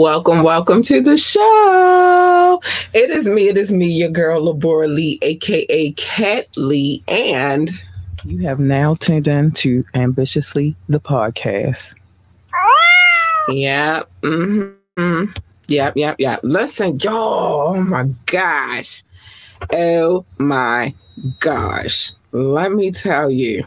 Welcome, 0.00 0.42
welcome 0.42 0.82
to 0.84 1.02
the 1.02 1.18
show. 1.18 2.62
It 2.94 3.10
is 3.10 3.26
me, 3.26 3.48
it 3.48 3.58
is 3.58 3.70
me, 3.70 3.84
your 3.84 4.08
girl 4.08 4.40
Labora 4.40 4.88
Lee, 4.88 5.18
aka 5.20 5.92
Cat 5.92 6.46
Lee, 6.56 7.04
and 7.06 7.70
you 8.24 8.38
have 8.38 8.58
now 8.58 8.94
tuned 8.94 9.28
in 9.28 9.50
to 9.56 9.84
Ambitiously 9.92 10.74
the 10.88 11.00
podcast. 11.00 11.82
Yeah. 13.50 14.04
Mm-hmm. 14.22 15.24
Yep, 15.68 15.96
yep, 15.98 16.16
yep. 16.18 16.40
Listen, 16.44 16.98
y'all. 17.00 17.76
Oh 17.76 17.82
my 17.82 18.08
gosh. 18.24 19.04
Oh 19.70 20.24
my 20.38 20.94
gosh. 21.40 22.12
Let 22.32 22.72
me 22.72 22.90
tell 22.90 23.30
you. 23.30 23.66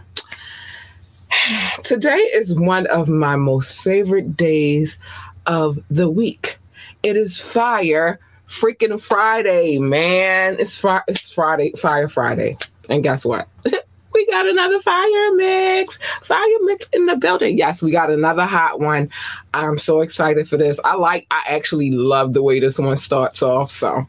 Today 1.83 2.17
is 2.17 2.59
one 2.59 2.87
of 2.87 3.07
my 3.07 3.35
most 3.35 3.75
favorite 3.75 4.35
days 4.35 4.97
of 5.45 5.79
the 5.89 6.09
week. 6.09 6.59
It 7.03 7.17
is 7.17 7.39
fire 7.39 8.19
freaking 8.47 9.01
Friday, 9.01 9.77
man. 9.79 10.57
It's, 10.59 10.77
fr- 10.77 10.97
it's 11.07 11.31
Friday, 11.31 11.71
Fire 11.73 12.07
Friday. 12.07 12.57
And 12.89 13.03
guess 13.03 13.25
what? 13.25 13.47
we 14.13 14.25
got 14.27 14.47
another 14.47 14.79
fire 14.81 15.33
mix. 15.33 15.97
Fire 16.21 16.59
mix 16.61 16.85
in 16.93 17.05
the 17.05 17.15
building. 17.15 17.57
Yes, 17.57 17.81
we 17.81 17.91
got 17.91 18.09
another 18.09 18.45
hot 18.45 18.79
one. 18.79 19.09
I'm 19.53 19.77
so 19.77 20.01
excited 20.01 20.47
for 20.47 20.57
this. 20.57 20.79
I 20.83 20.95
like, 20.95 21.27
I 21.31 21.41
actually 21.47 21.91
love 21.91 22.33
the 22.33 22.43
way 22.43 22.59
this 22.59 22.77
one 22.77 22.95
starts 22.95 23.41
off. 23.41 23.71
So, 23.71 24.07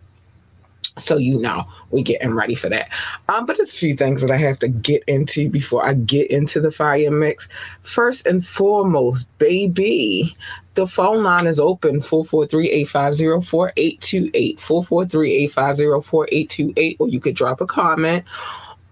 so 0.99 1.17
you 1.17 1.39
know, 1.39 1.65
we're 1.91 2.05
getting 2.05 2.35
ready 2.35 2.55
for 2.55 2.69
that. 2.69 2.91
Um, 3.29 3.47
but 3.47 3.57
there's 3.57 3.73
a 3.73 3.77
few 3.77 3.97
things 3.97 4.21
that 4.21 4.31
I 4.31 4.37
have 4.37 4.59
to 4.61 4.69
get 4.69 5.03
into 5.07 5.49
before 5.49 5.87
I 5.87 5.95
get 5.95 6.31
into 6.31 6.61
the 6.61 6.71
fire 6.71 7.11
mix. 7.11 7.49
First 7.83 8.27
and 8.27 8.47
foremost, 8.47 9.27
baby, 9.39 10.37
the 10.75 10.87
phone 10.87 11.23
line 11.23 11.47
is 11.47 11.59
open 11.61 12.01
443-850-4828. 12.01 14.59
443-850-4828, 14.59 16.97
or 16.99 17.09
you 17.09 17.21
could 17.21 17.37
drop 17.37 17.61
a 17.61 17.67
comment 17.67 18.25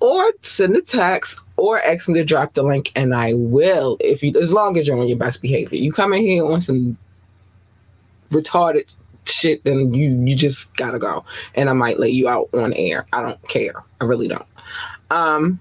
or 0.01 0.33
send 0.43 0.77
a 0.77 0.83
text 0.83 1.41
or 1.57 1.83
ask 1.83 2.09
me 2.09 2.15
to 2.15 2.25
drop 2.25 2.55
the 2.55 2.63
link 2.63 2.93
and 2.97 3.15
I 3.15 3.35
will 3.35 3.97
if 4.01 4.23
you 4.23 4.33
as 4.41 4.53
long 4.53 4.77
as 4.77 4.89
you're 4.89 4.99
on 4.99 5.07
your 5.07 5.17
best 5.17 5.41
behavior. 5.41 5.79
You 5.79 5.93
come 5.93 6.13
in 6.13 6.23
here 6.23 6.45
on 6.45 6.61
some 6.61 6.99
retarded 8.33 8.87
shit, 9.27 9.63
then 9.63 9.95
you 9.95 10.11
you 10.11 10.35
just 10.35 10.75
gotta 10.75 10.99
go. 10.99 11.25
And 11.55 11.71
I 11.71 11.73
might 11.73 12.01
lay 12.01 12.09
you 12.09 12.29
out 12.29 12.49
on 12.53 12.73
air. 12.73 13.07
I 13.13 13.23
don't 13.23 13.41
care. 13.49 13.85
I 14.01 14.05
really 14.05 14.27
don't. 14.27 14.47
Um 15.11 15.61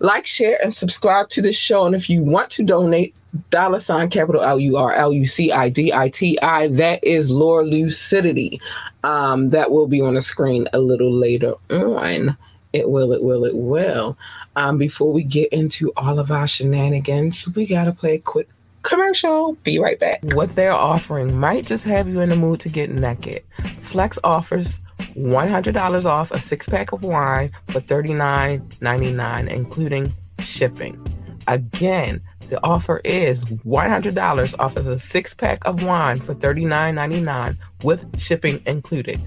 like, 0.00 0.26
share, 0.26 0.58
and 0.62 0.72
subscribe 0.72 1.28
to 1.30 1.42
the 1.42 1.52
show. 1.52 1.84
And 1.84 1.94
if 1.94 2.08
you 2.08 2.22
want 2.22 2.50
to 2.52 2.62
donate, 2.62 3.14
dollar 3.50 3.80
sign 3.80 4.10
capital 4.10 4.42
L 4.42 4.58
U 4.58 4.76
R 4.76 4.94
L 4.94 5.12
U 5.12 5.26
C 5.26 5.52
I 5.52 5.68
D 5.68 5.92
I 5.92 6.08
T 6.08 6.38
I, 6.40 6.68
that 6.68 7.02
is 7.04 7.30
Laura 7.30 7.64
Lucidity. 7.64 8.60
Um, 9.04 9.50
that 9.50 9.70
will 9.70 9.86
be 9.86 10.00
on 10.00 10.14
the 10.14 10.22
screen 10.22 10.68
a 10.72 10.78
little 10.78 11.12
later 11.12 11.54
on. 11.70 12.36
It 12.72 12.90
will, 12.90 13.12
it 13.12 13.22
will, 13.22 13.44
it 13.44 13.56
will. 13.56 14.18
Um, 14.56 14.76
before 14.76 15.12
we 15.12 15.22
get 15.22 15.52
into 15.52 15.92
all 15.96 16.18
of 16.18 16.30
our 16.30 16.46
shenanigans, 16.46 17.48
we 17.54 17.66
got 17.66 17.84
to 17.84 17.92
play 17.92 18.16
a 18.16 18.20
quick 18.20 18.48
commercial. 18.82 19.54
Be 19.64 19.78
right 19.78 19.98
back. 19.98 20.20
What 20.34 20.54
they're 20.54 20.72
offering 20.72 21.38
might 21.38 21.66
just 21.66 21.84
have 21.84 22.08
you 22.08 22.20
in 22.20 22.28
the 22.28 22.36
mood 22.36 22.60
to 22.60 22.68
get 22.68 22.90
naked. 22.90 23.42
Flex 23.80 24.18
offers 24.22 24.80
$100 25.16 26.04
off 26.04 26.30
a 26.30 26.38
six 26.38 26.68
pack 26.68 26.92
of 26.92 27.02
wine 27.02 27.50
for 27.68 27.80
$39.99, 27.80 29.48
including 29.48 30.12
shipping. 30.40 31.00
Again, 31.46 32.20
the 32.48 32.62
offer 32.64 33.00
is 33.04 33.44
$100 33.44 34.54
off 34.58 34.76
of 34.76 34.86
a 34.86 34.98
six 34.98 35.34
pack 35.34 35.64
of 35.66 35.84
wine 35.84 36.16
for 36.16 36.34
$39.99 36.34 37.56
with 37.84 38.20
shipping 38.20 38.62
included. 38.66 39.20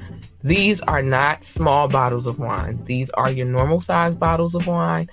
These 0.44 0.82
are 0.82 1.02
not 1.02 1.44
small 1.44 1.88
bottles 1.88 2.26
of 2.26 2.40
wine, 2.40 2.84
these 2.86 3.10
are 3.12 3.32
your 3.32 3.46
normal 3.46 3.80
size 3.80 4.16
bottles 4.16 4.56
of 4.56 4.68
wine, 4.68 5.10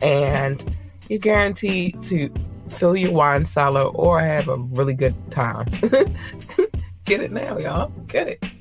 and 0.00 0.76
you're 1.08 1.18
guaranteed 1.18 2.02
to 2.04 2.32
fill 2.70 2.96
your 2.96 3.12
wine 3.12 3.44
cellar 3.44 3.82
or 3.82 4.20
have 4.20 4.48
a 4.48 4.56
really 4.56 4.94
good 4.94 5.14
time. 5.30 5.66
Get 7.04 7.20
it 7.20 7.32
now, 7.32 7.58
y'all. 7.58 7.88
Get 8.06 8.28
it. 8.28 8.59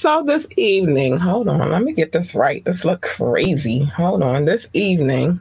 So 0.00 0.22
this 0.22 0.46
evening, 0.56 1.18
hold 1.18 1.48
on, 1.48 1.72
let 1.72 1.82
me 1.82 1.92
get 1.92 2.12
this 2.12 2.32
right. 2.32 2.64
This 2.64 2.84
look 2.84 3.02
crazy. 3.02 3.82
Hold 3.82 4.22
on. 4.22 4.44
This 4.44 4.68
evening, 4.72 5.40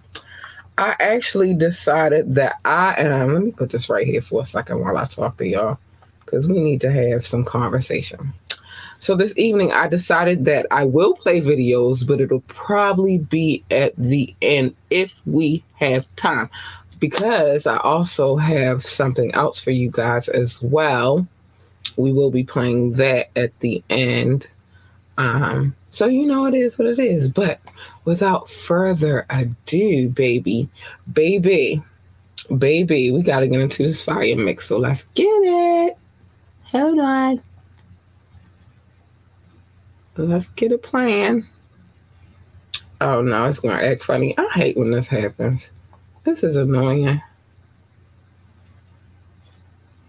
I 0.80 0.96
actually 1.00 1.54
decided 1.54 2.34
that 2.34 2.56
I 2.66 2.96
am. 2.98 3.22
Um, 3.22 3.34
let 3.36 3.44
me 3.44 3.52
put 3.52 3.70
this 3.70 3.88
right 3.88 4.08
here 4.08 4.20
for 4.20 4.42
a 4.42 4.46
second 4.48 4.80
while 4.80 4.98
I 4.98 5.04
talk 5.04 5.38
to 5.38 5.46
y'all, 5.46 5.78
because 6.26 6.48
we 6.48 6.60
need 6.60 6.82
to 6.82 6.92
have 6.92 7.24
some 7.24 7.46
conversation. 7.46 8.34
So 8.98 9.16
this 9.16 9.32
evening, 9.38 9.74
I 9.74 9.88
decided 9.88 10.46
that 10.46 10.66
I 10.72 10.86
will 10.86 11.14
play 11.14 11.40
videos, 11.40 12.06
but 12.08 12.20
it'll 12.20 12.42
probably 12.48 13.20
be 13.20 13.64
at 13.70 13.96
the 13.96 14.34
end 14.42 14.74
if 14.90 15.14
we 15.28 15.64
have 15.76 16.08
time, 16.16 16.50
because 16.98 17.68
I 17.68 17.78
also 17.78 18.38
have 18.38 18.84
something 18.84 19.32
else 19.36 19.62
for 19.62 19.70
you 19.70 19.92
guys 19.92 20.28
as 20.30 20.60
well 20.64 21.28
we 21.96 22.12
will 22.12 22.32
be 22.32 22.44
playing 22.44 22.94
that 22.94 23.28
at 23.38 23.58
the 23.60 23.84
end. 23.90 24.48
Um, 25.18 25.76
so 25.90 26.06
you 26.06 26.26
know 26.26 26.46
it 26.46 26.54
is 26.54 26.78
what 26.78 26.88
it 26.88 27.00
is. 27.00 27.30
But 27.30 27.60
without 28.06 28.50
further 28.50 29.26
ado, 29.30 30.10
baby, 30.10 30.70
baby, 31.14 31.82
baby, 32.58 33.12
we 33.12 33.22
gotta 33.22 33.48
get 33.48 33.60
into 33.60 33.84
this 33.84 34.02
fire 34.02 34.36
mix. 34.36 34.68
So 34.68 34.78
let's 34.78 35.04
get 35.14 35.24
it. 35.24 35.98
Hold 36.64 37.00
on. 37.00 37.42
Let's 40.18 40.48
get 40.56 40.72
a 40.72 40.78
plan. 40.78 41.48
Oh 43.00 43.22
no, 43.22 43.46
it's 43.46 43.60
gonna 43.60 43.76
act 43.76 44.04
funny. 44.04 44.36
I 44.38 44.48
hate 44.54 44.78
when 44.78 44.92
this 44.92 45.08
happens. 45.08 45.72
This 46.24 46.44
is 46.44 46.56
annoying. 46.56 47.22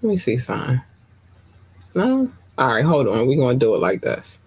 Let 0.03 0.09
me 0.09 0.17
see 0.17 0.39
something. 0.39 0.81
No? 1.99 2.31
All 2.59 2.75
right, 2.75 2.85
hold 2.85 3.09
on. 3.09 3.27
We're 3.27 3.35
going 3.35 3.59
to 3.59 3.67
do 3.67 3.75
it 3.75 3.79
like 3.79 4.03
this. 4.03 4.39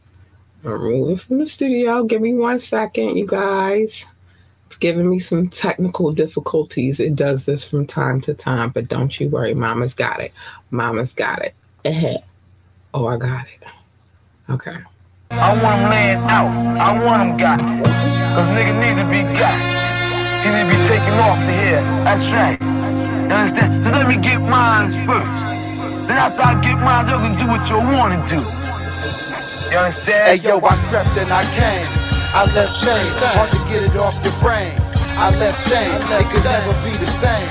Remove 0.63 1.09
it 1.19 1.21
from 1.21 1.39
the 1.39 1.45
studio. 1.45 2.05
Give 2.05 2.21
me 2.21 2.33
one 2.33 2.59
second, 2.59 3.17
you 3.17 3.27
guys. 3.27 4.05
It's 4.67 4.77
giving 4.77 5.09
me 5.09 5.19
some 5.19 5.49
technical 5.49 6.13
difficulties. 6.13 7.01
It 7.01 7.13
does 7.13 7.43
this 7.43 7.65
from 7.65 7.85
time 7.85 8.21
to 8.21 8.33
time, 8.33 8.69
but 8.69 8.87
don't 8.87 9.19
you 9.19 9.27
worry. 9.27 9.53
Mama's 9.53 9.93
got 9.93 10.21
it. 10.21 10.31
Mama's 10.69 11.11
got 11.11 11.41
it. 11.41 11.53
Ahead. 11.83 12.23
Oh, 12.93 13.07
I 13.07 13.17
got 13.17 13.45
it. 13.47 13.67
Okay. 14.49 14.77
I 15.31 15.61
want 15.61 15.81
him 15.81 15.89
laying 15.89 16.17
out. 16.19 16.47
I 16.79 17.03
want 17.03 17.31
him 17.31 17.37
got. 17.37 17.59
Cause 17.59 18.47
nigga 18.57 18.79
need 18.79 18.95
to 19.01 19.09
be 19.09 19.23
got. 19.37 19.59
He 20.41 20.47
need 20.53 20.71
to 20.71 20.77
be 20.77 20.87
taken 20.87 21.19
off 21.19 21.39
the 21.39 21.51
here. 21.51 21.81
That's 22.05 22.31
right. 22.31 22.61
You 22.61 23.35
understand? 23.35 23.83
So 23.83 23.91
let 23.91 24.07
me 24.07 24.15
get 24.15 24.39
mine 24.39 25.05
first. 25.05 25.70
Then 26.07 26.17
after 26.17 26.41
I 26.41 26.53
get 26.61 26.77
mine, 26.81 27.07
you 27.07 27.17
can 27.21 27.33
do 27.37 27.45
what 27.47 27.63
you 27.69 27.77
want 27.77 28.11
to 28.13 28.19
do. 28.29 28.41
You 29.71 29.77
understand? 29.79 30.27
Hey 30.27 30.39
yo, 30.43 30.59
I 30.59 30.75
crept 30.89 31.15
and 31.15 31.31
I 31.31 31.43
came. 31.55 31.87
I 32.33 32.43
left 32.55 32.75
shame. 32.79 33.07
Hard 33.35 33.51
to 33.51 33.61
get 33.71 33.83
it 33.83 33.95
off 33.95 34.15
your 34.23 34.35
brain. 34.43 34.75
I 35.15 35.31
left 35.37 35.59
shame. 35.67 35.91
It 35.91 36.27
could 36.31 36.43
never 36.43 36.73
be 36.83 36.97
the 36.97 37.07
same. 37.07 37.47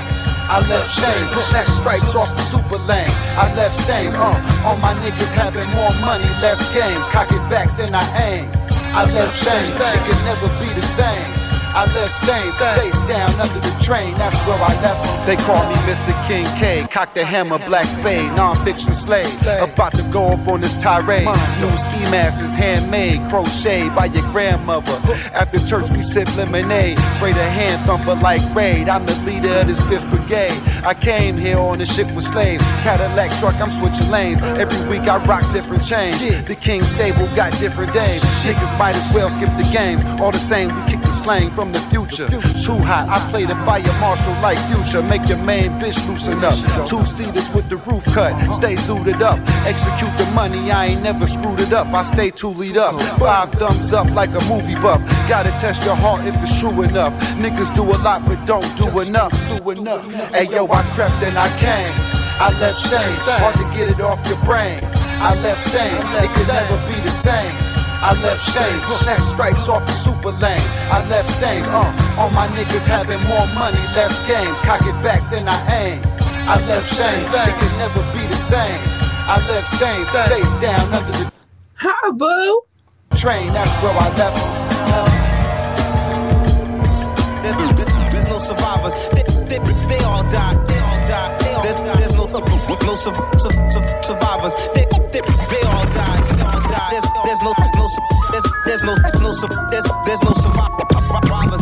I 0.51 0.59
left 0.67 0.91
shame. 0.93 1.25
Snatch 1.49 1.69
stripes 1.79 2.13
off 2.13 2.29
the 2.35 2.43
super 2.51 2.77
lane. 2.85 3.09
I 3.39 3.53
left 3.55 3.79
stains. 3.81 4.13
Uh, 4.13 4.37
all 4.65 4.77
my 4.77 4.93
niggas 5.01 5.33
having 5.33 5.69
more 5.71 5.93
money, 6.01 6.29
less 6.41 6.61
games. 6.73 7.07
Cock 7.09 7.31
it 7.31 7.41
back, 7.49 7.75
then 7.77 7.95
I 7.95 8.05
aim. 8.21 8.51
I 8.93 9.05
left 9.05 9.37
shame. 9.41 9.65
It 9.65 10.01
could 10.05 10.21
never 10.25 10.47
be 10.59 10.69
the 10.75 10.85
same. 10.85 11.40
I 11.73 11.85
left 11.93 12.13
stains, 12.13 12.55
face 12.57 13.01
down 13.07 13.31
under 13.39 13.59
the 13.59 13.83
train, 13.83 14.13
that's 14.15 14.35
where 14.45 14.57
I 14.57 14.73
left 14.81 15.03
them. 15.03 15.25
They 15.25 15.37
call 15.37 15.63
me 15.69 15.75
Mr. 15.87 16.11
King 16.27 16.45
K, 16.59 16.85
cock 16.91 17.13
the 17.13 17.23
hammer, 17.23 17.59
black 17.59 17.85
spade, 17.85 18.29
non-fiction 18.33 18.93
slave. 18.93 19.31
About 19.61 19.93
to 19.93 20.03
go 20.11 20.33
up 20.33 20.47
on 20.47 20.59
this 20.61 20.75
tirade. 20.75 21.25
New 21.61 21.77
ski 21.77 21.99
masks, 22.11 22.53
handmade, 22.53 23.21
crocheted 23.29 23.95
by 23.95 24.05
your 24.05 24.23
grandmother. 24.31 24.99
After 25.33 25.65
church, 25.65 25.89
we 25.91 26.01
sip 26.01 26.27
lemonade, 26.35 26.97
spray 27.15 27.31
the 27.33 27.43
hand 27.43 27.85
thumper 27.85 28.15
like 28.15 28.43
raid. 28.53 28.89
I'm 28.89 29.05
the 29.05 29.15
leader 29.23 29.53
of 29.61 29.67
this 29.67 29.81
fifth 29.87 30.09
brigade. 30.09 30.51
I 30.83 30.95
came 30.95 31.37
here 31.37 31.59
on 31.59 31.79
a 31.79 31.85
ship 31.85 32.11
with 32.15 32.25
slaves, 32.25 32.63
Cadillac 32.81 33.29
truck, 33.39 33.55
I'm 33.61 33.69
switching 33.69 34.09
lanes. 34.09 34.41
Every 34.41 34.81
week 34.89 35.07
I 35.07 35.23
rock 35.25 35.43
different 35.53 35.85
chains. 35.85 36.19
The 36.47 36.55
King 36.55 36.81
stable 36.81 37.27
got 37.35 37.51
different 37.59 37.93
days. 37.93 38.21
Niggas 38.43 38.77
might 38.79 38.95
as 38.95 39.07
well 39.13 39.29
skip 39.29 39.49
the 39.57 39.69
games. 39.71 40.03
All 40.19 40.31
the 40.31 40.39
same, 40.39 40.69
we 40.69 40.91
kick 40.91 41.01
the 41.01 41.07
slang 41.07 41.51
from 41.51 41.71
the 41.71 41.79
future. 41.91 42.27
Too 42.27 42.79
hot, 42.79 43.07
I 43.09 43.19
play 43.29 43.45
the 43.45 43.53
fire 43.63 43.83
marshal 43.99 44.33
like 44.41 44.57
future. 44.73 45.03
Make 45.03 45.27
your 45.29 45.37
main 45.37 45.69
bitch 45.79 46.01
loosen 46.07 46.43
up. 46.43 46.57
Two 46.87 47.05
seaters 47.05 47.49
with 47.51 47.69
the 47.69 47.77
roof 47.77 48.03
cut. 48.05 48.33
Stay 48.51 48.75
suited 48.75 49.21
up. 49.21 49.37
Execute 49.67 50.17
the 50.17 50.25
money, 50.33 50.71
I 50.71 50.87
ain't 50.87 51.03
never 51.03 51.27
screwed 51.27 51.59
it 51.59 51.73
up. 51.73 51.87
I 51.93 52.01
stay 52.03 52.31
two 52.31 52.49
lead 52.49 52.77
up. 52.77 52.99
Five 53.19 53.51
thumbs 53.51 53.93
up 53.93 54.09
like 54.11 54.31
a 54.31 54.43
movie 54.49 54.75
buff. 54.75 54.99
Gotta 55.29 55.51
test 55.61 55.83
your 55.85 55.95
heart 55.95 56.25
if 56.25 56.35
it's 56.37 56.59
true 56.59 56.81
enough. 56.81 57.13
Niggas 57.37 57.71
do 57.75 57.83
a 57.83 57.97
lot 58.01 58.25
but 58.25 58.43
don't 58.47 58.75
do 58.75 58.87
enough. 58.99 59.31
Do 59.57 59.69
enough. 59.69 60.09
Hey 60.33 60.45
yo, 60.45 60.70
I 60.71 60.83
crept 60.95 61.23
and 61.23 61.37
I 61.37 61.49
came. 61.59 61.93
I 62.39 62.49
left 62.59 62.79
stains. 62.79 63.19
Hard 63.27 63.55
to 63.55 63.67
get 63.77 63.89
it 63.89 64.01
off 64.01 64.25
your 64.27 64.39
brain. 64.45 64.79
I 65.21 65.35
left 65.41 65.67
stains. 65.67 66.01
It 66.01 66.29
could 66.31 66.47
never 66.47 66.77
be 66.87 66.99
the 67.01 67.11
same. 67.11 67.71
I 68.01 68.19
left 68.19 68.41
stains, 68.41 68.81
snatch 68.81 69.21
stripes 69.21 69.69
off 69.69 69.85
the 69.85 69.93
super 69.93 70.31
lane. 70.41 70.65
I 70.89 71.05
left 71.07 71.29
stains, 71.37 71.67
uh, 71.67 72.17
all 72.17 72.31
my 72.31 72.47
niggas 72.47 72.87
having 72.87 73.21
more 73.29 73.45
money, 73.53 73.77
less 73.93 74.17
games. 74.25 74.59
Cock 74.61 74.81
it 74.81 74.97
back, 75.05 75.21
then 75.29 75.47
I 75.47 75.61
aim. 75.69 76.01
I 76.49 76.57
left 76.65 76.89
stains, 76.89 77.29
it 77.29 77.53
could 77.61 77.77
never 77.77 78.01
be 78.11 78.25
the 78.25 78.35
same. 78.41 78.81
I 79.29 79.37
left 79.45 79.67
stains, 79.77 80.09
face 80.09 80.55
down 80.57 80.91
under 80.91 81.11
the 81.11 81.31
Hi, 81.75 82.11
boo. 82.11 82.61
train, 83.17 83.53
that's 83.53 83.71
where 83.83 83.93
I 83.93 84.09
left. 84.17 84.61
There's, 87.43 87.57
there's, 87.77 88.13
there's 88.13 88.29
no 88.29 88.39
survivors. 88.39 88.93
They, 89.13 89.21
they, 89.45 89.59
they 89.59 90.03
all 90.03 90.23
died. 90.23 90.33
They 90.33 90.33
all 90.33 90.33
died. 90.33 90.60
No, 92.45 92.75
no 92.85 92.95
su- 92.95 93.13
su- 93.37 93.51
su- 93.71 94.03
survivors. 94.03 94.53
They, 94.73 94.85
they, 95.11 95.21
they 95.21 95.61
all 95.67 95.85
died. 95.93 96.23
They 96.27 96.41
all 96.41 96.61
died. 96.61 96.91
There's, 96.91 97.05
there's 97.25 97.41
no, 97.43 97.53
no, 97.75 97.87
there's, 98.31 98.45
there's 98.65 98.83
no, 98.83 98.95
no, 98.95 99.33
there's, 99.69 99.85
there's 100.05 100.23
no 100.23 100.33
survivors. 100.33 101.61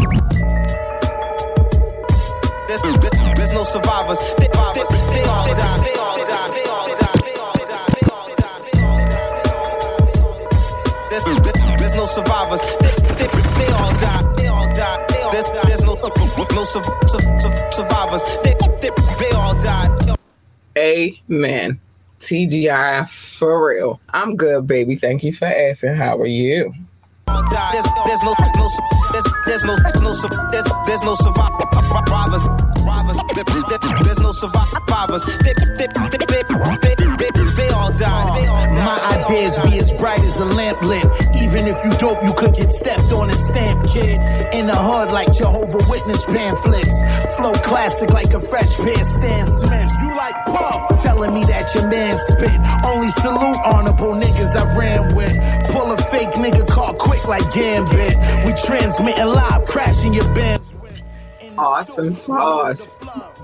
There's, 2.67 2.81
there's, 2.81 3.37
there's 3.37 3.53
no 3.53 3.63
survivors. 3.63 4.19
They, 4.37 4.47
they, 4.47 4.83
they 5.13 5.23
all 5.23 5.47
died. 5.47 5.81
They 5.85 5.95
all 5.95 6.17
died. 6.25 6.51
They 6.53 6.63
all 6.69 6.87
died. 6.95 7.21
They 7.25 7.35
all 7.39 7.65
died. 7.65 7.93
They 7.93 8.11
all 8.11 8.35
died. 8.35 8.61
They 8.71 8.81
all 8.83 9.05
died. 9.05 9.43
There's, 11.09 11.23
there's, 11.79 11.95
no 11.95 12.05
survivors. 12.05 12.61
They, 12.79 12.91
they, 13.17 13.27
they 13.27 13.71
all 13.73 13.93
died. 13.99 14.35
They 14.37 14.47
all 14.47 14.67
died. 14.73 15.05
There's, 15.31 15.49
there's 15.67 15.83
no, 15.83 15.93
no 15.95 16.63
su- 16.65 16.83
su- 16.83 17.39
su- 17.39 17.71
survivors. 17.71 18.21
They, 18.43 18.55
they, 18.81 18.89
they 19.19 19.31
all 19.31 19.53
died. 19.61 20.08
Amen. 20.79 21.79
TGI 22.21 23.09
for 23.09 23.67
real. 23.69 23.99
I'm 24.09 24.35
good, 24.35 24.67
baby. 24.67 24.95
Thank 24.95 25.23
you 25.23 25.33
for 25.33 25.45
asking. 25.45 25.95
How 25.95 26.17
are 26.17 26.25
you? 26.25 26.73
There's, 27.27 27.85
there's 28.05 28.23
no, 28.23 28.33
no, 28.33 28.69
there's, 29.45 29.63
no, 29.63 29.75
no, 29.75 30.13
there's, 30.85 31.03
no 31.03 31.15
survivors. 31.15 32.43
Survivors. 32.73 33.17
There's 34.03 34.19
no 34.19 34.31
survivors. 34.31 34.69
They, 37.59 37.69
all 37.69 37.91
died. 37.91 38.41
They 38.41 38.47
all 38.47 38.65
died. 38.65 38.85
My 38.85 39.19
ideas 39.19 39.57
be 39.59 39.77
as 39.79 39.91
bright 39.93 40.19
as 40.19 40.37
a 40.37 40.45
lamp 40.45 40.81
lit. 40.81 41.05
Even 41.35 41.67
if 41.67 41.83
you 41.83 41.91
dope, 41.97 42.23
you 42.23 42.33
could 42.33 42.53
get 42.53 42.71
stepped 42.71 43.11
on 43.11 43.29
and 43.29 43.37
stamped, 43.37 43.89
kid. 43.89 44.15
In 44.53 44.67
the 44.67 44.75
hood 44.75 45.11
like 45.11 45.33
Jehovah 45.33 45.83
Witness 45.89 46.23
pamphlets. 46.25 46.95
Flow 47.35 47.53
classic 47.55 48.11
like 48.11 48.33
a 48.33 48.39
fresh 48.39 48.75
pair 48.77 48.99
of 48.99 49.05
Stan 49.05 49.45
Smiths. 49.45 50.01
You 50.01 50.15
like 50.15 50.35
Puff, 50.45 51.03
telling 51.03 51.33
me 51.33 51.43
that 51.45 51.73
your 51.75 51.87
man 51.87 52.17
spit. 52.17 52.59
Only 52.85 53.11
salute 53.11 53.57
honorable 53.65 54.13
niggas 54.13 54.55
I 54.55 54.77
ran 54.77 55.15
with. 55.15 55.35
Pull 55.69 55.91
a 55.91 55.97
fake 55.97 56.31
nigga 56.31 56.67
car 56.67 56.93
quick 56.93 57.27
like 57.27 57.51
Gambit. 57.53 58.15
We 58.45 58.53
transmitting 58.53 59.25
live, 59.25 59.65
crashing 59.65 60.13
your 60.13 60.33
band. 60.33 60.68
Awesome 61.59 62.13
sauce. 62.13 62.79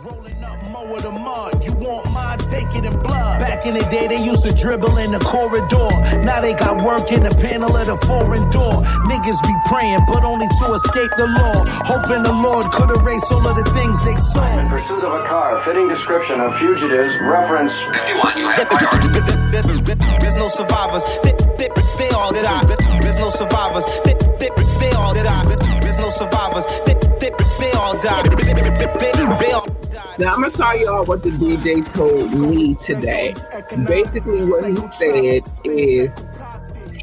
Rolling 0.06 0.42
up 0.42 0.72
more 0.72 0.96
of 0.96 1.04
the 1.04 1.12
mud. 1.12 1.66
You 1.66 1.74
want 1.74 2.10
mine, 2.14 2.38
take 2.38 2.72
it 2.74 2.86
in 2.86 2.98
blood. 3.00 3.44
Back 3.44 3.66
in 3.66 3.74
the 3.74 3.84
day, 3.92 4.08
they 4.08 4.24
used 4.24 4.44
to 4.44 4.54
dribble 4.54 4.96
in 5.00 5.12
the 5.12 5.20
corridor. 5.20 5.92
Now 6.24 6.40
they 6.40 6.54
got 6.54 6.82
work 6.82 7.12
in 7.12 7.24
the 7.24 7.36
panel 7.36 7.76
of 7.76 7.86
the 7.86 7.98
foreign 8.08 8.50
door. 8.52 8.72
Niggas 9.12 9.42
be 9.44 9.54
praying, 9.68 10.00
but 10.08 10.24
only 10.24 10.48
to 10.48 10.74
escape 10.76 11.12
the 11.18 11.28
law. 11.28 11.66
Hoping 11.92 12.24
the 12.24 12.32
Lord 12.32 12.72
could 12.72 12.90
erase 12.96 13.28
all 13.32 13.46
of 13.46 13.56
the 13.60 13.68
things 13.76 14.00
they 14.08 14.16
In 14.16 14.70
pursuit 14.70 15.04
of 15.04 15.12
a 15.12 15.28
car, 15.28 15.62
fitting 15.66 15.90
description 15.90 16.40
of 16.40 16.58
fugitives, 16.58 17.12
reference 17.20 17.74
There's 20.22 20.38
no 20.38 20.48
survivors. 20.48 21.04
They, 21.22 21.34
they, 21.60 21.70
they 21.98 22.10
all 22.16 22.32
died. 22.32 22.70
There's 23.04 23.20
no 23.20 23.30
survivors. 23.30 23.84
They, 24.06 24.16
they, 24.40 24.50
they 24.80 24.92
all 24.92 25.14
died. 25.14 25.50
There's 25.84 26.00
no 26.00 26.10
survivors. 26.10 26.66
They, 26.86 26.94
they, 27.20 27.32
they 27.60 27.72
all. 27.72 28.00
They, 28.00 29.52
all 29.52 29.66
died. 29.90 30.20
Now 30.20 30.34
I'm 30.36 30.42
gonna 30.42 30.52
tell 30.52 30.78
y'all 30.80 31.06
what 31.06 31.24
the 31.24 31.30
DJ 31.32 31.88
told 31.94 32.34
me 32.34 32.76
today. 32.76 33.34
Basically, 33.86 34.46
what 34.46 34.66
he 34.66 34.92
said 34.98 35.26
is 35.26 35.60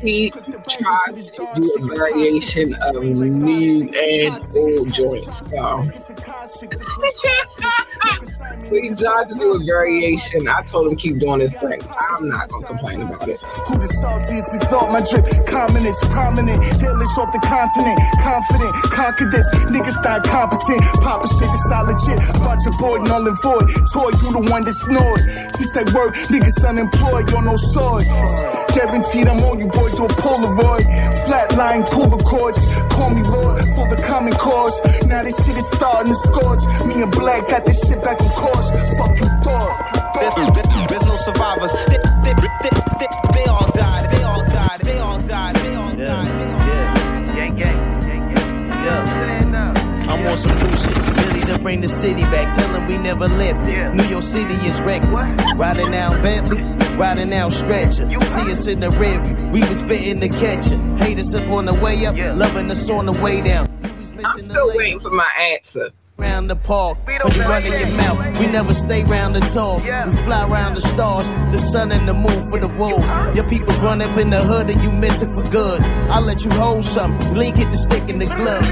he 0.03 0.31
tries 0.31 1.31
to 1.31 1.49
do 1.55 1.77
a 1.81 1.87
variation 1.87 2.75
of 2.75 3.03
new 3.03 3.89
and 3.91 4.45
old 4.57 4.93
joints. 4.93 5.39
So 5.49 5.83
he 8.71 8.89
tried 8.95 9.27
to 9.29 9.35
do 9.35 9.55
a 9.55 9.65
variation. 9.65 10.49
I 10.49 10.63
told 10.63 10.89
him 10.89 10.97
keep 10.97 11.19
doing 11.19 11.39
this 11.39 11.55
thing. 11.55 11.81
I'm 11.89 12.29
not 12.29 12.49
gonna 12.49 12.67
complain 12.67 13.03
about 13.03 13.29
it. 13.29 13.41
Who 13.41 13.79
the 13.79 13.87
saltiest 14.03 14.55
exalt 14.55 14.91
my 14.91 15.03
drip? 15.09 15.47
Communist, 15.47 16.03
prominent, 16.11 16.63
dealish 16.83 17.17
off 17.19 17.33
the 17.33 17.39
continent. 17.47 18.01
Confident, 18.21 18.75
conquer 18.91 19.31
this. 19.31 19.49
Niggas 19.71 20.03
not 20.03 20.25
competent. 20.25 20.83
Papa 21.01 21.29
shit 21.29 21.51
is 21.51 21.69
not 21.69 21.87
legit. 21.87 22.19
About 22.35 22.59
your 22.65 22.77
boy, 22.79 22.97
null 22.99 23.27
and 23.27 23.41
void. 23.43 23.69
Toy, 23.93 24.11
you 24.11 24.33
the 24.33 24.51
one 24.51 24.65
that 24.65 24.75
snored. 24.75 25.21
This 25.59 25.71
that 25.73 25.93
work, 25.95 26.15
niggas 26.27 26.67
unemployed, 26.67 27.31
you're 27.31 27.43
no 27.43 27.55
sword. 27.57 28.05
Guaranteed 28.75 29.29
I'm 29.29 29.45
on 29.45 29.61
you, 29.61 29.67
boy, 29.69 29.92
do 29.97 30.05
a 30.05 30.09
Polaroid. 30.09 30.85
Flatline, 31.25 31.89
pull 31.91 32.07
the 32.09 32.23
cords. 32.25 32.59
Call 32.93 33.11
me 33.11 33.23
Lord 33.23 33.59
for 33.75 33.89
the 33.89 34.01
common 34.07 34.35
cause. 34.35 34.81
Now 35.07 35.23
this 35.23 35.37
shit 35.45 35.57
is 35.57 35.69
starting 35.71 36.13
to 36.13 36.19
scorch. 36.19 36.63
Me 36.87 37.03
and 37.03 37.11
Black 37.13 37.49
got 37.49 37.65
this 37.65 37.87
shit 37.87 38.03
back 38.03 38.21
on 38.21 38.29
course. 38.31 38.71
Fuck 38.99 39.19
you 39.21 39.29
thought. 39.43 40.13
There's, 40.19 40.35
there's 40.91 41.07
no 41.07 41.17
survivors. 41.17 41.73
They, 41.73 41.99
they, 42.25 42.35
they, 42.35 42.71
they, 43.01 43.09
they 43.35 43.45
all 43.47 43.71
died. 43.73 44.11
They 44.11 44.23
all 44.23 44.45
died. 44.45 44.81
They 44.83 44.99
all 44.99 45.21
died. 45.21 45.57
They 45.57 45.75
all 45.75 45.95
died. 45.97 46.27
They 46.27 46.45
all 46.45 46.67
died. 46.67 47.35
Gang, 47.35 47.57
gang, 47.57 48.01
gang, 48.01 48.35
gang. 48.35 48.69
Yeah. 48.69 49.33
I'm 50.09 50.27
on 50.27 50.37
some 50.37 50.59
new 50.59 50.77
shit. 50.77 51.02
Bring 51.63 51.81
the 51.81 51.89
city 51.89 52.23
back. 52.23 52.55
Tell 52.55 52.73
them 52.73 52.87
we 52.89 52.99
never 52.99 53.29
left 53.29 53.65
it. 53.67 53.73
Yeah. 53.73 53.93
New 53.93 54.05
York 54.05 54.23
City 54.23 54.55
is 54.67 54.81
reckless. 54.81 55.25
Riding 55.57 55.93
down 55.93 56.21
Bentley, 56.23 56.63
riding 56.97 57.31
down 57.31 57.51
stretcher. 57.51 58.09
See 58.21 58.51
us 58.51 58.67
in 58.67 58.81
the 58.81 58.91
view. 58.91 59.51
We 59.51 59.61
was 59.69 59.83
fitting 59.85 60.21
to 60.21 60.29
catch 60.29 60.67
it. 60.71 60.79
Hate 60.99 61.19
us 61.19 61.35
up 61.35 61.49
on 61.51 61.67
the 61.67 61.75
way 61.75 62.05
up, 62.05 62.17
Yeah. 62.17 62.33
loving 62.35 62.71
us 62.71 62.91
on 62.91 63.07
the 63.07 63.13
way 63.13 63.41
down. 63.41 63.69
I'm 64.25 64.45
still 64.45 64.73
waiting 64.77 65.01
for 65.01 65.11
my 65.11 65.29
answer. 65.41 65.91
Round 66.23 66.49
the 66.49 66.55
park, 66.57 66.99
We 67.07 67.19
when 67.19 67.35
you 67.35 67.43
play 67.43 67.45
run 67.47 67.67
in 67.67 67.89
your 67.89 67.97
mouth, 67.97 68.39
we 68.39 68.47
never 68.47 68.75
stay 68.75 69.03
round 69.05 69.35
the 69.35 69.41
talk. 69.41 69.83
We 69.83 70.13
fly 70.25 70.47
round 70.47 70.77
the 70.77 70.81
stars, 70.81 71.29
the 71.51 71.59
sun 71.59 71.91
and 71.91 72.09
the 72.09 72.15
moon 72.15 72.49
for 72.49 72.61
the 72.61 72.69
wolves. 72.69 73.11
Your 73.37 73.49
people's 73.49 73.81
run 73.81 74.01
up 74.01 74.17
in 74.17 74.31
the 74.31 74.41
hood 74.41 74.71
and 74.71 74.83
you 74.85 74.93
miss 74.93 75.21
it 75.21 75.31
for 75.31 75.43
good. 75.51 75.83
I'll 76.13 76.23
let 76.23 76.45
you 76.45 76.51
hold 76.53 76.85
something, 76.85 77.35
link 77.35 77.59
it 77.59 77.65
to 77.71 77.77
stick 77.77 78.09
in 78.09 78.21
the 78.21 78.27
glove. 78.27 78.63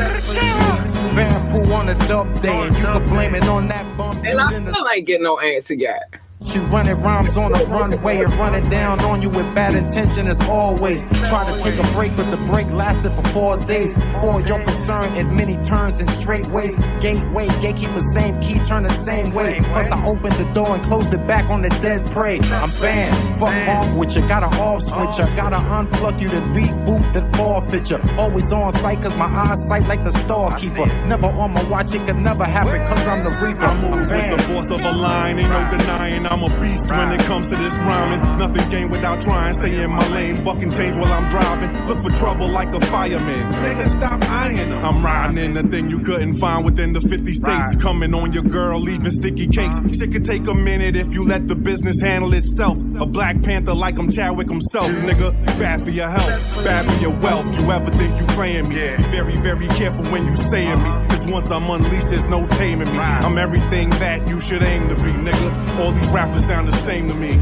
Van 1.14 1.50
Poo 1.50 1.73
on 1.73 1.88
a 1.88 1.95
dub 2.07 2.40
day, 2.40 2.57
and 2.66 2.76
you 2.76 2.85
can 2.85 3.04
blame 3.07 3.35
it 3.35 3.45
on 3.49 3.66
that 3.66 3.97
bump. 3.97 4.25
And 4.25 4.40
I 4.40 4.71
still 4.71 4.87
ain't 4.95 5.07
getting 5.07 5.25
no 5.25 5.40
answer 5.40 5.75
yet. 5.75 6.02
She 6.43 6.59
running 6.59 7.01
rhymes 7.03 7.37
on 7.37 7.53
the 7.53 7.65
runway 7.67 8.25
and 8.25 8.33
running 8.35 8.69
down 8.71 8.99
on 9.01 9.21
you 9.21 9.29
with 9.29 9.55
bad 9.55 9.75
intention 9.75 10.27
as 10.27 10.41
always. 10.49 11.03
Try 11.29 11.45
to 11.45 11.63
take 11.63 11.79
a 11.79 11.93
break, 11.93 12.17
but 12.17 12.31
the 12.31 12.39
break 12.39 12.67
lasted 12.71 13.13
for 13.13 13.23
four 13.29 13.57
days. 13.59 13.93
For 14.21 14.41
your 14.41 14.59
concern 14.65 15.15
in 15.17 15.37
many 15.37 15.57
turns 15.63 16.01
and 16.01 16.11
straight 16.11 16.47
ways. 16.47 16.75
Gateway, 17.01 17.47
gatekeeper, 17.61 18.01
same 18.01 18.41
key, 18.41 18.59
turn 18.61 18.85
the 18.85 18.93
same 18.93 19.35
way. 19.35 19.61
Plus 19.61 19.93
I 19.93 20.05
opened 20.07 20.33
the 20.35 20.51
door 20.55 20.75
and 20.75 20.83
closed 20.83 21.13
it 21.13 21.25
back 21.27 21.51
on 21.51 21.61
the 21.61 21.69
dead 21.69 22.07
prey. 22.07 22.39
I'm 22.41 22.71
banned, 22.81 23.39
fuck 23.39 23.55
off 23.69 23.95
with 23.95 24.17
you. 24.17 24.27
Gotta 24.27 24.47
off 24.47 24.83
switch 24.83 25.19
you. 25.19 25.37
Gotta 25.37 25.57
unplug 25.57 26.21
you, 26.23 26.31
then 26.31 26.45
reboot, 26.55 27.13
then 27.13 27.31
forfeit 27.35 27.91
you. 27.91 27.99
Always 28.19 28.51
on 28.51 28.73
sight, 28.73 29.03
cause 29.03 29.17
my 29.17 29.27
eyesight 29.27 29.87
like 29.87 30.03
the 30.03 30.13
storekeeper. 30.13 30.87
Never 31.07 31.27
on 31.27 31.53
my 31.53 31.63
watch, 31.65 31.95
it 31.95 32.07
can 32.07 32.23
never 32.23 32.45
happen, 32.45 32.81
cause 32.89 33.07
I'm 33.07 33.25
the 33.25 33.31
reaper. 33.47 33.67
I 33.67 33.81
move 33.81 34.11
with 34.11 34.37
the 34.37 34.43
force 34.45 34.71
of 34.71 34.81
a 34.81 34.93
lion, 34.93 35.39
ain't 35.39 35.51
no 35.51 35.69
denying 35.69 36.30
I'm 36.31 36.45
a 36.45 36.61
beast 36.61 36.89
when 36.89 37.11
it 37.11 37.21
comes 37.23 37.49
to 37.49 37.57
this 37.57 37.77
rhyming. 37.81 38.21
Nothing 38.39 38.71
gained 38.71 38.93
without 38.93 39.21
trying, 39.21 39.53
stay 39.55 39.83
in 39.83 39.91
my 39.91 40.07
lane, 40.15 40.45
bucking 40.45 40.71
change 40.71 40.97
while 40.97 41.13
I'm 41.13 41.29
driving. 41.29 41.87
Look 41.89 41.99
for 41.99 42.11
trouble 42.17 42.47
like 42.47 42.73
a 42.73 42.81
fireman. 42.87 43.51
Nigga, 43.51 43.85
stop 43.85 44.23
eyeing 44.31 44.71
them. 44.71 44.85
I'm 44.85 45.05
riding 45.05 45.39
in 45.39 45.55
the 45.55 45.65
thing 45.65 45.91
you 45.91 45.99
couldn't 45.99 46.35
find 46.35 46.65
within 46.65 46.93
the 46.93 47.01
50 47.01 47.35
states. 47.35 47.75
Coming 47.75 48.15
on 48.15 48.31
your 48.31 48.45
girl, 48.45 48.79
leaving 48.79 49.11
sticky 49.11 49.49
cakes. 49.49 49.79
Uh-huh. 49.79 49.93
Shit 49.93 50.13
could 50.13 50.25
take 50.25 50.47
a 50.47 50.55
minute 50.55 50.95
if 50.95 51.13
you 51.13 51.25
let 51.25 51.49
the 51.49 51.57
business 51.57 52.01
handle 52.01 52.33
itself. 52.33 52.79
A 53.01 53.07
Black 53.07 53.43
Panther 53.43 53.75
like 53.75 53.99
I'm 53.99 54.09
Chadwick 54.09 54.49
himself, 54.49 54.89
nigga. 54.89 55.35
Bad 55.59 55.83
for 55.83 55.91
your 55.91 56.09
health, 56.09 56.65
bad 56.65 56.89
for 56.89 57.01
your 57.01 57.17
wealth. 57.19 57.47
You 57.61 57.73
ever 57.73 57.91
think 57.91 58.21
you 58.21 58.27
playing 58.29 58.69
me? 58.69 58.77
Be 58.77 59.03
very, 59.11 59.35
very 59.37 59.67
careful 59.67 60.05
when 60.13 60.27
you 60.27 60.35
saying 60.35 60.81
me. 60.81 61.10
Cause 61.21 61.29
once 61.29 61.50
I'm 61.50 61.69
unleashed, 61.69 62.09
there's 62.09 62.25
no 62.25 62.47
taming 62.47 62.91
me. 62.91 62.99
I'm 62.99 63.37
everything 63.37 63.91
that 63.91 64.27
you 64.27 64.41
should 64.41 64.62
aim 64.62 64.89
to 64.89 64.95
be, 64.95 65.12
nigga. 65.12 65.79
All 65.79 65.93
these 65.93 66.09
rappers 66.09 66.47
sound 66.47 66.67
the 66.67 66.73
same 66.79 67.09
to 67.09 67.15
me. 67.15 67.37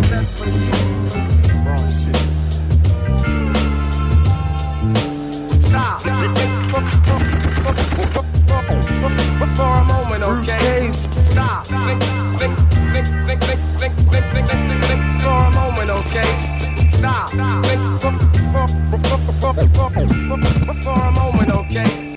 Wrong 1.65 1.89
shit. 1.89 2.17
Stop. 5.63 6.01
For 9.55 9.63
a 9.63 9.85
moment, 9.85 10.25
okay? 10.25 10.91
Stop. 11.25 11.67
Think, 11.69 12.03
think, 12.37 12.59
think, 12.91 13.07
think, 13.29 13.45
think, 13.79 13.95
think, 14.11 14.27
think, 14.35 14.49
think, 14.89 15.03
for 15.23 15.29
a 15.29 15.51
moment, 15.53 15.91
okay? 15.91 16.33
Stop. 16.91 17.31
Think, 17.31 18.01
for 20.83 20.91
a 20.91 21.11
moment, 21.13 21.51
okay? 21.51 22.09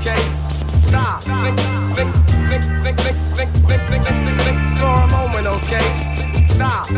Okay? 0.00 0.16
Stop. 0.80 1.22
Think, 1.24 1.60
think, 1.94 2.14
think, 2.48 2.64
think, 2.82 3.00
think, 3.00 3.00
think, 3.00 3.26
think, 3.36 3.52
think, 3.68 3.82
think, 3.88 4.04
think, 4.04 4.40
think 4.40 4.58
for 4.78 4.86
a 4.86 5.06
moment, 5.08 5.46
okay? 5.46 5.86
Stop. 6.48 6.86
Think 6.86 6.96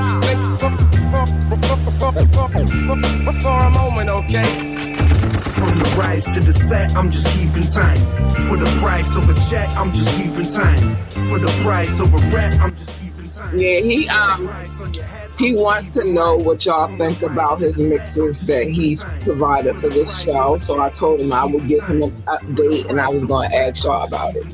for 3.43 3.59
a 3.59 3.71
moment, 3.71 4.09
okay? 4.09 4.51
From 5.51 5.79
the 5.79 5.95
rise 5.99 6.25
to 6.25 6.41
the 6.41 6.53
set, 6.53 6.97
I'm 6.97 7.11
just 7.11 7.27
keeping 7.37 7.67
time. 7.67 7.99
For 8.47 8.57
the 8.57 8.71
price 8.81 9.15
of 9.17 9.29
a 9.29 9.35
check, 9.51 9.69
I'm 9.71 9.93
just 9.93 10.17
keeping 10.17 10.51
time. 10.53 10.97
For 11.29 11.39
the 11.41 11.53
price 11.63 11.99
of 11.99 12.15
a 12.15 12.19
rep, 12.31 12.55
I'm 12.61 12.77
just 12.77 12.91
keeping 13.01 13.31
time. 13.31 13.59
Yeah, 13.59 13.81
he 13.81 14.09
um 14.09 14.49
he 15.43 15.57
wants 15.57 15.99
to 15.99 16.05
know 16.05 16.37
what 16.37 16.65
y'all 16.65 16.97
think 16.97 17.21
about 17.21 17.61
his 17.61 17.77
mixes 17.77 18.47
that 18.47 18.69
he's 18.69 19.05
provided 19.23 19.77
for 19.81 19.89
this 19.89 20.23
show. 20.23 20.57
So 20.57 20.81
I 20.81 20.89
told 20.91 21.21
him 21.21 21.33
I 21.33 21.45
would 21.45 21.67
give 21.67 21.83
him 21.83 22.03
an 22.03 22.13
update 22.29 22.89
and 22.89 23.01
I 23.01 23.09
was 23.09 23.25
gonna 23.25 23.53
ask 23.53 23.83
y'all 23.83 24.07
about 24.07 24.37
it. 24.37 24.47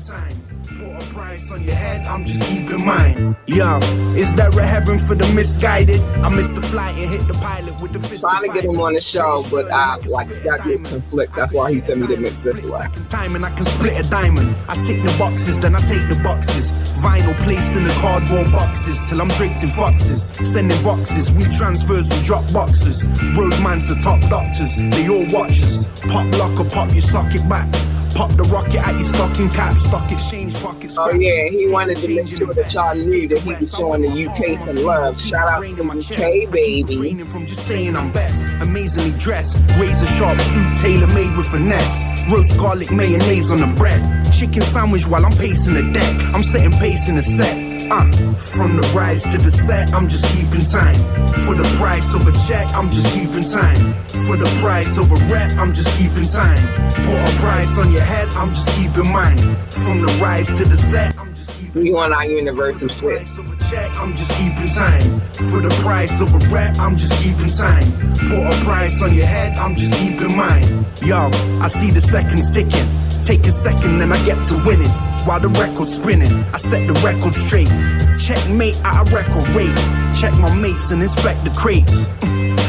Price 0.99 1.49
on 1.51 1.63
your 1.63 1.75
head, 1.75 2.05
I'm 2.05 2.25
just 2.25 2.43
keeping 2.43 2.85
mine. 2.85 3.35
Yo, 3.47 3.79
is 4.15 4.33
there 4.35 4.49
a 4.49 4.65
heaven 4.65 4.99
for 4.99 5.15
the 5.15 5.27
misguided? 5.33 6.01
I 6.01 6.29
missed 6.29 6.53
the 6.53 6.61
flight 6.61 6.97
and 6.97 7.09
hit 7.09 7.27
the 7.27 7.33
pilot 7.33 7.79
with 7.81 7.93
the 7.93 7.99
fist. 7.99 8.21
Trying 8.21 8.43
to 8.43 8.53
get 8.53 8.65
him 8.65 8.79
on 8.79 8.93
the 8.93 9.01
show, 9.01 9.45
but 9.49 9.71
I 9.71 9.95
like 9.97 10.31
schedules 10.33 10.81
conflict. 10.81 11.33
That's 11.35 11.53
why 11.53 11.73
he 11.73 11.81
sent 11.81 12.01
me 12.01 12.07
the 12.07 12.17
mix 12.17 12.41
this 12.41 12.63
way. 12.63 12.87
time 13.09 13.35
and 13.35 13.45
I 13.45 13.55
can 13.55 13.65
split 13.65 14.05
a 14.05 14.09
diamond. 14.09 14.55
I 14.67 14.75
take 14.75 15.03
the 15.03 15.15
boxes, 15.17 15.59
then 15.59 15.75
I 15.75 15.79
take 15.79 16.07
the 16.09 16.21
boxes. 16.21 16.71
Vinyl 17.01 17.35
placed 17.43 17.71
in 17.73 17.85
the 17.85 17.93
cardboard 17.93 18.51
boxes 18.51 18.99
till 19.07 19.21
I'm 19.21 19.29
draped 19.29 19.63
in 19.63 19.69
foxes. 19.69 20.31
Sending 20.43 20.83
boxes, 20.83 21.31
we 21.31 21.45
transfers 21.45 22.11
and 22.11 22.23
drop 22.25 22.51
boxes. 22.51 23.03
Roadman 23.37 23.83
to 23.83 23.95
top 23.95 24.21
doctors, 24.29 24.75
they 24.75 25.07
all 25.07 25.25
watchers. 25.27 25.85
Pop 26.09 26.33
lock 26.35 26.59
or 26.59 26.69
pop 26.69 26.91
your 26.93 27.01
socket 27.01 27.47
back. 27.47 27.67
Pop 28.19 28.35
the 28.35 28.43
rocket 28.43 28.85
at 28.85 28.95
your 28.95 29.03
stocking 29.03 29.49
cap, 29.49 29.79
stock 29.79 30.11
exchange 30.11 30.53
pockets. 30.55 30.97
Oh 30.97 31.09
yeah, 31.11 31.47
he 31.47 31.69
wanted 31.69 31.99
to 31.99 32.07
make 32.09 32.27
sure 32.27 32.53
that 32.53 32.73
y'all 32.73 32.93
knew 32.93 33.29
that 33.29 33.39
he 33.39 33.53
was 33.53 33.73
showing 33.73 34.01
the 34.01 34.27
UK 34.27 34.59
some 34.59 34.75
love. 34.83 35.21
Shout 35.21 35.47
out 35.47 35.65
to 35.65 35.73
the 35.73 35.83
UK, 35.83 36.51
baby. 36.51 37.23
From 37.23 37.47
just 37.47 37.65
saying 37.65 37.95
I'm 37.95 38.11
best. 38.11 38.43
Amazingly 38.61 39.17
dressed, 39.17 39.55
razor 39.77 40.05
sharp 40.05 40.37
suit, 40.41 40.77
tailor 40.79 41.07
made 41.07 41.33
with 41.37 41.47
finesse. 41.47 41.95
Roast 42.29 42.57
garlic 42.57 42.91
mayonnaise 42.91 43.49
on 43.51 43.61
the 43.61 43.67
bread. 43.67 44.33
Chicken 44.33 44.63
sandwich 44.63 45.07
while 45.07 45.25
I'm 45.25 45.31
pacing 45.37 45.75
the 45.75 45.89
deck. 45.93 46.19
I'm 46.33 46.43
setting 46.43 46.73
pace 46.73 47.07
in 47.07 47.15
the 47.15 47.23
set. 47.23 47.68
Uh, 47.91 48.11
from 48.35 48.79
the 48.79 48.87
rise 48.95 49.23
to 49.23 49.37
the 49.39 49.49
set, 49.49 49.91
I'm 49.93 50.07
just 50.07 50.23
keeping 50.25 50.61
time. 50.61 50.95
For 51.45 51.55
the 51.55 51.63
price 51.77 52.13
of 52.13 52.27
a 52.27 52.31
check, 52.47 52.67
I'm 52.75 52.91
just 52.91 53.11
keeping 53.15 53.41
time. 53.49 53.95
For 54.27 54.37
the 54.37 54.45
price 54.61 54.95
of 54.97 55.11
a 55.11 55.15
rep, 55.25 55.51
I'm 55.57 55.73
just 55.73 55.89
keeping 55.97 56.27
time. 56.27 56.57
Put 57.05 57.17
a 57.17 57.37
price 57.39 57.77
on 57.79 57.91
your 57.91 58.01
head, 58.01 58.27
I'm 58.29 58.53
just 58.53 58.69
keeping 58.77 59.11
mine. 59.11 59.37
From 59.71 60.01
the 60.01 60.19
rise 60.21 60.47
to 60.47 60.65
the 60.65 60.77
set, 60.77 61.17
I'm 61.17 61.33
just 61.33 61.49
keeping 61.51 61.81
We 61.81 61.93
on 61.95 62.13
our 62.13 62.25
universal 62.25 62.89
switch. 62.89 63.27
check, 63.71 63.91
I'm 63.95 64.15
just 64.15 64.31
keeping 64.33 64.67
time. 64.67 65.21
For 65.49 65.59
the 65.59 65.75
price 65.81 66.19
of 66.21 66.31
a 66.31 66.39
rep, 66.53 66.77
I'm 66.77 66.95
just 66.95 67.13
keeping 67.23 67.49
time. 67.49 68.13
Put 68.29 68.53
a 68.53 68.61
price 68.63 69.01
on 69.01 69.15
your 69.15 69.25
head, 69.25 69.57
I'm 69.57 69.75
just 69.75 69.93
keeping 69.95 70.37
mine. 70.37 70.85
Yo, 71.01 71.31
I 71.59 71.67
see 71.67 71.89
the 71.89 72.01
seconds 72.01 72.51
ticking. 72.51 72.87
Take 73.23 73.47
a 73.47 73.51
second, 73.51 73.97
then 73.97 74.11
I 74.13 74.23
get 74.25 74.45
to 74.47 74.63
winning. 74.63 75.08
While 75.25 75.39
the 75.39 75.49
record's 75.49 75.95
spinning, 75.95 76.43
I 76.53 76.57
set 76.57 76.87
the 76.87 76.93
record 77.01 77.35
straight. 77.35 77.67
Checkmate 78.19 78.77
at 78.83 79.07
a 79.07 79.15
record 79.15 79.47
rate. 79.55 79.75
Check 80.15 80.33
my 80.33 80.53
mates 80.55 80.91
and 80.91 81.01
inspect 81.01 81.43
the 81.43 81.51
crates. 81.51 81.93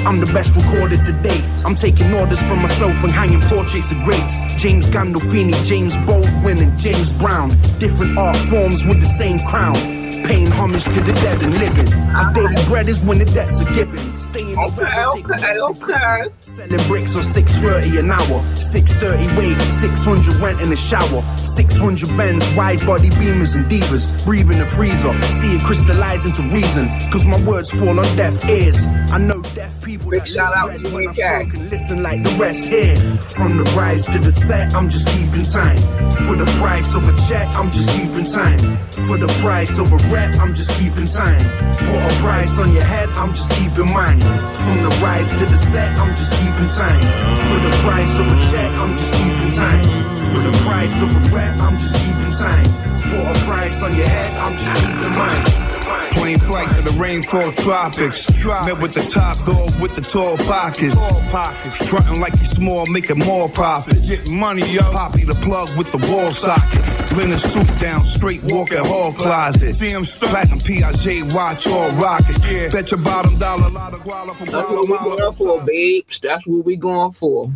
I'm 0.06 0.18
the 0.18 0.26
best 0.26 0.56
recorder 0.56 0.96
to 0.96 1.12
date. 1.22 1.44
I'm 1.64 1.74
taking 1.74 2.12
orders 2.12 2.40
from 2.42 2.62
myself 2.62 3.02
and 3.04 3.12
hanging 3.12 3.40
portraits 3.42 3.92
of 3.92 4.02
greats. 4.02 4.34
James 4.56 4.86
Gandolfini, 4.86 5.64
James 5.64 5.94
Baldwin, 6.06 6.58
and 6.58 6.78
James 6.78 7.12
Brown. 7.14 7.60
Different 7.78 8.18
art 8.18 8.36
forms 8.36 8.84
with 8.84 9.00
the 9.00 9.06
same 9.06 9.38
crown. 9.46 9.99
Paying 10.10 10.50
homage 10.50 10.84
to 10.84 11.00
the 11.00 11.12
dead 11.12 11.42
and 11.42 11.54
living. 11.58 11.92
Our 11.92 12.28
ah. 12.28 12.32
daily 12.32 12.64
bread 12.66 12.88
is 12.88 13.00
when 13.00 13.18
the 13.18 13.24
debts 13.24 13.60
are 13.60 13.72
given. 13.72 14.16
Staying 14.16 14.58
Okay, 14.58 15.04
okay, 15.04 15.58
okay. 15.60 16.28
Selling 16.40 16.88
bricks 16.88 17.14
on 17.16 17.24
630 17.24 17.98
an 17.98 18.10
hour. 18.10 18.56
630 18.56 19.36
wage, 19.36 19.62
600 19.62 20.34
rent 20.36 20.60
in 20.60 20.70
the 20.70 20.76
shower. 20.76 21.22
600 21.38 22.16
bends, 22.16 22.48
wide 22.54 22.84
body 22.84 23.10
beamers 23.10 23.54
and 23.54 23.70
divas. 23.70 24.24
Breathe 24.24 24.50
in 24.50 24.58
the 24.58 24.66
freezer, 24.66 25.12
see 25.30 25.54
it 25.54 25.62
crystallize 25.62 26.24
into 26.26 26.42
reason. 26.42 26.88
Cause 27.10 27.26
my 27.26 27.40
words 27.44 27.70
fall 27.70 27.98
on 27.98 28.16
deaf 28.16 28.44
ears. 28.48 28.84
I 28.84 29.18
know 29.18 29.39
deaf 29.54 29.82
people. 29.82 30.10
Big 30.10 30.26
shout 30.26 30.54
out 30.54 30.76
to 30.76 30.88
I 30.88 31.06
UK. 31.06 31.52
listen 31.70 32.02
like 32.02 32.22
the 32.22 32.30
rest 32.36 32.66
here. 32.66 32.96
From 33.36 33.56
the 33.58 33.64
rise 33.76 34.04
to 34.06 34.18
the 34.18 34.32
set, 34.32 34.74
I'm 34.74 34.88
just 34.90 35.06
keeping 35.08 35.44
time. 35.44 35.78
For 36.26 36.36
the 36.36 36.46
price 36.58 36.94
of 36.94 37.08
a 37.08 37.16
check, 37.28 37.48
I'm 37.54 37.70
just 37.70 37.88
keeping 37.90 38.24
time. 38.24 38.78
For 39.06 39.18
the 39.18 39.28
price 39.42 39.76
of 39.78 39.92
a 39.92 39.96
rep, 40.10 40.34
I'm 40.36 40.54
just 40.54 40.70
keeping 40.78 41.06
time. 41.06 41.40
Put 41.74 42.12
a 42.12 42.14
price 42.20 42.58
on 42.58 42.72
your 42.72 42.84
head, 42.84 43.08
I'm 43.10 43.34
just 43.34 43.50
keeping 43.52 43.92
mine. 43.92 44.20
From 44.20 44.82
the 44.82 44.90
rise 45.02 45.30
to 45.30 45.46
the 45.46 45.58
set, 45.58 45.96
I'm 45.98 46.14
just 46.16 46.32
keeping 46.32 46.70
time. 46.70 47.00
For 47.48 47.60
the 47.68 47.76
price 47.84 48.14
of 48.14 48.26
a 48.26 48.50
check, 48.50 48.70
I'm 48.72 48.96
just 48.98 49.12
keeping 49.12 49.52
time. 49.56 49.84
For 50.30 50.40
the 50.48 50.56
price 50.64 50.96
of 51.02 51.08
a 51.10 51.34
rep, 51.34 51.56
I'm 51.58 51.78
just 51.78 51.94
keeping 51.94 52.32
time. 52.32 52.99
Put 53.10 53.36
a 53.36 53.44
price 53.44 53.82
on 53.82 53.96
your 53.96 54.06
head, 54.06 54.32
I'm 54.34 54.56
just 54.56 54.74
keeping 54.74 55.18
mine. 55.18 55.70
Plane 56.12 56.38
flight 56.40 56.70
to 56.72 56.82
the 56.82 56.90
rainfall 56.98 57.52
tropics. 57.52 58.28
Met 58.44 58.78
with 58.80 58.94
the 58.94 59.02
top 59.02 59.36
dog 59.46 59.80
with 59.80 59.94
the 59.94 60.00
tall 60.00 60.36
pockets. 60.38 60.94
pockets. 61.30 61.88
Frontin' 61.88 62.20
like 62.20 62.34
you 62.38 62.44
small, 62.46 62.86
making 62.86 63.18
more 63.20 63.48
profits. 63.48 64.10
Get 64.10 64.28
money 64.28 64.78
up. 64.78 64.92
Poppy 64.92 65.24
the 65.24 65.34
plug 65.34 65.68
with 65.76 65.90
the 65.92 65.98
wall 66.10 66.32
socket. 66.32 66.80
Linen 67.16 67.38
suit 67.38 67.66
down, 67.78 68.04
straight 68.04 68.42
walk 68.44 68.72
at 68.72 68.84
hall 68.86 69.12
closet. 69.12 69.74
See 69.74 69.90
him 69.90 70.04
Platinum 70.04 70.58
Piaget, 70.58 71.34
watch 71.34 71.66
all 71.66 71.90
rockets. 71.92 72.38
Bet 72.72 72.90
your 72.90 73.00
bottom 73.00 73.36
dollar, 73.38 73.70
lot 73.70 73.94
of 73.94 74.00
guala 74.00 74.34
from 74.34 74.46
That's 74.46 74.70
what 74.70 74.88
we 74.88 74.98
going 74.98 75.32
for, 75.32 75.64
babes. 75.64 76.20
That's 76.22 76.46
what 76.46 76.64
we 76.64 76.76
going 76.76 77.12
for. 77.12 77.50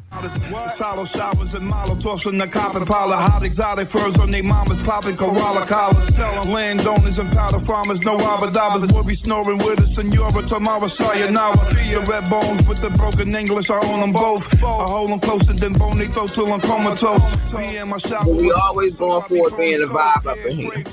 Solo 0.74 1.04
showers 1.04 1.54
and 1.54 1.70
molotovs 1.72 2.30
in 2.30 2.38
the 2.38 2.46
copper 2.46 2.84
parlor. 2.84 3.16
Hot 3.16 3.44
exotic 3.44 3.88
furs 3.88 4.18
on 4.18 4.30
their 4.30 4.42
mamas 4.42 4.80
popping 4.82 5.16
koala 5.44 5.66
collars. 5.66 6.18
Landowners 6.48 7.18
and 7.18 7.30
powder 7.32 7.60
farmers, 7.60 8.00
no 8.02 8.16
abadabas. 8.16 8.92
Boy 8.92 9.02
be 9.02 9.14
snoring 9.14 9.58
with 9.58 9.80
us, 9.80 9.94
senora 9.94 10.42
tomorrow, 10.42 10.86
sayonara. 10.86 11.56
The 11.56 12.04
red 12.08 12.28
bones 12.30 12.66
with 12.66 12.80
the 12.80 12.90
broken 12.90 13.34
English, 13.34 13.70
I 13.70 13.76
own 13.76 14.00
them 14.00 14.12
both. 14.12 14.42
I 14.62 14.66
hold 14.66 15.10
them 15.10 15.20
closer 15.20 15.52
than 15.52 15.74
bonito 15.74 16.26
till 16.26 16.52
I'm 16.52 16.60
comatose. 16.60 17.54
Me 17.54 17.76
and 17.78 17.90
my 17.90 17.98
shop. 17.98 18.26
We 18.26 18.50
always 18.52 18.96
going 18.96 19.22
for 19.28 19.48
it 19.48 19.56
being 19.56 19.82
a 19.82 19.86
vibe 19.86 20.26
up 20.26 20.38
in 20.38 20.56
here. 20.56 20.84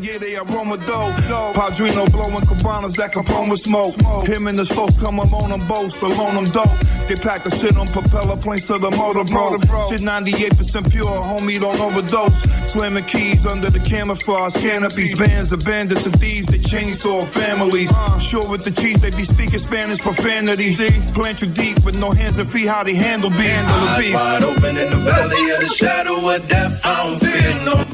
Yeah, 0.00 0.18
they 0.18 0.36
aroma 0.36 0.76
dope. 0.78 1.14
Padrino 1.54 2.06
blowing 2.10 2.46
cabanas 2.46 2.94
that 2.94 3.12
Capone 3.12 3.50
with 3.50 3.60
smoke. 3.60 3.94
Him 4.26 4.46
and 4.46 4.58
his 4.58 4.68
folks 4.68 4.94
come 5.00 5.18
alone 5.18 5.52
on 5.52 5.66
both, 5.66 6.02
alone 6.02 6.36
I'm 6.36 6.44
dope. 6.44 6.70
Get 7.08 7.22
packed 7.22 7.44
to 7.44 7.50
sit 7.50 7.76
on 7.76 7.86
propeller 7.88 8.36
planes 8.36 8.66
to 8.66 8.78
the 8.78 8.90
motor 8.90 9.24
bro. 9.24 9.58
Shit 9.90 10.00
98% 10.00 10.90
pure, 10.90 11.06
homie, 11.06 11.60
don't 11.60 11.78
overdose. 11.80 12.40
Slamming 12.70 13.04
keys 13.04 13.46
under 13.56 13.70
the 13.70 13.80
camouflage 13.80 14.52
canopies. 14.52 15.18
Bands 15.18 15.52
of 15.52 15.64
bandits 15.64 16.04
and 16.04 16.18
thieves 16.20 16.46
that 16.46 16.60
chainsaw 16.60 17.26
families. 17.32 17.90
Sure 18.22 18.48
with 18.48 18.62
the 18.62 18.70
cheese, 18.70 19.00
they 19.00 19.10
be 19.10 19.24
speaking 19.24 19.58
Spanish 19.58 19.98
profanity. 20.00 20.74
Plant 21.14 21.40
you 21.40 21.48
deep 21.48 21.82
with 21.84 21.98
no 21.98 22.10
hands 22.10 22.38
and 22.38 22.50
feet, 22.50 22.68
how 22.68 22.84
they 22.84 22.94
handle 22.94 23.30
the 23.30 23.36
Eyes 23.36 24.04
beef. 24.04 24.14
wide 24.14 24.42
open 24.42 24.76
in 24.76 24.90
the 24.90 24.96
valley 24.96 25.50
of 25.50 25.60
the 25.60 25.68
shadow 25.68 26.28
of 26.28 26.48
death. 26.48 26.80
I 26.84 27.08
don't 27.08 27.20
fear 27.20 27.64
no 27.64 27.84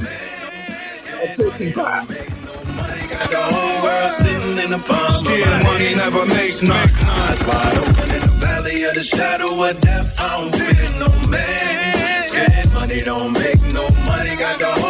Tootsie 1.36 1.72
Pop. 1.72 2.08
Got 2.08 3.30
the 3.30 3.36
whole 3.36 3.82
world 3.84 4.10
sitting 4.12 4.58
in 4.58 4.70
the 4.70 4.78
palm 4.78 5.12
my 5.24 5.62
money 5.62 5.94
never 5.94 6.26
make 6.26 6.62
none. 6.62 6.90
Eyes 6.96 7.46
wide 7.46 7.76
open 7.76 8.10
in 8.10 8.20
the 8.20 8.34
valley 8.40 8.82
of 8.84 8.94
the 8.94 9.04
shadow 9.04 9.64
of 9.64 9.80
death. 9.80 10.18
I 10.18 10.40
don't 10.40 10.54
fear 10.54 10.98
no 10.98 11.08
man. 11.28 12.22
Scared 12.22 12.72
money 12.72 12.98
don't 13.00 13.32
make 13.32 13.62
no 13.72 13.88
money. 14.04 14.36
Got 14.36 14.58
the 14.58 14.81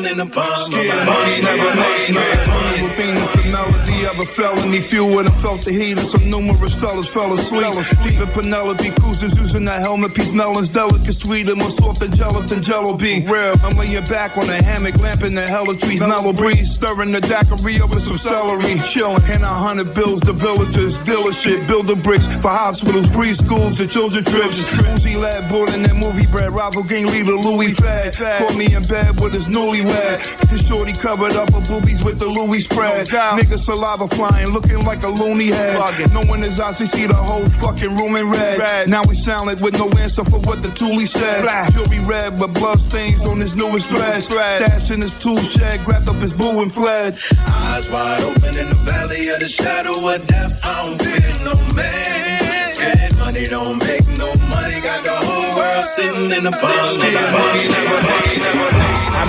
whole 0.00 0.12
in 0.12 0.18
the 0.18 0.26
palm 0.26 0.44
of 0.44 0.70
my 0.70 1.04
money 1.04 1.32
hand. 1.32 1.44
never 1.44 1.70
none. 1.76 2.46
Funny 2.46 2.82
with 2.82 2.96
things, 2.96 3.20
the 3.32 3.50
melody 3.52 4.04
of 4.06 4.18
a 4.18 4.24
felony. 4.24 4.80
Few 4.80 5.04
would 5.04 5.26
have 5.26 5.40
felt 5.40 5.62
the 5.64 5.72
heat, 5.72 5.98
and 5.98 6.06
some 6.06 6.28
numerous 6.30 6.74
fellas 6.74 7.08
fell 7.08 7.32
asleep. 7.32 8.20
In 8.20 8.26
Penelope 8.28 8.90
Cruises 9.00 9.36
using 9.38 9.64
that 9.64 9.80
helmet 9.80 10.14
piece. 10.14 10.32
Melons 10.32 10.68
delicate, 10.68 11.14
sweet, 11.14 11.48
and 11.48 11.58
more 11.58 11.70
soft 11.70 12.00
than 12.00 12.14
gelatin 12.14 12.62
jello 12.62 12.96
bean. 12.96 13.26
Real, 13.26 13.54
I'm 13.62 13.76
laying 13.76 14.04
back 14.04 14.36
on 14.36 14.48
a 14.48 14.62
hammock, 14.62 14.96
lamp 14.98 15.22
in 15.22 15.34
the 15.34 15.46
hella 15.46 15.76
trees. 15.76 16.00
Mellow 16.00 16.32
breeze, 16.32 16.74
stirring 16.74 17.12
the 17.12 17.20
daiquiri 17.20 17.80
up 17.80 17.90
with 17.90 18.02
some 18.02 18.18
celery. 18.18 18.80
Chilling, 18.80 19.22
and 19.24 19.42
a 19.42 19.54
hundred 19.54 19.94
bills 19.94 20.20
to 20.22 20.32
villagers. 20.32 20.98
Dealer 20.98 21.32
shit, 21.32 21.66
builder 21.66 21.96
bricks 21.96 22.26
for 22.26 22.48
hospitals, 22.48 23.06
preschools, 23.06 23.80
and 23.80 23.90
children 23.90 24.24
trips. 24.24 24.60
Uzi 24.94 25.20
lad 25.20 25.50
boarding 25.50 25.82
that 25.82 25.96
movie 25.96 26.26
bread. 26.26 26.52
Rival 26.52 26.82
gang 26.84 27.06
leader 27.06 27.34
Louis 27.34 27.74
Fad. 27.74 28.14
Caught 28.16 28.56
me 28.56 28.74
in 28.74 28.82
bed 28.82 29.20
with 29.20 29.34
his 29.34 29.48
newlywed. 29.90 30.48
His 30.50 30.66
shorty 30.66 30.92
covered 30.92 31.32
up 31.32 31.52
her 31.52 31.60
boobies 31.60 32.04
with 32.04 32.18
the 32.18 32.26
Louis 32.26 32.60
spread. 32.60 33.06
Nigga 33.06 33.58
saliva 33.58 34.08
flying, 34.08 34.48
looking 34.48 34.84
like 34.84 35.02
a 35.02 35.08
loony 35.08 35.48
head. 35.48 35.74
Knowing 36.12 36.42
his 36.42 36.58
eyes, 36.60 36.78
he 36.78 36.86
see 36.86 37.06
the 37.06 37.14
whole 37.14 37.48
fucking 37.48 37.96
room 37.96 38.16
in 38.16 38.30
red. 38.30 38.88
Now 38.88 39.02
we 39.08 39.14
silent 39.14 39.60
with 39.62 39.74
no 39.74 39.88
answer 39.98 40.24
for 40.24 40.40
what 40.40 40.62
the 40.62 40.68
toolie 40.68 41.06
said. 41.06 41.44
Jewelry 41.72 42.00
red, 42.00 42.38
but 42.38 42.52
blood 42.54 42.80
stains 42.80 43.24
on 43.26 43.40
his 43.40 43.54
newest 43.56 43.88
thread. 43.88 44.22
Stash 44.22 44.90
in 44.90 45.00
his 45.00 45.14
tool 45.14 45.38
shed, 45.38 45.84
grabbed 45.84 46.08
up 46.08 46.16
his 46.16 46.32
boo 46.32 46.62
and 46.62 46.72
fled. 46.72 47.18
Eyes 47.46 47.90
wide 47.90 48.22
open 48.22 48.56
in 48.56 48.68
the 48.68 48.80
valley 48.84 49.28
of 49.28 49.40
the 49.40 49.48
shadow 49.48 50.08
of 50.08 50.26
death. 50.26 50.58
I 50.64 50.84
don't 50.84 51.02
fear 51.02 51.34
no 51.44 51.54
man. 51.74 52.74
Scared 52.74 53.16
money 53.18 53.46
don't 53.46 53.78
make 53.78 54.06
no 54.18 54.34
money. 54.48 54.80
Got 54.80 55.04
the 55.04 55.10
whole 55.10 55.56
world 55.56 55.84
sitting 55.84 56.30
in 56.30 56.44
the 56.44 56.50
palm 56.50 56.70
of 56.72 57.12
my 57.12 58.10
A 58.52 58.69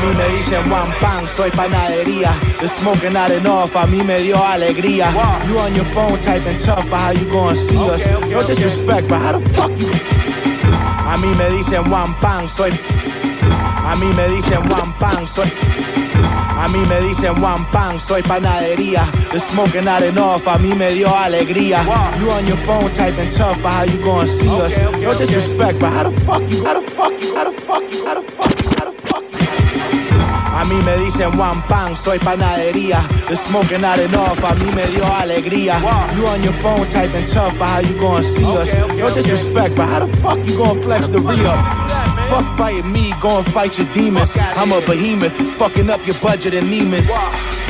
mí 0.01 0.15
me 0.15 0.29
dicen 0.29 0.69
Juan 0.69 0.91
Pan, 0.99 1.27
soy 1.35 1.51
panadería. 1.51 2.33
The 2.59 2.67
smoking 2.67 3.15
out 3.15 3.31
and 3.31 3.47
off, 3.47 3.75
a 3.75 3.85
mí 3.85 4.03
me 4.03 4.21
dio 4.21 4.37
alegría. 4.37 5.11
You 5.47 5.59
on 5.59 5.75
your 5.75 5.85
phone 5.93 6.19
typing 6.19 6.57
tough, 6.57 6.89
but 6.89 6.99
how 6.99 7.11
you 7.11 7.25
gonna 7.31 7.55
see 7.55 7.77
us? 7.77 8.05
No 8.29 8.41
disrespect, 8.47 9.07
but 9.07 9.19
how 9.21 9.37
the 9.37 9.49
fuck 9.49 9.71
you? 9.79 9.91
A 9.91 11.15
mí 11.17 11.35
me 11.37 11.49
dicen 11.57 11.85
Juan 11.89 12.19
Pan, 12.19 12.49
soy. 12.49 12.71
A 12.71 13.95
mí 13.95 14.13
me 14.15 14.27
dicen 14.29 14.61
Juan 14.69 14.93
Pan, 14.99 15.27
soy. 15.27 15.51
A 15.51 16.67
mí 16.67 16.85
me 16.87 17.01
dicen 17.01 17.35
Juan 17.39 17.69
Pan, 17.71 17.99
soy 17.99 18.21
panadería. 18.21 19.11
The 19.31 19.39
smoking 19.39 19.87
and 19.87 20.17
off, 20.17 20.47
a 20.47 20.57
mí 20.57 20.75
me 20.75 20.93
dio 20.93 21.09
alegría. 21.09 21.83
You 22.19 22.29
on 22.29 22.47
your 22.47 22.57
phone 22.65 22.91
typing 22.93 23.29
tough, 23.29 23.57
but 23.61 23.71
how 23.71 23.83
you 23.83 23.97
gonna 24.03 24.27
see 24.27 24.47
us? 24.47 24.77
No 24.77 25.17
disrespect, 25.17 25.79
but 25.79 25.91
how 25.91 26.09
the 26.09 26.19
fuck 26.21 26.49
you? 26.49 26.63
How 26.63 26.79
the 26.79 26.91
fuck 26.91 27.21
you? 27.21 27.35
How 27.35 27.43
the 27.49 27.61
fuck 27.61 27.93
you? 27.93 28.05
How 28.05 28.13
the 28.15 28.21
fuck 28.21 28.63
you? 28.63 28.69
How 28.69 28.85
the 28.85 28.90
fuck 28.90 28.90
you? 28.90 28.90
A 30.54 30.63
mí 30.65 30.76
me 30.84 30.95
dicen 30.97 31.32
Juan 31.36 31.65
Pan, 31.67 31.95
soy 31.97 32.19
panadería. 32.19 33.08
The 33.28 33.36
smoking 33.47 33.84
out 33.84 34.00
and 34.00 34.15
off, 34.15 34.43
a 34.43 34.54
mí 34.56 34.76
me 34.76 34.86
dio 34.91 35.06
alegría. 35.06 35.82
You 36.15 36.28
on 36.28 36.43
your 36.43 36.54
phone 36.62 36.88
typing 36.89 37.26
tough, 37.26 37.58
but 37.58 37.67
how 37.67 37.80
you 37.80 38.00
gonna 38.00 38.24
see 38.24 38.43
us? 38.43 38.71
No 38.97 39.10
disrespect, 39.13 39.76
but 39.76 39.89
how 39.89 40.06
the 40.06 40.17
fuck 40.17 40.38
you 40.47 40.58
gonna 40.58 40.84
flex 40.84 41.08
the 41.08 41.19
re-up? 41.19 41.65
Fuck 42.30 42.58
fighting 42.58 42.91
me, 42.91 43.13
go 43.21 43.39
and 43.39 43.54
fight 43.54 43.78
your 43.78 43.91
demons. 43.93 44.36
I'm 44.38 44.71
a 44.71 44.82
behemoth, 44.82 45.36
fucking 45.58 45.89
up 45.89 46.06
your 46.06 46.19
budget 46.21 46.54
and 46.54 46.67
Neiman's. 46.67 47.10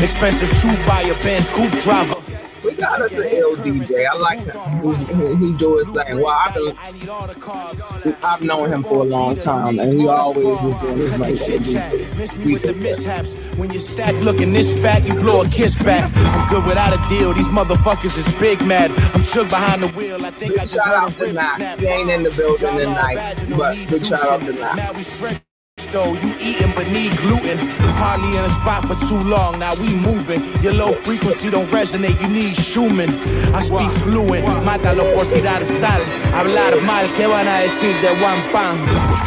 Expensive 0.04 0.52
shoe 0.60 0.76
buyer, 0.86 1.16
Benz 1.22 1.48
coupe 1.50 1.72
driver. 1.84 2.21
We 2.63 2.76
got 2.76 3.02
us 3.02 3.12
an 3.12 3.24
ill 3.24 3.56
DJ. 3.58 4.06
I 4.12 4.15
like 4.17 4.39
him. 4.39 5.39
He, 5.39 5.47
he 5.47 5.58
do 5.58 5.78
his 5.78 5.88
thing. 5.88 6.21
Well, 6.21 6.28
I've 6.28 6.54
been, 6.54 8.15
I've 8.24 8.41
known 8.41 8.71
him 8.71 8.84
for 8.84 9.00
a 9.00 9.04
long 9.04 9.38
time, 9.38 9.80
and 9.80 10.00
he 10.00 10.08
always 10.08 10.62
was 10.62 10.76
doing 10.82 10.97
his 11.00 11.12
thing. 11.12 12.17
Miss 12.17 12.36
me 12.36 12.54
with 12.54 12.63
the 12.63 12.74
mishaps. 12.76 13.34
When 13.58 13.71
you 13.71 13.80
stack 13.80 14.13
looking 14.24 14.54
this 14.54 14.80
fat, 14.80 15.04
you 15.06 15.15
blow 15.15 15.41
a 15.43 15.50
kiss 15.50 15.82
back. 15.82 16.12
I'm 16.15 16.50
good 16.50 16.65
without 16.65 16.93
a 16.93 17.10
deal. 17.10 17.34
These 17.34 17.47
motherfuckers 17.50 18.17
is 18.17 18.26
big 18.36 18.63
mad. 18.65 18.91
I'm 18.91 19.21
shook 19.21 19.50
behind 19.50 19.84
the 19.84 19.88
wheel. 19.89 20.26
I 20.26 20.32
think 20.32 20.54
I 20.54 20.62
just 20.63 20.76
Shout 20.76 20.88
out 20.88 21.17
to 21.17 21.34
Knox. 21.34 21.80
He 21.82 21.88
ain't 21.88 22.10
in 22.10 22.24
the 22.24 22.32
building 22.32 22.78
tonight, 22.78 23.45
but 23.58 23.76
big 23.89 24.06
shout 24.06 24.24
out 24.26 24.41
to 24.41 24.54
Knox. 24.54 25.41
Though, 25.89 26.13
you 26.13 26.36
eating 26.39 26.74
but 26.74 26.88
need 26.88 27.17
gluten. 27.17 27.58
Hardly 27.58 28.38
in 28.38 28.46
a 28.46 28.50
spot 28.50 28.88
for 28.88 28.96
too 29.08 29.20
long, 29.20 29.60
now 29.60 29.76
we 29.76 29.89
moving. 29.89 30.41
Your 30.63 30.74
low 30.74 30.94
frequency 31.02 31.50
don't 31.50 31.70
resonate, 31.70 32.22
you 32.22 32.28
need 32.28 32.56
Schumann. 32.56 33.10
I 33.54 33.60
speak 33.60 33.91
fluent, 34.04 34.46
mátalo 34.63 35.13
por 35.15 35.26
tirar 35.26 35.63
sal. 35.63 36.02
Hablar 36.32 36.82
mal, 36.82 37.12
¿qué 37.15 37.28
van 37.28 37.48
a 37.48 37.62
decir 37.62 37.94
de 38.02 38.15
Juan 38.20 38.52
Pan? 38.52 38.78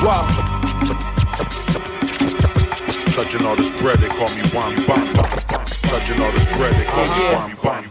Wow. 0.03 0.25
Touching 3.13 3.45
all 3.45 3.57
this 3.57 3.71
bread, 3.81 4.01
they 4.01 4.09
call 4.09 4.29
me 4.35 4.43
one 4.53 4.87
bang. 4.87 5.15
Touching 5.15 6.21
all 6.21 6.33
this 6.33 6.47
bread, 6.57 6.75
they 6.75 6.85
call 6.85 7.05
me 7.05 7.35
one 7.35 7.57
bang. 7.63 7.85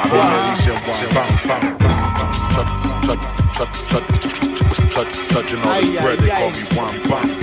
A 0.00 0.08
mí 0.08 0.20
me 0.30 0.50
dicen 0.50 1.93
touching 5.28 5.58
all 5.58 5.80
this 5.80 5.90
bread, 6.02 6.18
they 6.18 6.28
call 6.28 6.50
me 6.50 6.62
one 6.74 7.02
bang. 7.08 7.40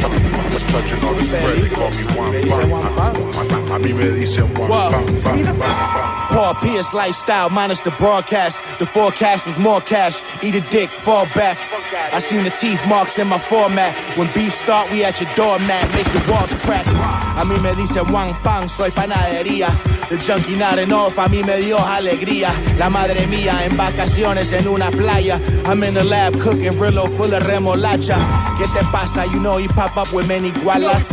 Touching 0.68 1.04
all 1.04 1.14
this 1.14 1.30
bread, 1.30 1.62
they 1.62 1.70
call 1.70 1.92
me 1.92 2.04
one 2.16 2.32
bang. 2.96 3.61
A 3.72 3.80
mí 3.80 3.94
me 3.94 4.12
dicen 4.12 4.54
bang 4.54 4.68
bang. 4.68 6.28
Paul 6.30 6.56
Pierce 6.56 6.94
lifestyle 6.94 7.50
minus 7.50 7.80
the 7.82 7.92
broadcast. 7.92 8.60
The 8.80 8.86
forecast 8.86 9.46
was 9.48 9.58
more 9.58 9.80
cash. 9.80 10.22
Eat 10.44 10.56
a 10.56 10.62
dick, 10.62 10.92
fall 10.92 11.26
back. 11.34 11.58
I 12.14 12.20
seen 12.20 12.44
the 12.44 12.50
teeth 12.50 12.80
marks 12.88 13.18
in 13.18 13.28
my 13.28 13.40
format. 13.40 14.18
When 14.18 14.30
beef 14.34 14.54
start, 14.56 14.92
we 14.92 15.06
at 15.06 15.22
your 15.22 15.34
doormat. 15.36 15.94
Make 15.94 16.12
the 16.12 16.32
walls 16.32 16.54
crack. 16.66 16.86
A 16.88 17.46
mí 17.46 17.62
me 17.62 17.74
dicen 17.74 18.10
Juan 18.10 18.34
Pan, 18.44 18.68
soy 18.68 18.92
panadería. 18.92 19.70
The 20.10 20.18
junkie 20.18 20.56
nodding 20.56 20.92
off, 20.92 21.18
a 21.18 21.30
mí 21.30 21.42
me 21.46 21.62
dio 21.62 21.78
alegría. 21.78 22.78
La 22.78 22.90
madre 22.90 23.26
mía 23.28 23.66
en 23.66 23.78
vacaciones 23.78 24.52
en 24.52 24.68
una 24.68 24.92
playa. 24.92 25.40
I'm 25.66 25.82
in 25.84 25.94
the 25.94 26.04
lab 26.04 26.38
cooking 26.42 26.78
Rillo 26.78 27.08
full 27.08 27.34
of 27.34 27.44
remolacha. 27.44 28.18
¿Qué 28.58 28.68
te 28.74 28.84
pasa? 28.92 29.26
You 29.32 29.40
know 29.40 29.58
he 29.58 29.70
pop 29.70 29.96
up 29.96 30.12
with 30.12 30.28
many 30.28 30.52
gualas. 30.52 31.10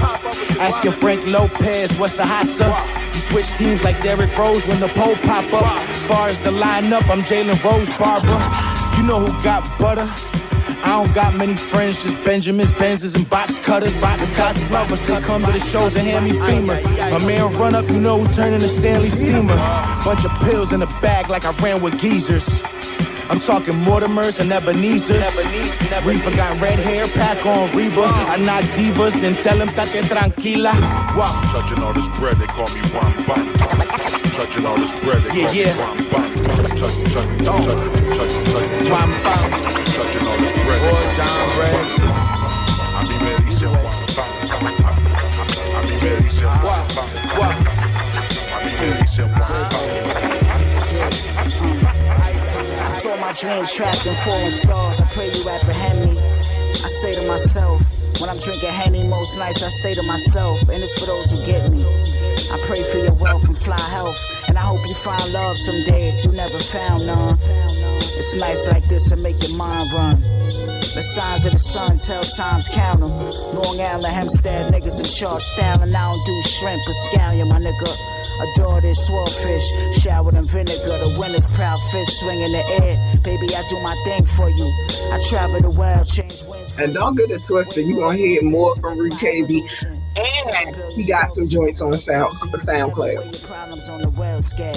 Asking 0.58 0.92
Frank 0.92 1.24
Lopez, 1.26 1.96
what's 1.98 2.18
a 2.18 2.26
You 2.56 3.20
switch 3.20 3.48
teams 3.58 3.82
like 3.82 4.02
Derrick 4.02 4.36
Rose 4.38 4.66
when 4.66 4.80
the 4.80 4.88
pole 4.88 5.16
pop 5.16 5.52
up. 5.52 5.86
Far 6.06 6.28
as 6.28 6.38
the 6.38 6.50
lineup, 6.50 7.08
I'm 7.10 7.22
Jalen 7.22 7.62
Rose 7.62 7.88
Barber. 7.98 8.96
You 8.96 9.02
know 9.06 9.20
who 9.20 9.42
got 9.42 9.78
butter? 9.78 10.10
I 10.80 11.02
don't 11.02 11.12
got 11.12 11.34
many 11.34 11.56
friends, 11.56 11.96
just 11.96 12.16
Benjamins, 12.24 12.70
Benzes, 12.72 13.14
and 13.14 13.28
box 13.28 13.58
cutters. 13.58 13.92
Box 14.00 14.28
cutters, 14.30 14.70
lovers 14.70 15.00
come 15.02 15.44
to 15.44 15.52
the 15.52 15.60
shows 15.60 15.96
and 15.96 16.06
hand 16.06 16.24
me 16.24 16.32
femur. 16.32 16.80
My 16.82 17.18
man 17.18 17.52
run 17.54 17.74
up, 17.74 17.88
you 17.90 17.98
know 18.00 18.26
turning 18.32 18.60
the 18.60 18.68
Stanley 18.68 19.10
Steamer. 19.10 19.56
Bunch 20.04 20.24
of 20.24 20.30
pills 20.40 20.72
in 20.72 20.80
a 20.80 20.86
bag 21.00 21.28
like 21.28 21.44
I 21.44 21.50
ran 21.62 21.82
with 21.82 21.98
geezers. 22.00 22.46
I'm 23.30 23.40
talking 23.40 23.74
Mortimers 23.74 24.40
and 24.40 24.50
Ebenezer's. 24.50 25.20
Reaper 26.04 26.30
got 26.34 26.58
red 26.62 26.78
hair, 26.78 27.06
pack 27.08 27.44
on 27.44 27.76
Reba. 27.76 28.00
I 28.04 28.36
knock 28.36 28.64
divas, 28.72 29.20
then 29.20 29.34
tell 29.42 29.58
them 29.58 29.68
tate 29.68 30.08
tranquila. 30.08 30.72
Wow. 31.14 31.38
Touching 31.52 31.82
all 31.82 31.92
this 31.92 32.08
bread, 32.18 32.38
they 32.38 32.46
call 32.46 32.68
me 32.68 32.80
bang. 32.80 33.52
Touching 34.32 34.64
all 34.64 34.78
this 34.78 34.98
bread, 35.00 35.22
they 35.24 35.28
call 35.28 35.52
yeah. 35.52 35.74
me 35.74 35.80
one 35.80 35.98
bang. 36.10 36.34
Touch, 36.42 36.70
touch, 36.80 36.94
touch, 37.12 37.28
touch, 37.44 37.66
touch, 38.16 38.32
touch. 38.48 38.88
One. 38.88 39.12
Touching 39.92 40.26
all 40.26 40.38
this 40.38 40.52
bread, 40.64 40.80
they 40.80 40.88
call 40.88 41.08
me 41.08 41.52
one 41.52 41.68
bang. 41.68 42.08
A 42.94 43.04
mí 43.04 43.16
me 43.24 43.32
dicen 43.44 43.72
bang. 43.72 44.08
A 45.68 45.84
mí 45.84 45.94
me 46.00 46.10
dicen 46.16 46.52
bang. 46.64 46.88
A 48.48 48.64
mí 48.64 48.72
me 48.80 48.88
dicen 49.02 49.28
one 49.28 49.38
bang. 49.38 49.58
I 49.60 49.68
saw 49.70 50.37
my 53.28 53.34
dream 53.34 53.66
trapped 53.66 54.06
in 54.06 54.16
falling 54.24 54.50
stars. 54.50 55.00
I 55.00 55.04
pray 55.08 55.30
you 55.30 55.46
apprehend 55.46 56.14
me. 56.14 56.18
I 56.18 56.88
say 56.88 57.12
to 57.12 57.26
myself, 57.26 57.82
when 58.20 58.30
I'm 58.30 58.38
drinking 58.38 58.70
Henny 58.70 59.06
most 59.06 59.36
nights, 59.36 59.62
I 59.62 59.68
stay 59.68 59.92
to 59.92 60.02
myself. 60.02 60.62
And 60.62 60.82
it's 60.82 60.98
for 60.98 61.04
those 61.04 61.30
who 61.30 61.44
get 61.44 61.70
me. 61.70 61.84
I 62.50 62.58
pray 62.66 62.82
for 62.90 62.98
your 62.98 63.12
wealth 63.12 63.44
and 63.44 63.58
fly 63.58 63.78
health. 63.78 64.18
And 64.48 64.58
I 64.58 64.62
hope 64.62 64.86
you 64.88 64.94
find 64.94 65.32
love 65.32 65.58
someday 65.58 66.16
if 66.16 66.24
you 66.24 66.32
never 66.32 66.58
found 66.60 67.06
none. 67.06 67.38
It's 68.18 68.34
nights 68.34 68.66
like 68.66 68.88
this 68.88 69.10
that 69.10 69.18
make 69.18 69.40
your 69.42 69.56
mind 69.56 69.92
run. 69.92 70.20
The 70.94 71.02
signs 71.02 71.44
of 71.46 71.52
the 71.52 71.58
sun 71.58 71.98
tell 71.98 72.24
times 72.24 72.68
count 72.68 73.02
'em. 73.02 73.30
Long 73.54 73.80
Island, 73.80 74.06
Hempstead, 74.06 74.72
niggas 74.72 74.98
in 74.98 75.06
charge, 75.06 75.42
styling. 75.42 75.94
I 75.94 76.12
don't 76.12 76.26
do 76.26 76.42
shrimp 76.48 76.82
or 76.88 76.92
scallion, 76.92 77.48
my 77.48 77.60
nigga. 77.60 77.96
Adore 78.40 78.80
this 78.80 79.06
swordfish, 79.06 79.70
showered 80.00 80.34
in 80.34 80.46
vinegar. 80.46 80.98
The 80.98 81.16
winter's 81.18 81.50
proud 81.50 81.78
fish 81.90 82.08
swing 82.18 82.40
in 82.40 82.52
the 82.52 82.64
air. 82.82 83.18
Baby, 83.22 83.54
I 83.54 83.66
do 83.68 83.78
my 83.80 83.94
thing 84.04 84.24
for 84.24 84.48
you. 84.48 84.66
I 85.12 85.20
travel 85.28 85.60
the 85.60 85.70
world, 85.70 86.06
change 86.06 86.42
winds. 86.44 86.72
And 86.78 86.94
don't 86.94 87.14
get 87.14 87.30
it 87.30 87.44
twisted. 87.44 87.86
You're 87.86 87.96
going 87.96 88.16
to 88.16 88.24
hear 88.24 88.42
more 88.44 88.74
from 88.76 88.98
Rick 88.98 89.14
KB. 89.14 89.97
And 90.18 90.92
he 90.92 91.06
got 91.06 91.32
some 91.32 91.46
joints 91.46 91.80
on 91.80 91.96
Sound, 91.98 92.32
SoundCloud. 92.32 93.42
Problems 93.44 93.88
on 93.88 94.00
the 94.00 94.10
world 94.10 94.44
scale. 94.44 94.74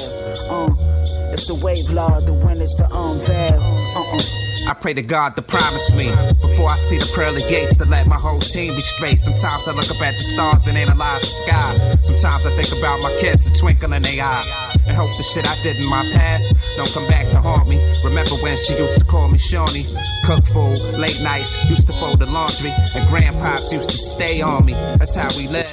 Uh, 0.50 1.34
it's 1.34 1.48
the 1.48 1.56
wave 1.56 1.90
law, 1.90 2.20
the 2.20 2.34
the 2.76 2.88
unveil. 2.92 4.51
I 4.68 4.74
pray 4.74 4.94
to 4.94 5.02
God 5.02 5.36
to 5.36 5.42
promise 5.42 5.92
me 5.92 6.10
before 6.42 6.70
I 6.70 6.80
see 6.80 6.98
the 6.98 7.10
pearly 7.14 7.42
gates 7.42 7.78
to 7.78 7.86
let 7.86 8.08
my 8.08 8.16
whole 8.16 8.40
team 8.40 8.76
be 8.76 8.82
straight. 8.82 9.20
Sometimes 9.20 9.68
I 9.68 9.74
look 9.74 9.90
up 9.90 10.02
at 10.02 10.18
the 10.18 10.24
stars 10.24 10.68
and 10.68 10.78
analyze 10.78 11.22
the 11.22 11.28
sky. 11.28 11.98
Sometimes 12.04 12.46
I 12.46 12.56
think 12.56 12.72
about 12.78 13.02
my 13.02 13.16
kids, 13.18 13.46
the 13.46 13.52
twinkle 13.52 13.94
in 13.94 14.04
their 14.04 14.24
eye, 14.24 14.76
and 14.88 14.96
hope 14.96 15.16
the 15.18 15.24
shit 15.24 15.46
I 15.48 15.62
did 15.62 15.78
in 15.78 15.88
my 15.88 16.04
past 16.12 16.54
don't 16.76 16.92
come 16.92 17.08
back 17.08 17.30
to 17.32 17.42
haunt 17.42 17.68
me. 17.68 17.82
Remember 18.04 18.36
when 18.36 18.58
she 18.58 18.78
used 18.78 19.00
to 19.00 19.06
call 19.06 19.28
me 19.28 19.38
Shawnee? 19.38 19.88
Cook 20.26 20.46
food, 20.46 20.78
late 20.98 21.22
nights, 21.22 21.56
used 21.66 21.88
to 21.88 21.94
fold 21.94 22.20
the 22.20 22.26
laundry, 22.26 22.72
and 22.72 23.10
grandpops 23.10 23.72
used 23.72 23.90
to 23.90 23.98
stay 23.98 24.42
on 24.42 24.66
me. 24.66 24.74
That's 24.74 25.16
how 25.16 25.36
we 25.38 25.48
live. 25.48 25.70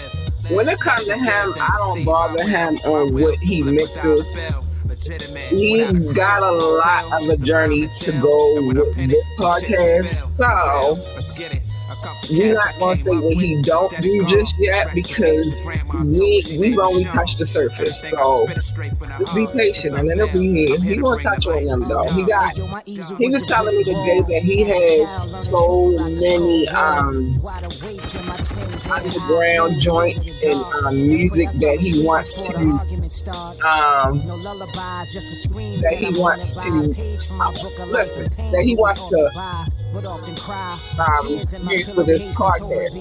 When 0.51 0.69
it 0.69 0.81
comes 0.81 1.07
to 1.07 1.17
him, 1.17 1.55
I 1.59 1.75
don't 1.77 2.05
bother 2.05 2.43
him 2.43 2.77
on 2.85 3.13
what 3.13 3.39
he 3.41 3.63
mixes. 3.63 4.25
He's 5.51 6.13
got 6.13 6.43
a 6.43 6.51
lot 6.51 7.23
of 7.23 7.29
a 7.29 7.37
journey 7.37 7.89
to 8.01 8.13
go 8.13 8.61
with 8.63 8.77
this 9.09 9.27
podcast. 9.39 10.37
So 10.37 10.97
we're 12.31 12.55
not 12.55 12.79
gonna 12.79 12.97
say 12.97 13.11
what 13.17 13.37
he 13.37 13.61
don't 13.63 14.01
do 14.03 14.25
just 14.27 14.55
yet 14.59 14.93
because 14.95 15.71
we 16.05 16.57
we've 16.59 16.79
only 16.79 17.05
touched 17.05 17.39
the 17.39 17.47
surface. 17.47 18.01
So 18.11 18.47
just 19.19 19.35
be 19.35 19.47
patient 19.55 19.97
and 19.97 20.11
it'll 20.11 20.29
be 20.29 20.53
here. 20.67 20.81
He 20.81 20.97
gonna 20.97 21.23
touch 21.23 21.47
on 21.47 21.65
them 21.65 21.89
though. 21.89 22.09
He 22.11 22.25
got 22.25 22.55
he 22.87 23.31
was 23.31 23.45
telling 23.47 23.77
me 23.77 23.85
today 23.85 24.21
that 24.21 24.43
he 24.43 24.65
has 24.65 25.47
so 25.47 25.91
many 25.97 26.69
um 26.69 27.41
underground 28.91 29.81
joints 29.81 30.31
and 30.43 30.63
um, 30.63 31.09
music 31.09 31.51
that 31.53 31.79
he 31.81 32.03
wants 32.05 32.33
to 32.35 32.55
um 33.67 34.27
that 35.83 35.97
he 35.99 36.19
wants 36.19 36.53
to 36.53 36.71
listen 37.87 38.29
that 38.53 38.63
he 38.65 38.77
wants 38.77 39.01
to 39.09 39.31
um, 40.99 41.29
use 41.71 41.95
for 41.95 42.05
this 42.05 42.29
podcast. 42.31 42.93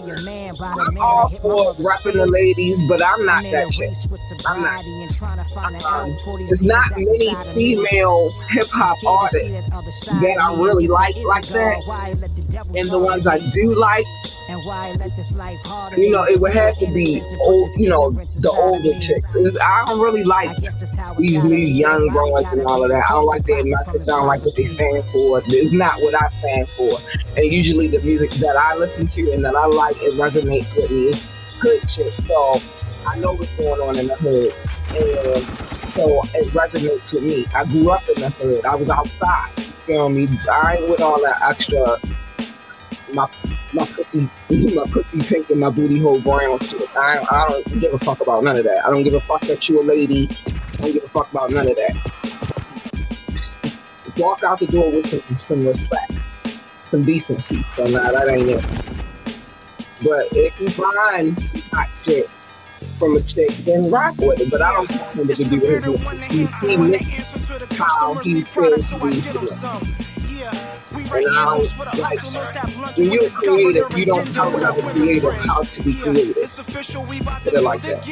I'm 0.64 0.98
all 0.98 1.30
for 1.30 1.74
rapping 1.84 2.18
the 2.18 2.26
ladies, 2.28 2.80
but 2.88 3.02
I'm 3.04 3.26
not 3.26 3.44
that 3.44 3.70
chick. 3.72 3.92
I'm 4.46 4.62
not. 4.62 4.84
Um, 5.86 6.14
there's 6.48 6.64
not 6.64 6.86
many 6.96 7.36
female 7.54 8.32
hip 8.50 8.68
hop 8.68 8.98
artists 9.06 9.44
that 10.08 10.38
I 10.42 10.54
really 10.56 10.88
like 10.88 11.16
like 11.18 11.48
that, 11.50 11.82
and 12.76 12.90
the 12.90 13.00
ones 13.00 13.28
I 13.28 13.40
do 13.50 13.76
like, 13.76 14.06
you 15.98 16.12
know, 16.12 16.24
it 16.24 16.40
would 16.40 16.54
have 16.54 16.78
to 16.80 16.88
be 16.88 17.22
old, 17.42 17.66
you 17.76 17.90
know, 17.90 18.12
the 18.12 18.50
older 18.56 19.00
chicks. 19.00 19.58
I 19.62 19.86
don't 19.88 20.00
really 20.00 20.24
like 20.24 20.56
these 21.18 21.44
new 21.44 21.58
young 21.58 22.08
girls 22.10 22.46
and 22.52 22.64
all 22.64 22.84
of 22.84 22.90
that. 22.90 23.04
I 23.10 23.14
don't 23.14 23.26
like 23.26 23.46
their 23.46 23.64
message. 23.64 24.02
I 24.02 24.04
don't 24.06 24.28
like 24.28 24.42
what 24.44 24.56
they 24.56 24.74
stand 24.74 25.04
for. 25.12 25.42
It's 25.46 25.74
not 25.74 26.02
what 26.02 26.16
I 26.22 26.28
stand 26.30 26.70
for. 26.70 26.77
And 26.80 27.52
usually 27.52 27.88
the 27.88 28.00
music 28.00 28.32
that 28.32 28.56
I 28.56 28.76
listen 28.76 29.08
to 29.08 29.32
and 29.32 29.44
that 29.46 29.56
I 29.56 29.66
like, 29.66 29.98
it 29.98 30.14
resonates 30.14 30.76
with 30.76 30.92
me. 30.92 31.10
It's 31.10 31.28
hood 31.60 31.88
shit. 31.88 32.14
So 32.28 32.62
I 33.06 33.18
know 33.18 33.34
what's 33.34 33.52
going 33.58 33.82
on 33.82 33.98
in 33.98 34.08
the 34.08 34.16
hood. 34.16 34.54
And 34.90 35.94
so 35.94 36.22
it 36.34 36.54
resonates 36.54 37.14
with 37.14 37.24
me. 37.24 37.46
I 37.54 37.66
grew 37.66 37.90
up 37.90 38.08
in 38.10 38.22
the 38.22 38.30
hood. 38.30 38.66
I 38.66 38.76
was 38.76 38.90
outside. 38.90 39.52
You 39.58 39.74
feel 39.86 40.10
me? 40.10 40.30
I 40.52 40.78
ain't 40.78 40.90
with 40.90 41.02
all 41.02 41.22
that 41.22 41.42
extra 41.42 42.00
my 43.14 43.30
my 43.74 43.86
pussy, 43.86 44.30
my 44.76 44.86
pussy 44.90 45.22
pink 45.22 45.50
and 45.50 45.60
my 45.60 45.70
booty 45.70 46.00
hole 46.00 46.22
brown 46.22 46.60
shit. 46.60 46.90
I, 46.96 47.20
I 47.30 47.50
don't 47.50 47.80
give 47.80 47.94
a 47.94 48.00
fuck 48.00 48.22
about 48.22 48.44
none 48.44 48.58
of 48.58 48.64
that. 48.64 48.86
I 48.86 48.90
don't 48.90 49.04
give 49.04 49.14
a 49.14 49.22
fuck 49.22 49.42
that 49.42 49.68
you 49.68 49.82
a 49.82 49.84
lady. 49.84 50.30
I 50.46 50.78
don't 50.78 50.94
give 50.94 51.04
a 51.04 51.10
fuck 51.10 51.30
about 51.32 51.52
none 51.52 51.70
of 51.70 51.76
that. 51.76 51.96
Walk 54.18 54.44
out 54.44 54.60
the 54.60 54.68
door 54.68 54.92
with 54.92 55.08
some 55.08 55.22
some 55.38 55.68
respect, 55.68 56.12
some 56.90 57.04
decency. 57.04 57.66
So 57.76 57.86
nah, 57.88 58.12
that 58.12 58.30
ain't 58.30 58.50
it. 58.50 58.66
But 60.02 60.28
if 60.32 60.60
you 60.60 60.70
find 60.70 61.40
some 61.40 61.62
hot 61.62 61.90
shit 62.04 62.30
from 63.00 63.18
a 63.18 63.22
chick, 63.22 63.50
then 63.66 63.90
rock 63.90 64.18
with 64.18 64.40
it. 64.40 64.52
But 64.52 64.62
I 64.62 64.72
don't 64.74 64.90
want 64.92 65.16
him 65.16 65.28
to 65.28 65.44
do 65.44 65.60
it. 65.64 66.32
You 66.32 66.52
see 66.54 66.78
Nick, 66.78 67.02
how 67.72 68.14
he 68.16 68.44
feels 68.44 68.90
to 68.90 69.00
be. 69.00 69.24
And 70.92 71.28
I 71.28 71.46
don't 71.46 71.98
like 71.98 72.20
when 72.98 73.12
you're 73.12 73.30
creative, 73.30 73.98
you 73.98 74.06
don't 74.06 74.32
tell 74.34 74.56
another 74.56 74.82
creative 74.92 75.34
how 75.34 75.62
to 75.64 75.84
be 75.84 75.94
creative. 75.96 76.36
Put 76.36 77.54
it 77.54 77.62
like 77.64 77.82
that. 77.84 78.04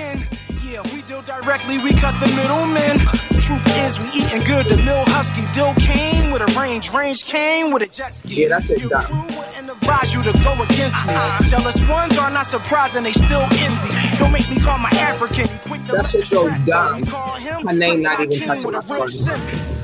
Yeah, 0.76 0.94
we 0.94 1.02
deal 1.04 1.22
directly, 1.22 1.78
we 1.78 1.94
cut 1.94 2.20
the 2.20 2.28
middleman. 2.36 3.00
Truth 3.40 3.66
is, 3.66 3.98
we 3.98 4.08
eating 4.08 4.44
good. 4.44 4.66
The 4.66 4.76
mill 4.76 5.06
husky 5.06 5.48
dill 5.54 5.74
came 5.76 6.32
with 6.32 6.42
a 6.42 6.48
range, 6.60 6.92
range 6.92 7.24
came 7.24 7.72
with 7.72 7.82
a 7.84 7.88
jet 7.88 8.14
ski. 8.14 8.42
Yeah, 8.42 8.50
that's 8.50 8.70
it, 8.72 8.90
Doc. 8.90 9.10
Advise 9.10 10.14
you 10.14 10.22
to 10.24 10.34
go 10.44 10.52
against 10.64 10.98
me. 11.08 11.14
Jealous 11.48 11.82
ones 11.84 12.18
are 12.18 12.30
not 12.30 12.46
surprising, 12.46 13.04
they 13.04 13.14
still 13.14 13.40
envy. 13.52 14.18
Don't 14.18 14.34
make 14.34 14.50
me 14.50 14.60
call 14.60 14.78
my 14.78 14.90
African. 14.90 15.48
He 15.48 15.58
quick 15.60 15.86
to 15.86 15.94
That 15.94 16.08
shit 16.08 16.28
so 16.28 16.50
dumb. 16.66 17.06
My 17.64 17.72
name 17.72 18.02
not 18.02 18.20
even 18.20 18.38
touching 18.38 18.72
my 18.72 18.82
tongue. 18.82 19.10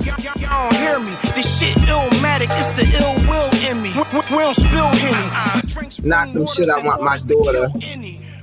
Y'all 0.04 0.70
don't 0.70 0.76
hear 0.76 1.00
me. 1.00 1.16
This 1.36 1.58
shit 1.58 1.74
illmatic. 1.88 2.50
It's 2.60 2.74
the 2.74 2.84
ill 3.00 3.16
will 3.30 3.50
in 3.64 3.82
me. 3.82 3.94
We, 3.96 4.02
we, 4.12 4.20
we 4.36 4.44
don't 4.44 4.56
spill 4.56 4.88
Henny. 4.88 6.06
Not 6.06 6.34
some 6.34 6.48
shit 6.48 6.68
I 6.68 6.82
want 6.86 7.02
my 7.02 7.16
daughter. 7.16 7.70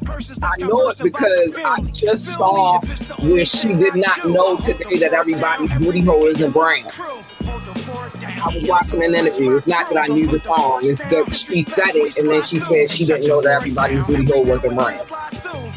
I 0.07 0.57
know 0.59 0.89
it 0.89 0.99
because 1.03 1.57
I 1.57 1.81
just 1.93 2.27
saw 2.27 2.81
where 3.21 3.45
she 3.45 3.75
did 3.75 3.95
not 3.95 4.27
know 4.27 4.57
today 4.57 4.99
that 4.99 5.13
everybody's 5.13 5.75
booty 5.75 6.01
hole 6.01 6.25
isn't 6.27 6.53
brown. 6.53 6.87
I 6.91 8.51
was 8.55 8.65
watching 8.65 9.03
an 9.03 9.15
interview. 9.15 9.57
It's 9.57 9.67
not 9.67 9.91
that 9.91 9.99
I 9.99 10.07
knew 10.07 10.27
the 10.27 10.39
song. 10.39 10.81
It's 10.85 11.03
that 11.05 11.35
she 11.35 11.65
said 11.65 11.97
it 11.97 12.17
and 12.19 12.31
then 12.31 12.43
she 12.43 12.61
said 12.61 12.91
she 12.91 13.05
didn't 13.05 13.27
know 13.27 13.43
that 13.43 13.51
everybody's 13.51 14.05
booty 14.05 14.25
hole 14.27 14.45
wasn't 14.45 14.75
brown. 14.75 14.99
So 14.99 15.73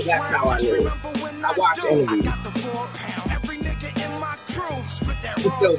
that's 0.00 0.08
how 0.08 0.46
I 0.46 0.58
knew 0.58 0.86
it. 0.86 0.92
I 1.44 1.54
watch 1.56 1.84
interviews. 1.84 2.38
It's 5.44 5.54
still 5.56 5.76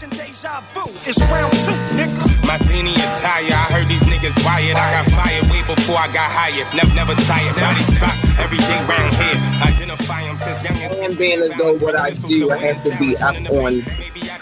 dumb. 0.00 0.90
It's 1.06 1.20
round 1.22 1.52
two, 1.52 1.76
nigga. 1.96 2.46
My 2.46 2.56
senior 2.58 2.92
attire, 2.92 3.52
I 3.52 3.66
heard 3.72 3.88
these 3.88 4.02
niggas 4.02 4.44
wired. 4.44 4.76
I 4.76 5.02
got 5.02 5.12
fired 5.12 5.50
way 5.50 5.62
before 5.62 5.96
I 5.96 6.12
got 6.12 6.30
hired. 6.30 6.68
Never, 6.74 6.94
never 6.94 7.14
tired. 7.24 7.56
Bodies 7.56 7.88
drop, 7.98 8.14
everything 8.38 8.86
round 8.86 9.14
here. 9.16 9.36
Identify 9.62 10.22
them 10.24 10.36
since 10.36 10.62
young 10.62 10.76
as 10.82 10.92
And 10.92 11.16
being 11.16 11.40
as 11.40 11.50
though 11.56 11.78
what 11.78 11.98
I 11.98 12.10
do, 12.10 12.50
I 12.50 12.58
have 12.58 12.82
to 12.84 12.96
be 12.98 13.16
up 13.16 13.36
on 13.50 13.82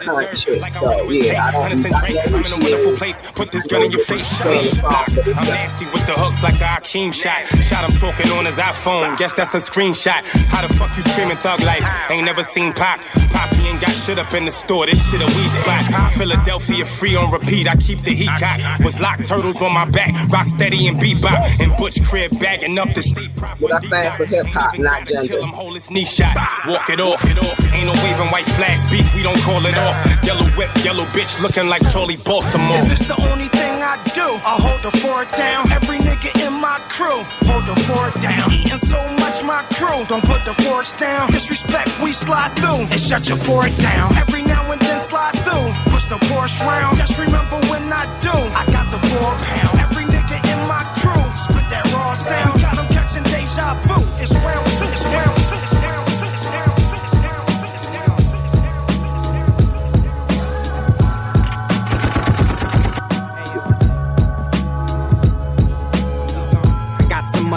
current 0.04 0.38
shit. 0.38 0.74
So 0.74 1.10
yeah, 1.10 1.46
I 1.46 1.52
don't. 1.52 1.64
I 1.64 1.98
I'm 2.24 2.44
in 2.44 2.52
a 2.52 2.58
wonderful 2.58 2.96
place. 2.96 3.20
Put 3.34 3.50
this 3.50 3.66
gun 3.66 3.82
in 3.82 3.90
your 3.90 4.04
face. 4.04 4.32
I'm 4.40 5.46
nasty 5.46 5.86
with 5.86 6.06
the 6.06 6.14
hooks 6.14 6.42
like 6.42 6.60
a 6.60 6.66
Hakeem 6.66 7.12
shot. 7.12 7.46
Shot 7.46 7.88
him 7.88 7.98
talking 7.98 8.30
on 8.32 8.46
his 8.46 8.56
iPhone. 8.56 9.16
Guess 9.16 9.34
that's 9.34 9.54
a 9.54 9.58
screenshot. 9.58 10.22
How 10.48 10.66
the 10.66 10.72
fuck 10.74 10.96
you 10.96 11.02
screaming 11.12 11.36
thug 11.38 11.60
life? 11.60 11.84
Ain't 12.10 12.24
never 12.24 12.42
seen 12.42 12.72
Pop. 12.72 13.00
Poppy 13.30 13.56
ain't 13.66 13.80
got 13.80 13.94
shit 13.94 14.18
up 14.18 14.32
in 14.34 14.44
the 14.44 14.50
store. 14.50 14.86
This 14.86 15.00
shit 15.10 15.20
a 15.20 15.26
weed 15.26 15.50
spot. 15.50 16.12
Philadelphia 16.12 16.84
free 16.84 17.16
on 17.16 17.30
repeat. 17.30 17.68
I 17.68 17.76
keep 17.76 18.02
the 18.02 18.14
heat 18.14 18.30
cocked. 18.38 18.84
Was 18.84 18.98
locked 19.00 19.26
turtles 19.26 19.60
on 19.62 19.72
my 19.72 19.84
back. 19.84 20.12
Rock 20.30 20.46
steady 20.46 20.86
and 20.86 20.98
bebop. 20.98 21.60
And 21.60 21.76
Butch 21.76 22.02
crib 22.04 22.38
bagging 22.38 22.78
up 22.78 22.94
the 22.94 23.02
state. 23.02 23.30
But 23.36 23.72
I 23.72 23.78
stand 23.80 24.16
for 24.16 24.24
hip 24.24 24.46
hop, 24.46 24.78
not 24.78 25.06
gender. 25.06 25.42
Hold 25.46 25.74
his 25.74 25.90
knee 25.90 26.04
shot. 26.04 26.36
Walk 26.66 26.88
it 26.90 27.00
off. 27.00 27.24
Ain't 27.72 27.86
no 27.86 27.92
waving 27.92 28.30
white 28.30 28.46
flags. 28.56 28.84
Beef, 28.90 29.12
we 29.14 29.22
don't 29.22 29.40
call 29.40 29.64
it 29.66 29.76
off. 29.76 29.93
Yellow 30.24 30.48
whip, 30.56 30.70
yellow 30.84 31.04
bitch 31.06 31.40
looking 31.40 31.66
like 31.68 31.82
Charlie 31.92 32.16
Baltimore. 32.16 32.78
If 32.84 32.92
it's 32.92 33.06
the 33.06 33.20
only 33.30 33.48
thing 33.48 33.82
I 33.82 33.96
do, 34.14 34.28
I 34.50 34.54
hold 34.64 34.82
the 34.82 34.90
fork 34.98 35.30
down. 35.36 35.70
Every 35.72 35.98
nigga 35.98 36.30
in 36.46 36.52
my 36.52 36.78
crew, 36.88 37.22
hold 37.48 37.66
the 37.66 37.76
fork 37.84 38.14
down. 38.20 38.52
Eating 38.52 38.78
so 38.78 39.00
much, 39.18 39.42
my 39.44 39.62
crew, 39.76 40.04
don't 40.06 40.24
put 40.24 40.44
the 40.44 40.54
forks 40.64 40.94
down. 40.94 41.30
Disrespect, 41.30 41.90
we 42.02 42.12
slide 42.12 42.52
through 42.56 42.88
and 42.92 43.00
shut 43.00 43.28
your 43.28 43.36
fork 43.36 43.74
down. 43.76 44.16
Every 44.16 44.42
now 44.42 44.70
and 44.72 44.80
then 44.80 44.98
slide 45.00 45.36
through, 45.44 45.68
push 45.92 46.06
the 46.06 46.18
Porsche 46.26 46.60
round. 46.66 46.96
Just 46.96 47.18
remember 47.18 47.58
when 47.68 47.92
I 47.92 48.04
do, 48.20 48.30
I 48.32 48.64
got 48.72 48.90
the 48.90 48.98
four 49.08 49.30
pound. 49.48 49.78
Every 49.80 50.04
nigga 50.04 50.36
in 50.52 50.60
my 50.66 50.82
crew, 51.00 51.24
spit 51.36 51.68
that 51.70 51.84
raw 51.92 52.14
sound. 52.14 52.60
Got 52.60 52.78
'em 52.78 52.88
catching 52.88 53.22
deja 53.24 53.74
vu. 53.86 53.98
It's 54.22 54.34
round 54.44 54.66
two. 54.78 54.84
It's 54.94 55.06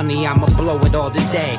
money, 0.07 0.25
I'ma 0.25 0.47
blow 0.55 0.79
it 0.85 0.95
all 0.95 1.11
today. 1.11 1.57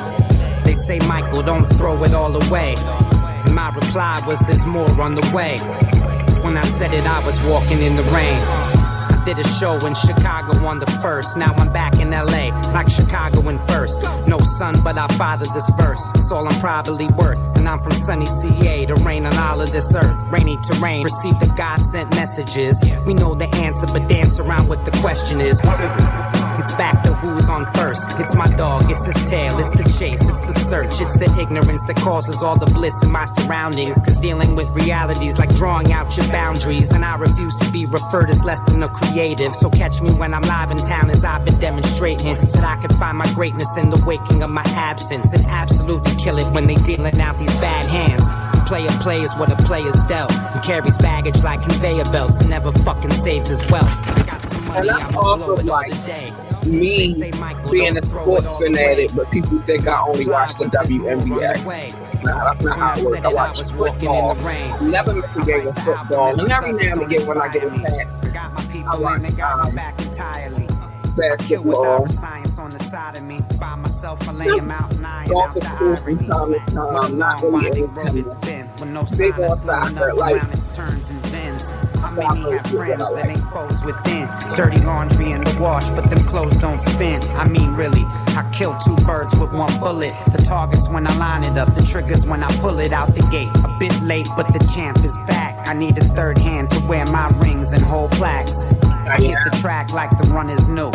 They 0.65 0.73
say, 0.73 0.97
Michael, 0.99 1.43
don't 1.43 1.65
throw 1.65 2.03
it 2.03 2.13
all 2.13 2.35
away. 2.35 2.75
And 2.77 3.53
my 3.53 3.69
reply 3.69 4.23
was, 4.25 4.39
there's 4.41 4.65
more 4.65 4.89
on 5.01 5.13
the 5.15 5.31
way. 5.33 5.59
When 6.41 6.57
I 6.57 6.65
said 6.65 6.93
it, 6.93 7.05
I 7.05 7.23
was 7.25 7.39
walking 7.41 7.79
in 7.81 7.95
the 7.95 8.03
rain. 8.03 8.39
I 9.11 9.21
did 9.23 9.37
a 9.37 9.47
show 9.59 9.85
in 9.85 9.93
Chicago 9.93 10.65
on 10.65 10.79
the 10.79 10.89
first. 10.99 11.37
Now 11.37 11.53
I'm 11.57 11.71
back 11.71 11.99
in 11.99 12.09
LA, 12.09 12.49
like 12.73 12.89
Chicago 12.89 13.47
in 13.49 13.59
first. 13.67 14.01
No 14.27 14.39
son, 14.39 14.81
but 14.83 14.97
I 14.97 15.07
fathered 15.09 15.53
this 15.53 15.69
verse. 15.77 16.03
It's 16.15 16.31
all 16.31 16.47
I'm 16.47 16.59
probably 16.59 17.07
worth. 17.07 17.39
And 17.55 17.69
I'm 17.69 17.79
from 17.79 17.93
sunny 17.93 18.25
CA 18.25 18.87
to 18.87 18.95
rain 18.95 19.27
on 19.27 19.37
all 19.37 19.61
of 19.61 19.71
this 19.71 19.93
earth. 19.93 20.17
Rainy 20.31 20.57
terrain, 20.57 21.03
receive 21.03 21.39
the 21.39 21.53
God 21.55 21.81
sent 21.81 22.09
messages. 22.15 22.83
We 23.05 23.13
know 23.13 23.35
the 23.35 23.49
answer, 23.55 23.85
but 23.85 24.07
dance 24.07 24.39
around 24.39 24.69
what 24.69 24.85
the 24.85 24.91
question 25.01 25.39
is. 25.39 25.61
What 25.61 25.79
is 25.81 25.91
it? 25.91 26.38
It's 26.59 26.73
back 26.73 27.03
to 27.03 27.13
who's 27.13 27.47
on 27.47 27.71
first. 27.73 28.05
It's 28.19 28.35
my 28.35 28.47
dog, 28.53 28.91
it's 28.91 29.05
his 29.05 29.15
tail, 29.29 29.57
it's 29.59 29.71
the 29.71 29.87
chase, 29.97 30.21
it's 30.27 30.41
the 30.41 30.59
search, 30.59 30.99
it's 30.99 31.17
the 31.17 31.33
ignorance 31.39 31.85
that 31.85 31.95
causes 31.95 32.41
all 32.41 32.59
the 32.59 32.65
bliss 32.65 33.01
in 33.01 33.09
my 33.09 33.25
surroundings. 33.27 33.97
Cause 34.03 34.17
dealing 34.17 34.55
with 34.55 34.67
realities 34.71 35.37
like 35.37 35.55
drawing 35.55 35.93
out 35.93 36.17
your 36.17 36.27
boundaries. 36.27 36.91
And 36.91 37.05
I 37.05 37.15
refuse 37.15 37.55
to 37.55 37.71
be 37.71 37.85
referred 37.85 38.29
as 38.29 38.43
less 38.43 38.61
than 38.65 38.83
a 38.83 38.89
creative. 38.89 39.55
So 39.55 39.69
catch 39.69 40.01
me 40.01 40.13
when 40.13 40.33
I'm 40.33 40.41
live 40.41 40.69
in 40.69 40.79
town 40.79 41.09
as 41.09 41.23
I've 41.23 41.45
been 41.45 41.57
demonstrating. 41.59 42.35
That 42.35 42.65
I 42.65 42.75
can 42.75 42.97
find 42.99 43.17
my 43.17 43.33
greatness 43.33 43.77
in 43.77 43.89
the 43.89 44.03
waking 44.05 44.43
of 44.43 44.49
my 44.49 44.63
absence. 44.65 45.31
And 45.31 45.45
absolutely 45.45 46.13
kill 46.17 46.39
it 46.39 46.51
when 46.51 46.67
they 46.67 46.75
dealing 46.75 47.21
out 47.21 47.39
these 47.39 47.55
bad 47.61 47.85
hands. 47.85 48.27
Player 48.67 48.91
plays 48.99 49.33
what 49.35 49.49
a 49.49 49.55
player's 49.63 50.01
dealt. 50.09 50.33
And 50.33 50.61
carries 50.61 50.97
baggage 50.97 51.41
like 51.41 51.61
conveyor 51.61 52.03
belts 52.11 52.41
and 52.41 52.49
never 52.49 52.73
fucking 52.73 53.11
saves 53.13 53.47
his 53.47 53.65
wealth. 53.71 54.38
I 54.69 54.85
got 54.85 54.85
some 54.85 54.85
money, 54.85 54.89
And 54.89 54.89
that's 54.89 55.15
I'ma 55.15 55.19
off 55.19 55.59
of 55.59 55.65
like 55.65 56.65
me 56.65 57.31
being 57.71 57.97
a 57.97 58.05
sports 58.05 58.57
fanatic, 58.57 59.11
but 59.15 59.31
people 59.31 59.61
think 59.63 59.87
I 59.87 60.01
only 60.01 60.27
watch 60.27 60.57
the 60.57 60.65
WNBA. 60.65 62.23
Nah, 62.23 62.53
that's 62.53 62.65
not 62.65 62.77
how 62.77 62.97
it 62.97 63.03
works. 63.03 63.25
I 63.25 63.29
watch 63.29 63.61
football. 63.71 64.35
Never 64.81 65.13
miss 65.15 65.35
a 65.35 65.45
game 65.45 65.67
of 65.67 65.75
football. 65.77 66.39
And 66.39 66.51
every 66.51 66.73
now 66.73 66.91
and 66.91 67.01
again 67.01 67.27
when 67.27 67.37
I 67.37 67.47
get 67.47 67.63
a 67.63 67.69
chance, 67.69 68.13
I 68.87 68.97
watch 68.97 69.39
um, 69.39 69.75
basketball. 71.15 72.07
Science 72.09 72.59
on 72.59 72.71
the 72.71 72.79
side 72.79 73.17
of 73.17 73.23
me. 73.23 73.41
By 73.59 73.75
myself, 73.75 74.27
I 74.27 74.31
lay 74.31 74.47
him 74.47 74.71
out 74.71 74.91
and 74.93 75.05
I 75.05 75.23
ain't 75.23 75.31
Golf 75.31 75.49
out 75.49 75.57
is 75.57 75.63
the 75.63 75.69
cool 75.77 75.95
from 75.97 76.27
time 76.27 76.53
to 76.53 76.59
time. 76.71 77.17
Not 77.17 77.41
really 77.41 77.81
into 77.81 78.17
it's 78.17 78.35
been 78.35 78.69
with 78.79 78.89
no 78.89 79.03
Big 79.17 79.39
on 79.39 79.57
soccer, 79.57 80.13
like- 80.13 80.73
turns 80.73 81.09
and 81.09 81.21
bends. 81.23 81.69
How 82.09 82.33
many 82.33 82.51
have 82.51 82.65
friends 82.65 83.13
that 83.13 83.27
ain't 83.27 83.51
foes 83.51 83.83
within? 83.83 84.27
Dirty 84.55 84.79
laundry 84.79 85.31
in 85.31 85.43
the 85.43 85.57
wash, 85.59 85.89
but 85.91 86.09
them 86.09 86.23
clothes 86.25 86.57
don't 86.57 86.81
spin. 86.81 87.21
I 87.29 87.47
mean, 87.47 87.75
really, 87.75 88.01
I 88.03 88.49
kill 88.51 88.75
two 88.79 88.95
birds 89.05 89.35
with 89.35 89.51
one 89.51 89.79
bullet. 89.79 90.13
The 90.31 90.41
target's 90.41 90.89
when 90.89 91.05
I 91.05 91.15
line 91.17 91.43
it 91.43 91.57
up, 91.57 91.75
the 91.75 91.83
trigger's 91.83 92.25
when 92.25 92.41
I 92.41 92.51
pull 92.59 92.79
it 92.79 92.91
out 92.91 93.13
the 93.13 93.21
gate. 93.27 93.49
A 93.63 93.77
bit 93.79 94.01
late, 94.01 94.27
but 94.35 94.51
the 94.53 94.59
champ 94.73 95.05
is 95.05 95.15
back. 95.27 95.67
I 95.67 95.73
need 95.73 95.99
a 95.99 96.03
third 96.15 96.39
hand 96.39 96.71
to 96.71 96.79
wear 96.87 97.05
my 97.05 97.29
rings 97.39 97.73
and 97.73 97.83
hold 97.83 98.11
plaques. 98.13 98.65
I 98.83 99.17
hit 99.17 99.37
the 99.43 99.55
track 99.57 99.91
like 99.91 100.09
the 100.17 100.27
runners 100.29 100.67
knew. 100.67 100.91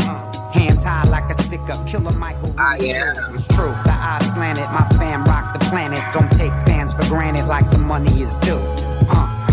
Hands 0.53 0.83
high 0.83 1.05
like 1.05 1.31
a 1.31 1.35
stick 1.35 1.69
up, 1.71 1.87
killer 1.87 2.13
Michael. 2.13 2.55
Ah, 2.59 2.73
I 2.73 2.77
am. 2.77 3.35
It's 3.35 3.47
true. 3.49 3.75
The 3.85 3.93
eyes 3.93 4.33
slanted, 4.33 4.65
my 4.65 4.89
fam 4.99 5.25
rock 5.25 5.53
the 5.53 5.59
planet. 5.67 6.03
Don't 6.13 6.31
take 6.31 6.53
fans 6.67 6.93
for 6.93 7.05
granted 7.05 7.47
like 7.47 7.71
the 7.71 7.79
money 7.79 8.23
is 8.23 8.35
due. 8.37 8.61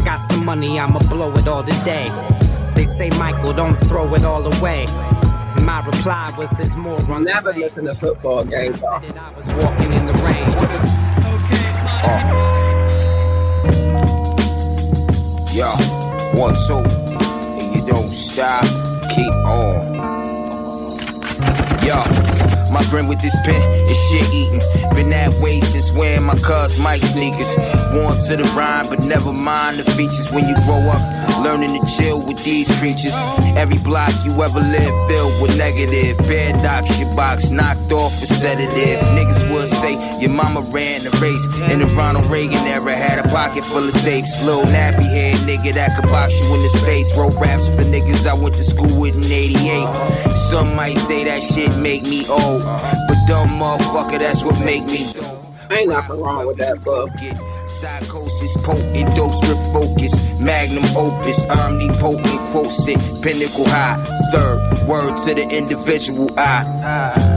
I 0.01 0.03
got 0.03 0.25
some 0.25 0.43
money, 0.45 0.79
I'ma 0.79 0.97
blow 0.97 1.31
it 1.35 1.47
all 1.47 1.63
today. 1.63 2.09
They 2.73 2.85
say, 2.85 3.11
Michael, 3.11 3.53
don't 3.53 3.75
throw 3.75 4.11
it 4.15 4.23
all 4.23 4.51
away. 4.51 4.87
And 4.87 5.63
my 5.63 5.85
reply 5.85 6.33
was, 6.35 6.49
there's 6.51 6.75
more 6.75 6.99
on 7.11 7.25
Never 7.25 7.53
missing 7.53 7.87
a 7.87 7.93
football 7.93 8.43
game, 8.43 8.71
though. 8.71 8.87
I 8.87 9.31
was 9.37 9.45
walking 9.45 9.93
in 9.93 10.07
the 10.07 10.13
rain. 10.13 10.43
Oh. 12.03 12.17
Yo, 15.53 15.69
one, 16.39 16.55
two, 16.65 16.79
and 17.59 17.75
you 17.75 17.85
don't 17.85 18.11
stop, 18.11 18.65
keep 19.11 19.31
on. 19.45 19.93
Yo, 21.85 22.30
my 22.71 22.83
friend 22.85 23.09
with 23.09 23.21
this 23.21 23.35
pen 23.43 23.61
is 23.89 23.97
shit 24.09 24.33
eating. 24.33 24.61
Been 24.95 25.09
that 25.09 25.33
way 25.41 25.59
since 25.61 25.91
wearing 25.91 26.23
my 26.23 26.35
cuz 26.35 26.79
Mike 26.79 27.03
sneakers. 27.03 27.49
Worn 27.93 28.19
to 28.27 28.37
the 28.37 28.49
rhyme, 28.55 28.87
but 28.89 28.99
never 29.03 29.33
mind 29.33 29.77
the 29.77 29.83
features 29.91 30.31
when 30.31 30.47
you 30.47 30.55
grow 30.63 30.79
up. 30.87 31.01
Learning 31.43 31.79
to 31.79 31.85
chill 31.97 32.25
with 32.25 32.41
these 32.43 32.71
creatures. 32.79 33.13
Every 33.57 33.77
block 33.79 34.13
you 34.23 34.31
ever 34.41 34.59
lived 34.59 34.97
filled 35.09 35.41
with 35.41 35.57
negative. 35.57 36.17
Paradox, 36.19 36.97
your 36.99 37.13
box 37.15 37.51
knocked 37.51 37.91
off 37.91 38.13
a 38.21 38.25
sedative. 38.25 38.99
Niggas 39.17 39.51
would 39.51 39.69
say 39.81 39.93
your 40.21 40.29
mama 40.31 40.61
ran 40.71 41.03
the 41.03 41.11
race. 41.19 41.45
In 41.71 41.79
the 41.79 41.87
Ronald 41.87 42.25
Reagan 42.27 42.65
era, 42.65 42.95
had 42.95 43.19
a 43.19 43.27
pocket 43.29 43.65
full 43.65 43.87
of 43.87 43.95
tapes. 44.01 44.41
Little 44.43 44.63
nappy 44.63 45.03
head 45.03 45.37
nigga 45.47 45.73
that 45.73 45.95
could 45.95 46.09
box 46.09 46.39
you 46.39 46.55
in 46.55 46.61
the 46.61 46.69
space. 46.69 47.15
Wrote 47.17 47.35
raps 47.35 47.67
for 47.67 47.83
niggas 47.83 48.25
I 48.25 48.33
went 48.33 48.55
to 48.55 48.63
school 48.63 48.99
with 48.99 49.15
in 49.15 49.31
88. 49.31 50.31
Some 50.49 50.75
might 50.75 50.97
say 50.99 51.23
that 51.25 51.43
shit 51.43 51.75
make 51.77 52.03
me 52.03 52.27
old. 52.27 52.60
But 52.63 53.17
dumb 53.27 53.49
motherfucker, 53.59 54.19
that's 54.19 54.43
what 54.43 54.59
make 54.59 54.85
me. 54.85 55.13
Ain't 55.71 55.89
nothing 55.89 56.19
wrong 56.19 56.45
with 56.45 56.57
that, 56.57 56.83
bub. 56.83 57.09
Psychosis 57.67 58.55
potent, 58.57 59.15
dope 59.15 59.33
strip 59.43 59.57
focus, 59.71 60.13
magnum 60.39 60.85
opus, 60.97 61.39
omnipotent, 61.49 62.39
quotes 62.51 62.87
it, 62.87 62.99
pinnacle 63.23 63.67
high, 63.67 64.03
third, 64.31 64.87
word 64.87 65.17
to 65.25 65.33
the 65.33 65.47
individual 65.49 66.29
I. 66.37 67.30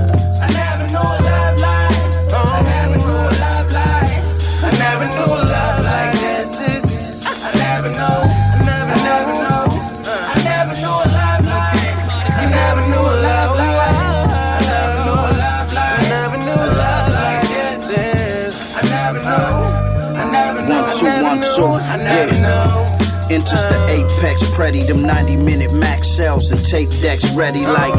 Enters 23.35 23.65
the 23.65 23.89
apex, 23.89 24.49
pretty, 24.53 24.85
them 24.85 25.03
90 25.03 25.35
minute 25.35 25.73
Maxells 25.73 26.53
and 26.53 26.65
tape 26.65 26.89
decks 27.03 27.29
ready 27.33 27.67
like. 27.67 27.93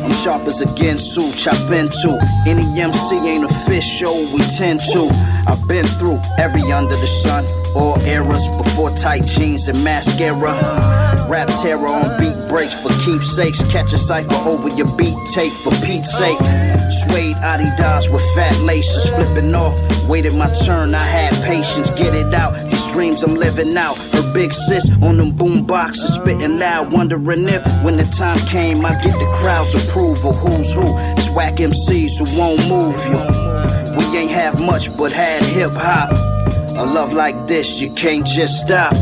I'm 0.00 0.14
sharp 0.14 0.46
as 0.46 0.62
a 0.62 0.64
Ginsu, 0.64 1.36
chop 1.36 1.70
into. 1.70 2.18
Any 2.46 2.80
MC 2.80 3.16
ain't 3.16 3.44
official, 3.44 4.14
we 4.32 4.40
tend 4.56 4.80
to. 4.92 5.10
I've 5.46 5.68
been 5.68 5.86
through 5.98 6.18
every 6.38 6.72
under 6.72 6.96
the 6.96 7.06
sun, 7.06 7.44
all 7.76 8.00
eras 8.00 8.48
before 8.56 8.88
tight 8.96 9.26
jeans 9.26 9.68
and 9.68 9.84
mascara. 9.84 10.99
Rap 11.28 11.48
terror 11.62 11.88
on 11.88 12.20
beat 12.20 12.36
breaks 12.48 12.74
for 12.82 12.90
keepsakes. 13.04 13.62
Catch 13.70 13.92
a 13.92 13.98
cipher 13.98 14.34
over 14.48 14.68
your 14.68 14.88
beat 14.96 15.16
tape 15.32 15.52
for 15.52 15.70
Pete's 15.84 16.16
sake. 16.16 16.38
Suede 16.90 17.36
Adidas 17.36 18.12
with 18.12 18.22
fat 18.34 18.60
laces 18.62 19.08
flipping 19.10 19.54
off. 19.54 19.78
Waited 20.08 20.34
my 20.34 20.52
turn, 20.52 20.94
I 20.94 20.98
had 20.98 21.32
patience, 21.44 21.88
get 21.90 22.14
it 22.14 22.34
out. 22.34 22.52
These 22.68 22.92
dreams 22.92 23.22
I'm 23.22 23.36
living 23.36 23.76
out. 23.76 23.96
Her 24.12 24.32
big 24.32 24.52
sis 24.52 24.90
on 25.02 25.18
them 25.18 25.36
boom 25.36 25.64
boxes, 25.64 26.14
spitting 26.14 26.58
loud, 26.58 26.92
wondering 26.92 27.48
if 27.48 27.64
when 27.84 27.96
the 27.96 28.04
time 28.04 28.38
came 28.48 28.84
I 28.84 29.00
get 29.00 29.12
the 29.12 29.36
crowd's 29.40 29.74
approval. 29.74 30.32
Who's 30.32 30.72
who? 30.72 30.82
It's 31.16 31.30
whack 31.30 31.54
MCs 31.54 32.18
who 32.18 32.38
won't 32.38 32.66
move 32.68 32.98
you. 33.04 33.96
We 33.96 34.18
ain't 34.18 34.30
have 34.32 34.60
much 34.60 34.96
but 34.96 35.12
had 35.12 35.42
hip 35.44 35.72
hop. 35.72 36.10
A 36.12 36.84
love 36.84 37.12
like 37.12 37.36
this, 37.46 37.80
you 37.80 37.92
can't 37.94 38.26
just 38.26 38.62
stop. 38.62 38.94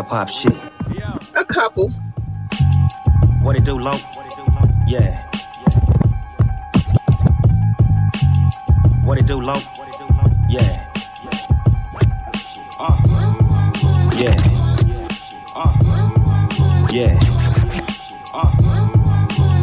Hip 0.00 0.08
hop 0.08 0.28
shit. 0.30 0.54
A 1.34 1.44
couple. 1.44 1.90
What 3.42 3.56
it 3.56 3.64
do, 3.64 3.78
low? 3.78 3.98
Yeah. 4.86 5.26
What 9.04 9.18
it 9.18 9.26
do, 9.26 9.40
low? 9.40 9.60
Yeah. 10.48 10.86
Yeah. 14.16 14.36
Yeah. 16.90 16.90
Yeah. 16.90 17.20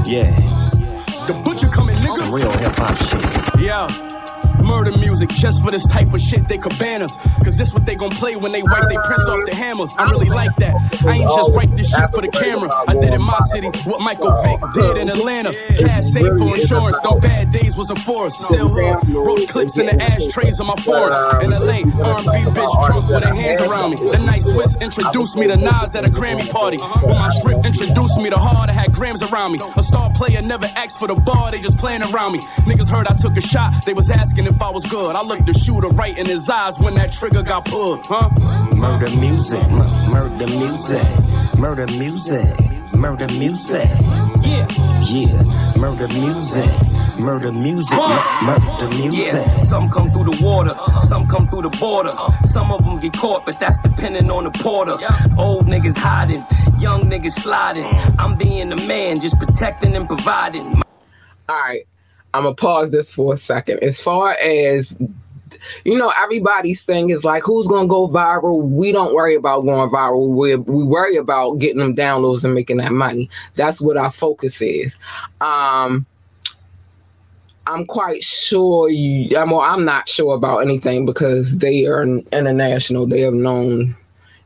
Yeah. 0.06 0.32
The 1.26 1.34
butcher 1.43 1.67
coming, 1.67 1.95
nigga. 1.95 2.17
Some 2.17 2.32
real 2.32 2.52
hip 2.52 2.76
hop 2.76 2.95
shit. 2.97 3.63
Yeah. 3.63 4.17
Murder 4.68 4.98
music 4.98 5.30
just 5.30 5.64
for 5.64 5.72
this 5.72 5.86
type 5.88 6.14
of 6.14 6.20
shit 6.20 6.48
they 6.48 6.58
could 6.58 6.78
ban 6.78 7.02
us. 7.02 7.16
Cause 7.44 7.56
this 7.56 7.74
what 7.74 7.86
they 7.86 7.96
gon' 7.96 8.12
play 8.12 8.36
when 8.36 8.52
they 8.52 8.62
wipe 8.64 8.88
they 8.90 8.98
prints 8.98 9.28
off 9.28 9.46
the 9.46 9.56
hammers. 9.56 9.94
I 9.98 10.10
really 10.12 10.30
like 10.30 10.56
that. 10.58 10.76
I 11.06 11.18
ain't 11.18 11.30
just 11.30 11.56
write 11.56 11.72
this 11.78 11.90
shit 11.90 12.10
for 12.10 12.22
the 12.22 12.28
camera. 12.28 12.70
I 12.88 12.94
did 12.94 13.14
in 13.14 13.22
my 13.22 13.40
city 13.52 13.68
what 13.86 14.02
Michael 14.02 14.32
Vick 14.44 14.60
did 14.74 14.98
in 14.98 15.10
Atlanta. 15.10 15.54
Cash 15.80 16.06
safe 16.06 16.38
for 16.38 16.56
insurance. 16.56 17.00
Them 17.00 17.20
bad 17.20 17.52
days 17.52 17.78
was 17.78 17.90
a 17.90 17.96
force. 17.96 18.38
Still 18.38 18.70
hood. 18.70 19.08
Roach 19.10 19.48
clips 19.48 19.78
in 19.78 19.86
the 19.86 20.02
ashtrays 20.02 20.60
on 20.60 20.68
my 20.68 20.76
Ford. 20.78 21.12
In 21.42 21.52
LA, 21.52 21.88
R&B 22.04 22.52
bitch 22.52 22.88
drunk 22.88 23.10
with 23.10 23.24
her 23.24 23.34
hands 23.34 23.62
around 23.62 23.92
me. 23.92 24.12
The 24.12 24.20
night 24.20 24.42
Swizz 24.42 24.80
introduced 24.82 25.38
me 25.38 25.48
to 25.48 25.56
Nas 25.56 25.96
at 25.96 26.06
a 26.06 26.10
Grammy 26.10 26.50
party. 26.52 26.78
When 26.78 27.16
my 27.18 27.30
strip 27.30 27.66
introduced 27.66 28.18
me 28.18 28.30
to 28.30 28.38
hard, 28.38 28.70
I 28.70 28.74
had 28.74 28.92
grams 28.92 29.24
around 29.24 29.54
me. 29.54 29.60
A 29.76 29.84
star 29.84 30.12
player 30.12 30.42
never 30.42 30.66
asked 30.76 31.00
for 31.00 31.08
the 31.08 31.16
bar, 31.16 31.52
they 31.52 31.60
just 31.60 31.78
playing 31.78 32.04
around 32.04 32.34
me. 32.34 32.40
Niggas 32.68 32.90
heard 32.90 33.08
I 33.08 33.16
took 33.16 33.38
a 33.38 33.42
shot, 33.42 33.86
they 33.86 33.94
was 33.94 34.10
asking 34.10 34.46
if 34.46 34.57
I 34.62 34.70
was 34.72 34.86
good. 34.86 35.15
I 35.15 35.22
looked 35.24 35.46
the 35.46 35.54
shooter 35.54 35.88
right 35.89 36.17
in 36.17 36.26
his 36.26 36.50
eyes 36.50 36.80
when 36.80 36.96
that 36.96 37.12
trigger 37.12 37.43
got 37.43 37.65
pulled, 37.65 38.06
huh? 38.06 38.30
Murder 38.76 39.10
music, 39.17 39.63
m- 39.63 40.12
murder 40.12 40.48
music, 40.48 41.58
murder 41.58 41.88
music, 41.88 42.93
murder 42.93 43.28
music. 43.30 43.89
Yeah. 44.41 44.67
Yeah, 45.08 45.41
murder 45.78 46.08
music, 46.10 46.70
murder 47.17 47.52
music, 47.52 47.98
murder 48.43 48.89
music. 48.89 49.34
Yeah, 49.34 49.62
some 49.62 49.89
come 49.89 50.12
through 50.12 50.26
the 50.26 50.43
water, 50.43 50.74
some 51.02 51.28
come 51.28 51.48
through 51.48 51.62
the 51.63 51.70
border. 51.70 52.12
Some 52.43 52.72
of 52.72 52.84
them 52.84 53.00
get 53.00 53.13
caught, 53.13 53.46
but 53.46 53.58
that's 53.60 53.80
depending 53.80 54.30
on 54.30 54.43
the 54.43 54.52
porter. 54.52 54.98
Old 55.38 55.67
niggas 55.67 55.98
hiding, 55.98 56.46
young 56.80 57.04
niggas 57.10 57.32
sliding. 57.39 57.86
Mm. 57.86 58.15
I'm 58.20 58.38
being 58.38 58.70
the 58.70 58.76
man, 58.76 59.20
just 59.22 59.39
protecting 59.39 59.96
and 59.96 60.08
providing. 60.08 60.82
All 61.48 61.56
right, 61.56 61.84
I'm 62.34 62.44
gonna 62.44 62.56
pause 62.56 62.92
this 62.92 63.12
for 63.12 63.34
a 63.34 63.38
second. 63.38 63.80
As 63.80 64.00
far 64.00 64.34
as 64.34 64.96
you 65.86 65.98
know, 65.98 66.13
everybody's 66.22 66.82
thing 66.82 67.10
is 67.10 67.24
like, 67.24 67.44
who's 67.44 67.68
gonna 67.68 67.88
go 67.88 68.08
viral? 68.08 68.62
We 68.62 68.92
don't 68.92 69.13
worry 69.13 69.36
about 69.36 69.62
going 69.62 69.90
viral. 69.90 70.30
We 70.30 70.56
we 70.56 70.84
worry 70.84 71.18
about 71.18 71.56
getting 71.60 71.80
them 71.80 71.96
downloads 71.96 72.44
and 72.44 72.54
making 72.54 72.78
that 72.78 72.92
money. 72.92 73.30
That's 73.56 73.82
what 73.82 73.98
our 73.98 74.12
focus 74.12 74.62
is. 74.62 74.96
Um, 75.42 76.06
I'm 77.68 77.86
quite 77.86 78.24
sure 78.24 78.90
you. 78.90 79.36
I'm, 79.38 79.54
I'm 79.54 79.84
not 79.84 80.08
sure 80.08 80.36
about 80.36 80.60
anything 80.60 81.06
because 81.06 81.58
they 81.58 81.86
are 81.86 82.04
international. 82.04 83.06
They 83.06 83.22
have 83.22 83.34
known 83.34 83.96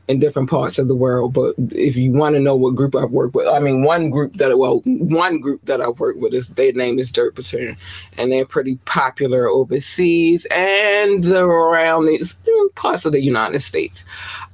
in 0.08 0.18
different 0.18 0.50
parts 0.50 0.78
of 0.78 0.88
the 0.88 0.94
world. 0.94 1.32
But 1.32 1.54
if 1.70 1.96
you 1.96 2.12
want 2.12 2.34
to 2.34 2.40
know 2.40 2.56
what 2.56 2.74
group 2.74 2.94
I've 2.94 3.10
worked 3.10 3.34
with, 3.34 3.46
I 3.46 3.60
mean, 3.60 3.84
one 3.84 4.10
group 4.10 4.36
that 4.36 4.56
well, 4.58 4.80
one 4.84 5.40
group 5.40 5.64
that 5.64 5.80
I've 5.80 5.98
worked 6.00 6.20
with 6.20 6.34
is 6.34 6.48
their 6.48 6.72
name 6.72 6.98
is 6.98 7.10
Dirt 7.10 7.34
Platoon, 7.34 7.76
and 8.18 8.32
they're 8.32 8.44
pretty 8.44 8.76
popular 8.84 9.48
overseas 9.48 10.46
and 10.50 11.24
around 11.24 12.06
these 12.06 12.34
parts 12.74 13.04
of 13.04 13.12
the 13.12 13.22
United 13.22 13.60
States. 13.60 14.04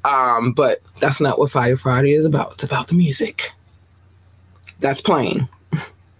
Um, 0.05 0.53
but 0.53 0.81
that's 1.01 1.21
not 1.21 1.39
what 1.39 1.51
Fire 1.51 1.77
Friday 1.77 2.13
is 2.13 2.25
about. 2.25 2.53
It's 2.55 2.65
about 2.65 2.89
the 2.89 2.95
music. 2.95 3.53
That's 4.81 5.01
playing. 5.01 5.49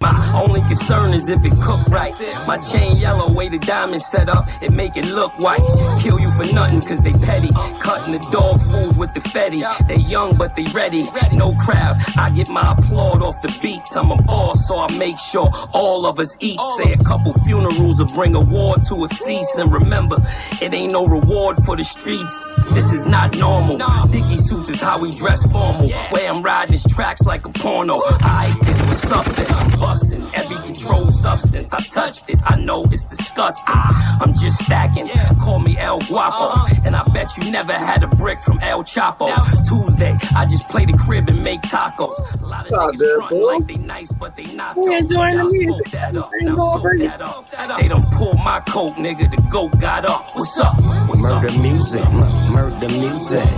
My 0.01 0.33
only 0.45 0.61
concern 0.63 1.13
is 1.13 1.29
if 1.29 1.45
it 1.45 1.61
cook 1.61 1.85
right. 1.89 2.13
My 2.47 2.59
chain 2.59 2.99
yellow, 2.99 3.33
way 3.33 3.49
the 3.49 3.59
diamond 3.59 4.01
set 4.01 4.29
up, 4.29 4.47
it 4.63 4.73
make 4.73 4.97
it 4.97 5.07
look 5.07 5.37
white. 5.41 5.61
Kill 6.01 6.21
you 6.21 6.31
for 6.33 6.47
nothing, 6.53 6.81
cause 6.83 7.01
they 7.01 7.13
petty. 7.15 7.49
Cutting 7.81 8.13
the 8.13 8.21
dog 8.31 8.61
food 8.63 8.97
with 8.97 9.13
the 9.15 9.21
fetty. 9.21 9.65
They 9.89 9.97
young, 9.97 10.37
but 10.37 10.55
they 10.55 10.65
ready. 10.67 11.05
No 11.33 11.53
crowd, 11.55 11.97
I 12.17 12.31
get 12.31 12.49
my 12.49 12.75
applaud 12.79 13.23
off 13.23 13.43
the 13.43 13.57
beats. 13.61 13.97
I'm 13.97 14.13
a 14.13 14.23
boss, 14.23 14.69
so 14.69 14.79
I 14.79 14.97
make 14.97 15.19
sure 15.19 15.51
all 15.73 16.07
of 16.07 16.21
us 16.21 16.37
eat. 16.39 16.61
Say 16.79 16.93
a 16.93 16.99
couple 16.99 17.33
funerals 17.45 17.99
will 17.99 18.07
bring 18.15 18.37
a 18.37 18.41
war 18.41 18.77
to 18.77 19.05
a 19.05 19.09
cease. 19.09 19.57
And 19.57 19.73
remember, 19.73 20.19
it 20.63 20.73
ain't 20.75 20.93
no 20.93 21.07
reward 21.07 21.57
for 21.65 21.77
the 21.77 21.85
streets. 21.85 22.37
This 22.73 22.93
is 22.93 23.05
not 23.05 23.37
normal. 23.37 23.79
Dicky 24.09 24.37
suits 24.37 24.69
is 24.71 24.81
how 24.81 25.01
we 25.01 25.13
dress 25.17 25.43
formal. 25.51 25.91
Way 26.13 26.29
I'm 26.29 26.43
riding 26.43 26.73
these 26.73 26.87
tracks 26.95 27.23
like 27.23 27.47
a 27.47 27.51
porno. 27.51 28.01
I 28.21 28.55
think 28.63 28.79
what's 28.87 29.11
up 29.11 29.25
there 29.25 29.88
busting 29.88 30.22
every 30.35 30.57
controlled 30.66 31.14
substance. 31.14 31.73
I 31.73 31.81
touched 31.81 32.29
it, 32.29 32.38
I 32.44 32.60
know 32.60 32.85
it's 32.92 33.04
disgusting. 33.04 33.75
I'm 34.23 34.35
just 34.35 34.58
stacking, 34.67 35.08
call 35.40 35.60
me 35.60 35.79
El 35.79 36.00
Guapo. 36.00 36.44
Uh-huh. 36.44 36.75
And 36.85 36.94
I 36.94 37.02
bet 37.15 37.35
you 37.38 37.50
never 37.50 37.73
had 37.73 38.04
a 38.04 38.08
brick 38.08 38.42
from 38.42 38.58
El 38.60 38.83
Chapo. 38.85 39.29
Tuesday, 39.67 40.15
I 40.37 40.44
just 40.44 40.69
play 40.69 40.85
the 40.85 40.92
crib 40.92 41.31
and 41.31 41.42
make 41.42 41.63
tacos. 41.63 42.19
A 42.42 42.46
lot 42.46 42.67
of 42.67 42.73
niggas 42.94 43.17
front 43.29 43.42
like 43.44 43.67
they 43.67 43.77
nice, 43.79 44.13
but 44.13 44.37
they 44.37 44.44
not 44.54 44.75
though. 44.77 44.92
enjoying 44.94 45.37
the 45.38 45.44
Now 45.44 45.48
music. 45.48 45.90
that 45.92 46.17
up, 46.17 46.31
now 46.38 46.54
smoke 46.54 46.98
that 46.98 47.71
up. 47.71 47.81
They 47.81 47.88
done 47.88 48.04
pulled 48.13 48.37
my 48.37 48.60
coat, 48.69 48.92
nigga, 48.96 49.31
the 49.35 49.40
goat 49.50 49.73
got 49.81 50.04
up. 50.04 50.35
What's 50.35 50.58
up? 50.58 50.75
What's 51.08 51.25
up? 51.25 51.42
Murder 51.42 51.58
music, 51.60 52.06
murder 52.52 52.88
music, 52.88 53.48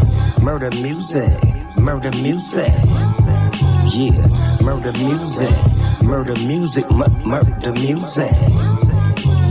murder 0.40 0.70
music, 0.70 1.76
murder 1.76 2.12
music. 2.22 2.72
Yeah, 3.92 4.58
murder 4.62 4.92
music, 4.92 5.50
murder 6.10 6.34
music, 6.46 6.84
m- 6.90 7.28
murder 7.28 7.72
music. 7.72 8.32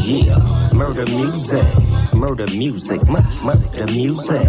Yeah, 0.03 0.37
murder 0.73 1.05
music, 1.05 1.65
murder 2.13 2.47
music, 2.47 3.01
m- 3.07 3.45
murder 3.45 3.85
music. 3.87 4.47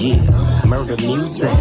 Yeah, 0.00 0.64
murder 0.66 0.96
music, 0.96 1.52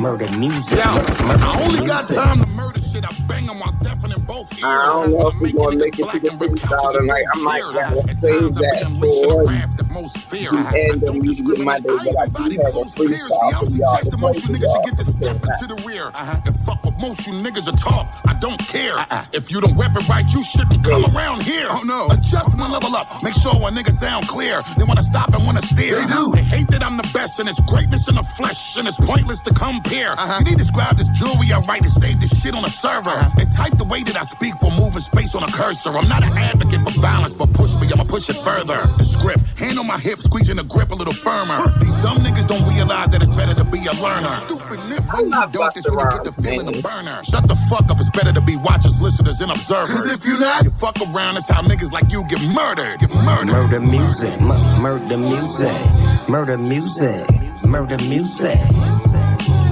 murder 0.00 0.30
music. 0.38 0.78
Yo, 0.78 0.90
m- 0.92 1.26
murder 1.26 1.44
I 1.44 1.62
only 1.66 1.86
got 1.86 2.08
time 2.08 2.40
to 2.40 2.46
murder 2.50 2.80
shit. 2.80 3.04
I 3.04 3.12
bang 3.26 3.46
them 3.46 3.58
while 3.58 3.72
deafening 3.82 4.20
both 4.26 4.52
ears. 4.52 4.62
I 4.64 4.86
don't 4.86 5.10
know 5.12 5.28
if 5.28 5.40
we're 5.40 5.52
gonna 5.52 5.76
make 5.76 5.98
it 5.98 6.10
to 6.12 6.18
the 6.20 6.30
freestyle 6.38 6.92
tonight. 6.98 7.24
I 7.34 7.38
might 7.40 7.64
have 7.82 8.06
to 8.06 8.14
save 8.20 8.54
that 8.54 8.86
for 9.00 9.42
the 9.88 10.88
end 10.90 11.02
of 11.04 11.16
Music 11.16 11.58
Monday, 11.58 11.88
but 11.88 12.16
I 12.18 12.26
do 12.28 12.56
have 12.62 12.74
a 12.74 12.84
freestyle 12.92 13.64
for 13.64 13.76
y'all 13.76 14.02
to 14.02 14.16
play 14.16 14.40
for 14.40 14.52
y'all. 14.52 14.84
Get 14.84 14.96
to 14.98 15.04
step 15.04 15.36
into 15.36 15.48
uh-huh. 15.48 15.66
the 15.66 15.82
rear. 15.86 16.06
Uh-huh. 16.08 16.40
And 16.46 16.56
fuck 16.60 16.84
what 16.84 17.00
most 17.00 17.26
you 17.26 17.32
niggas 17.32 17.68
are 17.68 17.76
talk. 17.76 18.08
I 18.26 18.34
don't 18.34 18.58
care. 18.58 18.98
Uh-uh. 18.98 19.24
If 19.32 19.50
you 19.50 19.60
don't 19.60 19.76
rep 19.76 19.96
it 19.96 20.08
right, 20.08 20.24
you 20.32 20.42
shouldn't 20.42 20.84
come 20.84 21.04
around 21.16 21.42
here. 21.42 21.66
Oh 21.70 21.82
no. 21.84 22.08
Adjust 22.10 22.56
my 22.56 22.70
level 22.70 22.94
up. 22.96 23.06
Make 23.22 23.34
sure 23.34 23.52
a 23.52 23.70
nigga 23.70 23.92
sound 23.92 24.28
clear. 24.28 24.60
They 24.76 24.84
wanna 24.84 25.02
stop 25.02 25.34
and 25.34 25.44
wanna 25.44 25.62
steer. 25.62 25.96
They 25.96 26.06
do. 26.06 26.32
They 26.34 26.42
hate 26.42 26.68
that 26.68 26.82
I'm 26.82 26.96
the 26.96 27.08
best 27.12 27.38
and 27.40 27.48
it's 27.48 27.60
greatness 27.60 28.08
in 28.08 28.14
the 28.14 28.22
flesh 28.22 28.76
and 28.76 28.86
it's 28.86 28.96
pointless 28.96 29.40
to 29.40 29.54
compare. 29.54 30.12
Uh-huh. 30.12 30.38
You 30.40 30.44
need 30.44 30.58
to 30.58 30.64
describe 30.64 30.96
this 30.96 31.08
jewelry 31.10 31.52
I 31.52 31.60
write 31.60 31.82
to 31.82 31.90
save 31.90 32.20
this 32.20 32.32
shit 32.40 32.54
on 32.54 32.64
a 32.64 32.70
server. 32.70 33.10
Uh-huh. 33.10 33.40
And 33.40 33.52
type 33.52 33.76
the 33.78 33.84
way 33.84 34.02
that 34.02 34.16
I 34.16 34.22
speak 34.22 34.54
for 34.56 34.70
moving 34.70 35.00
space 35.00 35.34
on 35.34 35.42
a 35.42 35.50
cursor. 35.52 35.90
I'm 35.90 36.08
not 36.08 36.22
an 36.22 36.36
advocate 36.36 36.82
for 36.84 36.94
violence, 37.00 37.34
but 37.34 37.52
push 37.52 37.74
me, 37.76 37.88
I'ma 37.92 38.04
push 38.04 38.28
it 38.28 38.36
further. 38.44 38.78
The 38.98 39.04
script, 39.04 39.58
hand 39.58 39.78
on 39.78 39.86
my 39.88 39.98
hip, 39.98 40.18
squeezing 40.20 40.56
the 40.56 40.64
grip 40.64 40.90
a 40.90 40.94
little 40.94 41.14
firmer. 41.14 41.56
These 41.80 41.96
dumb 41.96 42.18
niggas 42.18 42.46
don't 42.46 42.62
realize 42.74 43.08
that 43.08 43.22
it's 43.22 43.32
better 43.32 43.54
to 43.54 43.64
be 43.64 43.78
a 43.86 43.92
learner. 43.94 44.28
Stupid 44.44 44.78
nip, 44.88 45.02
when 45.12 45.24
you 45.30 45.48
don't, 45.50 45.74
this 45.74 45.88
really 45.88 46.04
get 46.12 46.24
the 46.24 46.32
feeling 46.32 46.68
of 46.76 46.82
burner. 46.82 47.24
Shut 47.24 47.48
the 47.48 47.56
fuck 47.70 47.90
up, 47.90 47.98
it's 47.98 48.10
better 48.10 48.32
to 48.32 48.40
be 48.42 48.56
watchers, 48.58 49.00
listeners, 49.00 49.40
and 49.40 49.50
observers. 49.50 49.96
Cause 49.96 50.12
if 50.12 50.24
you 50.26 50.38
not, 50.38 50.64
you 50.64 50.70
fuck 50.70 50.96
around, 51.00 51.36
it's 51.38 51.48
how 51.48 51.62
niggas 51.62 51.90
like 51.90 52.12
you 52.12 52.22
get 52.28 52.42
murdered. 52.52 53.00
Get 53.00 53.10
murdered. 53.24 53.46
Murder 53.52 53.80
music, 53.80 54.32
m- 54.40 54.82
murder 54.82 55.16
music, 55.16 56.28
murder 56.28 56.58
music, 56.58 57.26
murder 57.64 57.98
music. 58.04 58.58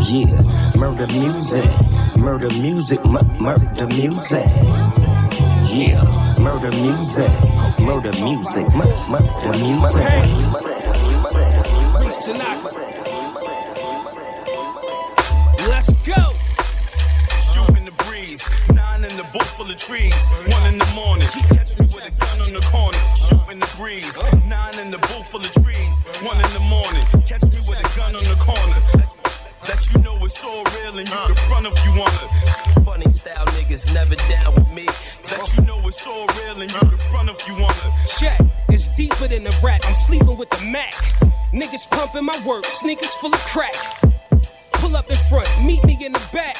Yeah, 0.09 0.73
murder 0.77 1.07
music, 1.09 1.71
murder 2.17 2.49
music, 2.51 3.01
m- 3.05 3.43
murder 3.43 3.87
music. 3.89 4.47
Yeah, 5.77 6.03
murder 6.39 6.71
music, 6.73 7.31
murder 7.79 8.11
music, 8.25 8.67
murder 8.75 9.59
music. 9.59 10.17
Tonight. 12.25 12.63
Let's 15.69 15.93
go. 16.03 16.33
Shoot 17.53 17.77
in 17.77 17.85
the 17.85 17.93
breeze, 18.07 18.49
nine 18.73 19.05
in 19.05 19.19
the 19.19 19.25
book 19.35 19.43
full 19.43 19.71
of 19.71 19.77
trees, 19.77 20.27
one 20.49 20.67
in 20.73 20.79
the 20.79 20.91
morning. 20.95 21.29
Catch 21.29 21.79
me 21.79 21.85
with 21.85 22.07
a 22.07 22.25
gun 22.25 22.41
on 22.41 22.53
the 22.55 22.61
corner. 22.73 22.99
Shoot 23.15 23.53
in 23.53 23.61
the 23.61 23.71
breeze, 23.77 24.23
nine 24.47 24.79
in 24.79 24.91
the 24.91 24.99
book 24.99 25.25
full 25.25 25.45
of 25.45 25.53
trees, 25.53 26.03
one 26.23 26.37
in 26.43 26.53
the 26.55 26.61
morning. 26.71 27.05
Catch 27.27 27.43
me 27.53 27.59
with 27.69 27.79
a 27.79 27.97
gun 27.99 28.17
on 28.17 28.25
the 28.25 28.37
corner. 28.37 29.07
Let 29.63 29.93
you 29.93 30.01
know 30.01 30.17
it's 30.25 30.45
all 30.45 30.65
real 30.65 30.99
and 30.99 31.09
you 31.09 31.29
the 31.29 31.35
front 31.49 31.67
if 31.67 31.85
you 31.85 31.91
wanna. 31.99 32.85
Funny 32.85 33.11
style 33.11 33.47
niggas 33.47 33.93
never 33.93 34.15
down 34.15 34.55
with 34.55 34.71
me. 34.71 34.87
Let 35.31 35.57
you 35.57 35.63
know 35.63 35.81
it's 35.89 36.07
all 36.07 36.27
real 36.27 36.61
and 36.61 36.71
you 36.71 36.91
the 36.91 36.99
front 37.11 37.31
if 37.31 37.47
you 37.49 37.55
wanna. 37.55 37.95
Check, 38.19 38.41
it's 38.69 38.89
deeper 38.97 39.29
than 39.29 39.45
the 39.45 39.55
rap. 39.63 39.81
I'm 39.85 39.95
sleeping 39.95 40.37
with 40.37 40.51
the 40.51 40.65
Mac. 40.65 40.95
Niggas 41.53 41.89
pumping 41.91 42.25
my 42.25 42.39
work, 42.47 42.65
sneakers 42.67 43.15
full 43.15 43.35
of 43.35 43.41
crack. 43.41 43.75
Pull 44.73 44.95
up 44.95 45.11
in 45.11 45.17
front, 45.29 45.49
meet 45.65 45.83
me 45.85 45.99
in 46.01 46.13
the 46.13 46.23
back. 46.33 46.57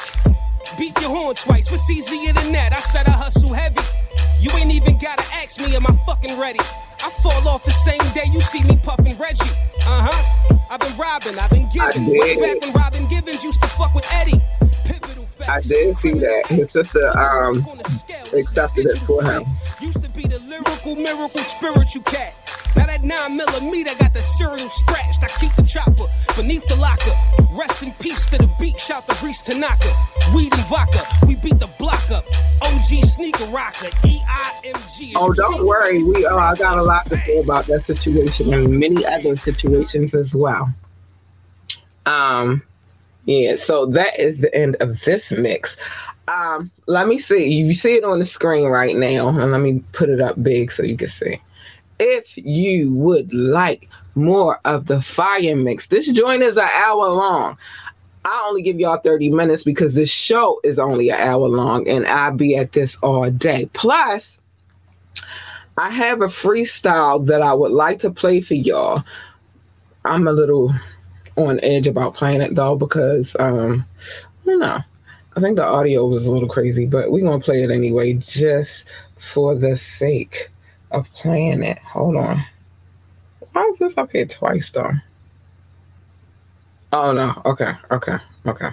Beat 0.77 0.99
your 0.99 1.09
horn 1.09 1.35
twice, 1.35 1.71
what's 1.71 1.89
easier 1.89 2.33
than 2.33 2.51
that? 2.51 2.73
I 2.73 2.79
said 2.81 3.07
I 3.07 3.11
hustle 3.11 3.53
heavy. 3.53 3.79
You 4.39 4.51
ain't 4.51 4.71
even 4.71 4.97
gotta 4.99 5.23
ask 5.33 5.59
me, 5.59 5.75
am 5.75 5.87
I 5.87 5.95
fucking 6.05 6.37
ready? 6.37 6.59
I 6.59 7.09
fall 7.23 7.47
off 7.47 7.63
the 7.63 7.71
same 7.71 8.01
day 8.13 8.25
you 8.31 8.41
see 8.41 8.63
me 8.63 8.77
puffing 8.83 9.17
Reggie. 9.17 9.49
Uh 9.85 10.09
huh. 10.11 10.36
I've 10.69 10.79
been 10.79 10.97
robbing, 10.97 11.39
I've 11.39 11.49
been 11.49 11.69
giving. 11.69 12.07
Way 12.07 12.35
back 12.35 12.61
when 12.61 12.73
Robin 12.73 13.07
Givens 13.07 13.43
used 13.43 13.61
to 13.61 13.67
fuck 13.69 13.93
with 13.93 14.05
Eddie. 14.11 14.41
I 15.47 15.61
did 15.61 15.97
see 15.99 16.13
that. 16.13 16.43
His 16.47 16.71
sister 16.73 17.17
um 17.17 17.65
accepted 18.33 18.87
it 18.87 18.97
for 18.99 19.23
him. 19.23 19.45
Used 19.79 20.03
to 20.03 20.09
be 20.09 20.23
the 20.23 20.39
lyrical, 20.39 20.95
miracle, 20.95 21.41
spiritual 21.41 22.01
cat. 22.03 22.33
Now 22.77 22.85
that 22.85 23.03
9 23.03 23.35
millimeter 23.35 23.95
got 23.95 24.13
the 24.13 24.21
serial 24.21 24.69
scratched. 24.69 25.23
I 25.23 25.27
keep 25.39 25.55
the 25.55 25.63
chopper 25.63 26.05
beneath 26.35 26.67
the 26.67 26.75
locker. 26.75 27.11
Rest 27.57 27.81
in 27.81 27.91
peace 27.93 28.27
to 28.27 28.37
the 28.37 28.49
beat. 28.59 28.79
Shout 28.79 29.07
to 29.07 29.25
Reese 29.25 29.41
Tanaka. 29.41 29.91
Weed 30.35 30.53
and 30.53 30.63
vodka. 30.65 31.03
We 31.25 31.35
beat 31.35 31.57
the 31.57 31.69
block 31.79 32.11
up. 32.11 32.23
OG 32.61 33.03
sneaker 33.05 33.45
rocker. 33.45 33.87
E 34.05 34.21
I 34.27 34.61
M 34.63 34.79
G. 34.95 35.13
Oh, 35.15 35.33
don't 35.33 35.65
worry. 35.65 36.03
We 36.03 36.23
uh, 36.27 36.37
I 36.37 36.53
got 36.53 36.77
a 36.77 36.83
lot 36.83 37.07
to 37.07 37.17
say 37.17 37.39
about 37.39 37.65
that 37.65 37.83
situation 37.83 38.53
and 38.53 38.79
many 38.79 39.03
other 39.03 39.35
situations 39.35 40.13
as 40.13 40.35
well. 40.35 40.71
Um, 42.05 42.61
yeah. 43.25 43.55
So 43.55 43.87
that 43.87 44.19
is 44.19 44.37
the 44.37 44.53
end 44.55 44.75
of 44.81 45.01
this 45.01 45.31
mix. 45.31 45.77
Um, 46.27 46.69
let 46.85 47.07
me 47.07 47.17
see. 47.17 47.47
You 47.47 47.73
see 47.73 47.95
it 47.95 48.03
on 48.03 48.19
the 48.19 48.25
screen 48.25 48.67
right 48.67 48.95
now, 48.95 49.29
and 49.29 49.51
let 49.51 49.61
me 49.61 49.81
put 49.93 50.09
it 50.09 50.21
up 50.21 50.41
big 50.43 50.71
so 50.71 50.83
you 50.83 50.95
can 50.95 51.07
see. 51.07 51.41
If 51.99 52.37
you 52.37 52.93
would 52.93 53.33
like 53.33 53.89
more 54.15 54.59
of 54.65 54.85
the 54.85 55.01
fire 55.01 55.55
mix, 55.55 55.87
this 55.87 56.07
joint 56.07 56.43
is 56.43 56.57
an 56.57 56.69
hour 56.71 57.09
long. 57.09 57.57
I 58.25 58.45
only 58.47 58.61
give 58.61 58.79
y'all 58.79 58.97
30 58.97 59.29
minutes 59.29 59.63
because 59.63 59.93
this 59.93 60.09
show 60.09 60.59
is 60.63 60.79
only 60.79 61.09
an 61.09 61.19
hour 61.19 61.47
long 61.47 61.87
and 61.87 62.05
I'll 62.05 62.33
be 62.35 62.57
at 62.57 62.73
this 62.73 62.97
all 62.97 63.29
day. 63.31 63.69
Plus, 63.73 64.39
I 65.77 65.89
have 65.89 66.21
a 66.21 66.27
freestyle 66.27 67.25
that 67.27 67.41
I 67.41 67.53
would 67.53 67.71
like 67.71 67.99
to 67.99 68.11
play 68.11 68.41
for 68.41 68.55
y'all. 68.55 69.03
I'm 70.03 70.27
a 70.27 70.33
little 70.33 70.73
on 71.35 71.59
edge 71.61 71.87
about 71.87 72.15
playing 72.15 72.41
it 72.41 72.55
though 72.55 72.75
because 72.75 73.35
um 73.39 73.85
I 74.43 74.49
don't 74.49 74.59
know. 74.59 74.79
I 75.35 75.39
think 75.39 75.55
the 75.55 75.65
audio 75.65 76.07
was 76.07 76.25
a 76.25 76.31
little 76.31 76.49
crazy, 76.49 76.85
but 76.85 77.11
we're 77.11 77.23
gonna 77.23 77.39
play 77.39 77.63
it 77.63 77.71
anyway, 77.71 78.13
just 78.13 78.85
for 79.19 79.55
the 79.55 79.77
sake 79.77 80.49
of 80.91 81.11
playing 81.13 81.63
it. 81.63 81.79
Hold 81.79 82.15
on. 82.15 82.45
Why 83.51 83.63
is 83.63 83.79
this 83.79 83.97
up 83.97 84.11
here 84.11 84.25
twice 84.25 84.71
though? 84.71 84.91
Oh 86.93 87.11
no. 87.11 87.41
Okay. 87.45 87.73
Okay. 87.91 88.17
Okay. 88.45 88.69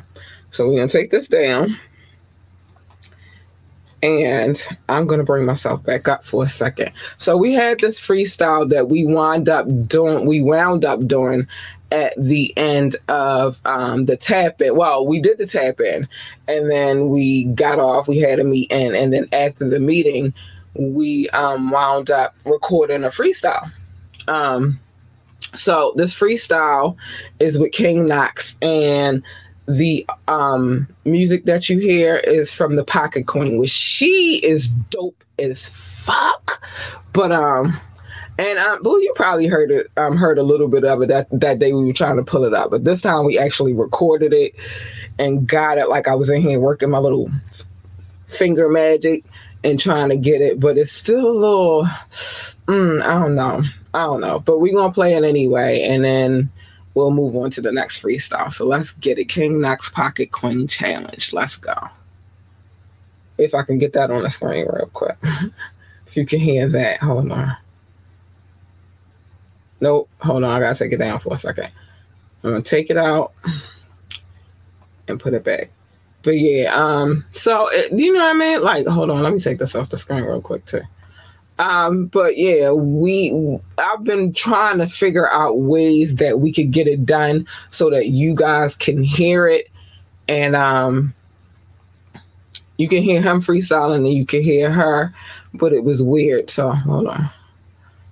So 0.51 0.69
we're 0.69 0.77
gonna 0.77 0.89
take 0.89 1.11
this 1.11 1.27
down. 1.27 1.79
And 4.03 4.62
I'm 4.89 5.07
gonna 5.07 5.25
bring 5.25 5.47
myself 5.47 5.83
back 5.83 6.09
up 6.09 6.25
for 6.25 6.45
a 6.45 6.49
second. 6.49 6.93
So 7.17 7.37
we 7.37 7.55
had 7.55 7.81
this 7.81 7.99
freestyle 7.99 8.69
that 8.69 8.89
we 8.89 9.07
wound 9.07 9.49
up 9.49 9.67
doing, 9.89 10.27
we 10.27 10.43
wound 10.43 10.85
up 10.85 11.07
doing 11.07 11.49
at 11.91 12.12
the 12.19 12.53
end 12.59 12.97
of 13.09 13.59
um, 13.65 14.05
the 14.05 14.17
tap 14.17 14.61
in. 14.61 14.77
Well, 14.77 15.07
we 15.07 15.21
did 15.21 15.39
the 15.39 15.47
tap 15.47 15.81
in 15.81 16.09
and 16.49 16.71
then 16.71 17.09
we 17.09 17.45
got 17.45 17.79
off, 17.79 18.07
we 18.07 18.19
had 18.19 18.39
a 18.39 18.45
meet 18.45 18.71
meeting, 18.71 18.95
and 18.95 19.12
then 19.12 19.27
after 19.33 19.69
the 19.69 19.81
meeting, 19.81 20.35
we 20.75 21.29
um, 21.31 21.70
wound 21.70 22.11
up 22.11 22.35
recording 22.45 23.05
a 23.05 23.09
freestyle. 23.09 23.70
Um, 24.29 24.81
so 25.55 25.93
this 25.97 26.14
freestyle 26.14 26.97
is 27.39 27.59
with 27.59 27.72
King 27.72 28.07
Knox, 28.07 28.55
and 28.62 29.22
the 29.66 30.07
um, 30.29 30.89
music 31.05 31.45
that 31.45 31.68
you 31.68 31.79
hear 31.79 32.16
is 32.16 32.51
from 32.51 32.77
the 32.77 32.85
Pocket 32.85 33.27
Queen, 33.27 33.59
which 33.59 33.70
she 33.70 34.41
is 34.45 34.68
dope 34.91 35.22
as 35.39 35.68
fuck. 35.68 36.62
But 37.12 37.33
um, 37.33 37.79
and 38.39 38.59
um, 38.59 38.81
well, 38.83 39.01
you 39.01 39.12
probably 39.14 39.47
heard 39.47 39.70
it, 39.70 39.87
um, 39.97 40.16
heard 40.16 40.39
a 40.39 40.43
little 40.43 40.68
bit 40.68 40.85
of 40.85 41.03
it 41.03 41.09
that 41.09 41.29
that 41.31 41.59
day 41.59 41.72
we 41.72 41.85
were 41.85 41.93
trying 41.93 42.16
to 42.16 42.25
pull 42.25 42.45
it 42.45 42.55
up, 42.55 42.70
but 42.70 42.85
this 42.85 43.01
time 43.01 43.25
we 43.25 43.39
actually 43.39 43.72
recorded 43.72 44.33
it 44.33 44.55
and 45.18 45.47
got 45.47 45.79
it. 45.79 45.89
Like 45.89 46.09
I 46.09 46.14
was 46.14 46.31
in 46.31 46.43
here 46.43 46.59
working 46.59 46.91
my 46.91 46.99
little 46.99 47.31
finger 48.29 48.68
magic 48.68 49.25
and 49.65 49.81
trying 49.81 50.11
to 50.11 50.17
get 50.17 50.43
it, 50.43 50.61
but 50.61 50.77
it's 50.77 50.93
still 50.93 51.27
a 51.27 51.33
little, 51.33 51.89
mm, 52.67 53.03
I 53.03 53.19
don't 53.19 53.35
know. 53.35 53.62
I 53.95 54.03
don't 54.03 54.21
know. 54.21 54.39
But 54.39 54.61
we're 54.61 54.75
going 54.75 54.91
to 54.91 54.95
play 54.95 55.15
it 55.15 55.25
anyway. 55.25 55.83
And 55.83 56.05
then 56.05 56.53
we'll 56.93 57.11
move 57.11 57.35
on 57.35 57.51
to 57.53 57.62
the 57.62 57.73
next 57.73 58.03
freestyle. 58.03 58.53
So 58.53 58.67
let's 58.67 58.93
get 58.93 59.19
it. 59.19 59.25
King 59.25 59.61
Knox 59.61 59.91
Pocket 59.91 60.31
Queen 60.33 60.69
Challenge. 60.69 61.33
Let's 61.33 61.57
go. 61.57 61.75
If 63.39 63.55
I 63.55 63.62
can 63.62 63.79
get 63.79 63.95
that 63.95 64.11
on 64.11 64.23
the 64.23 64.31
screen 64.31 64.67
real 64.71 64.91
quick. 64.93 65.17
if 66.07 66.17
you 66.17 66.27
can 66.27 66.41
hear 66.41 66.69
that. 66.69 67.01
Hold 67.01 67.33
on. 67.33 67.57
Nope. 69.81 70.11
Hold 70.21 70.45
on. 70.45 70.51
I 70.51 70.61
got 70.61 70.77
to 70.77 70.85
take 70.85 70.93
it 70.93 70.99
down 70.99 71.21
for 71.21 71.35
a 71.35 71.39
second. 71.39 71.71
I'm 72.43 72.51
going 72.51 72.62
to 72.62 72.69
take 72.69 72.91
it 72.91 72.99
out 72.99 73.33
and 75.09 75.19
put 75.19 75.33
it 75.33 75.43
back 75.43 75.71
but 76.25 76.39
yeah, 76.39 76.75
um, 76.75 77.25
so 77.31 77.68
it, 77.68 77.93
you 77.93 78.12
know 78.12 78.20
what 78.20 78.35
I 78.35 78.39
mean? 78.39 78.62
Like, 78.62 78.87
hold 78.87 79.11
on, 79.11 79.22
let 79.22 79.35
me 79.35 79.41
take 79.41 79.59
this 79.59 79.75
off 79.75 79.91
the 79.91 79.99
screen 79.99 80.25
real 80.25 80.41
quick 80.41 80.64
too. 80.64 80.81
Um, 81.59 82.07
but 82.07 82.37
yeah, 82.37 82.72
we 82.72 83.61
I've 83.79 84.03
been 84.03 84.33
trying 84.33 84.79
to 84.79 84.89
figure 84.89 85.31
out 85.31 85.61
ways 85.61 86.16
that 86.16 86.41
we 86.41 86.53
could 86.53 86.72
get 86.72 86.89
it 86.89 87.07
done 87.07 87.47
so 87.70 87.91
that 87.91 88.09
you 88.09 88.35
guys 88.35 88.75
can 88.75 89.03
hear 89.03 89.47
it 89.47 89.70
and 90.27 90.57
um 90.57 91.14
you 92.79 92.89
can 92.89 93.03
hear 93.03 93.22
him 93.22 93.41
freestyling 93.41 93.99
and 93.99 94.12
you 94.12 94.27
can 94.27 94.43
hear 94.43 94.72
her, 94.72 95.14
but 95.53 95.72
it 95.72 95.85
was 95.85 96.03
weird. 96.03 96.51
So 96.51 96.70
hold 96.72 97.07
on. 97.07 97.31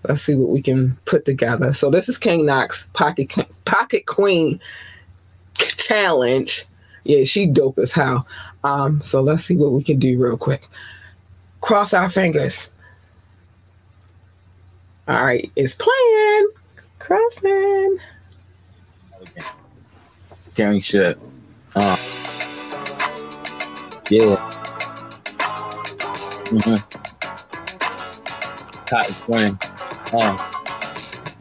Let's 0.04 0.22
see 0.22 0.34
what 0.34 0.50
we 0.50 0.62
can 0.62 0.98
put 1.04 1.24
together. 1.24 1.72
So 1.72 1.90
this 1.90 2.08
is 2.08 2.18
King 2.18 2.46
Knox 2.46 2.86
Pocket 2.92 3.32
Pocket 3.64 4.06
Queen 4.06 4.60
challenge 5.56 6.64
yeah, 7.04 7.24
she 7.24 7.46
dope 7.46 7.78
as 7.78 7.92
hell. 7.92 8.26
Um, 8.64 9.02
so 9.02 9.20
let's 9.20 9.44
see 9.44 9.56
what 9.56 9.72
we 9.72 9.82
can 9.82 9.98
do 9.98 10.18
real 10.18 10.36
quick. 10.36 10.68
Cross 11.60 11.94
our 11.94 12.10
fingers. 12.10 12.66
All 15.08 15.24
right, 15.24 15.50
it's 15.56 15.74
playing. 15.74 16.48
Crossing. 16.98 17.98
Carrying 20.54 20.80
shit. 20.80 21.18
Uh, 21.74 21.96
yeah. 24.10 24.36
Mm-hmm. 26.50 26.76
Cotton 28.86 29.14
swing. 29.14 29.58
Uh. 30.12 30.48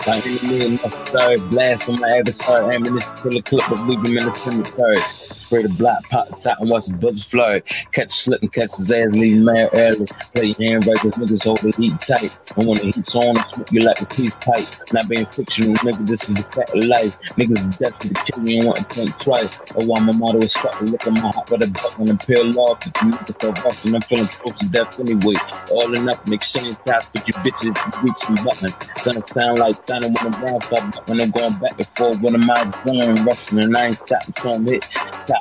Like 0.07 0.26
me 0.26 0.66
and 0.66 0.82
my 0.82 0.89
third 0.89 1.49
blast 1.51 1.84
from 1.84 1.99
my 1.99 2.09
adversary, 2.09 2.74
ammunition 2.74 3.16
till 3.18 3.32
the 3.32 3.41
clip 3.43 3.70
of 3.70 3.88
leaving 3.88 4.16
minutes 4.16 4.47
in 4.47 4.64
the 4.64 4.66
cemetery. 4.66 5.20
Spray 5.34 5.63
the 5.63 5.69
block, 5.69 6.03
pop 6.09 6.29
the 6.29 6.36
top, 6.36 6.59
and 6.59 6.69
watch 6.69 6.88
the 6.88 6.93
bullets 6.93 7.23
fly. 7.23 7.61
Catch 7.93 8.09
a 8.09 8.13
slip 8.13 8.41
and 8.41 8.51
catch 8.53 8.75
his 8.75 8.91
ass, 8.91 9.11
leave 9.11 9.41
man 9.41 9.69
early. 9.73 10.05
Play 10.36 10.53
your 10.57 10.69
hand 10.69 10.86
right, 10.88 10.97
cause 10.97 11.15
niggas 11.17 11.43
hold 11.43 11.59
the 11.59 11.73
heat 11.77 11.99
tight. 11.99 12.38
And 12.57 12.67
when 12.67 12.77
the 12.77 12.91
heat's 12.91 13.15
on, 13.15 13.38
I 13.38 13.41
smoke 13.43 13.71
you 13.71 13.82
like 13.82 14.01
a 14.01 14.05
piece 14.05 14.36
pipe. 14.38 14.67
Not 14.93 15.07
being 15.09 15.25
fictional, 15.25 15.75
nigga, 15.82 16.05
this 16.07 16.29
is 16.29 16.36
the 16.36 16.43
fact 16.51 16.75
of 16.75 16.84
life. 16.86 17.17
Niggas 17.39 17.69
is 17.69 17.77
desperate 17.77 18.15
to 18.15 18.32
kill 18.32 18.43
me 18.43 18.57
and 18.57 18.65
want 18.65 18.77
to 18.77 18.84
think 18.86 19.17
twice. 19.19 19.61
Oh, 19.75 19.86
why 19.86 19.99
my 20.01 20.13
motto 20.13 20.39
is 20.39 20.53
stuck 20.53 20.82
look 20.82 21.07
at 21.07 21.13
my 21.13 21.32
heart 21.32 21.49
with 21.49 21.63
a 21.63 21.71
buck 21.71 21.97
when 21.97 22.11
I 22.11 22.17
peel 22.25 22.59
off. 22.59 22.79
If 22.86 22.93
you 23.03 23.11
so 23.39 23.51
rough, 23.63 23.86
and 23.86 23.95
I'm 23.95 24.01
feeling 24.01 24.27
close 24.27 24.57
to 24.59 24.69
death 24.69 24.99
anyway. 24.99 25.36
All 25.71 25.93
enough, 25.97 26.21
make 26.27 26.43
shame 26.43 26.75
tops, 26.86 27.09
but 27.13 27.27
you 27.27 27.34
bitches 27.41 27.75
reach 28.03 28.21
and 28.29 28.39
button. 28.43 28.71
Gonna 29.03 29.25
sound 29.25 29.59
like 29.59 29.75
thunder 29.88 30.09
when 30.09 30.34
I'm 30.34 30.61
stop 30.61 31.09
when 31.09 31.21
I'm 31.21 31.32
going 31.32 31.57
back 31.59 31.77
and 31.77 31.88
forth. 31.95 32.21
When 32.21 32.36
I'm 32.36 32.49
out 32.49 32.86
going, 32.86 33.15
rushing, 33.25 33.63
and 33.63 33.77
I 33.77 33.88
ain't 33.88 33.97
stopping, 33.97 34.34
from 34.38 34.65
to 34.65 34.79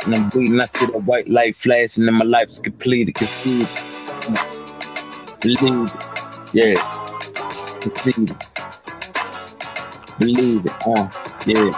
and 0.07 0.31
bleeding, 0.31 0.61
I 0.61 0.67
see 0.67 0.87
the 0.87 0.99
white 0.99 1.29
light 1.29 1.55
flashing, 1.57 2.07
and 2.09 2.17
my 2.17 2.25
life 2.25 2.49
is 2.49 2.61
completed. 2.61 3.15
Concede. 3.15 3.69
Believe 5.41 5.85
it. 5.85 5.93
Yeah. 6.53 6.75
Believe 10.19 10.65
it. 10.67 10.73
Uh, 10.87 11.11
yeah. 11.47 11.73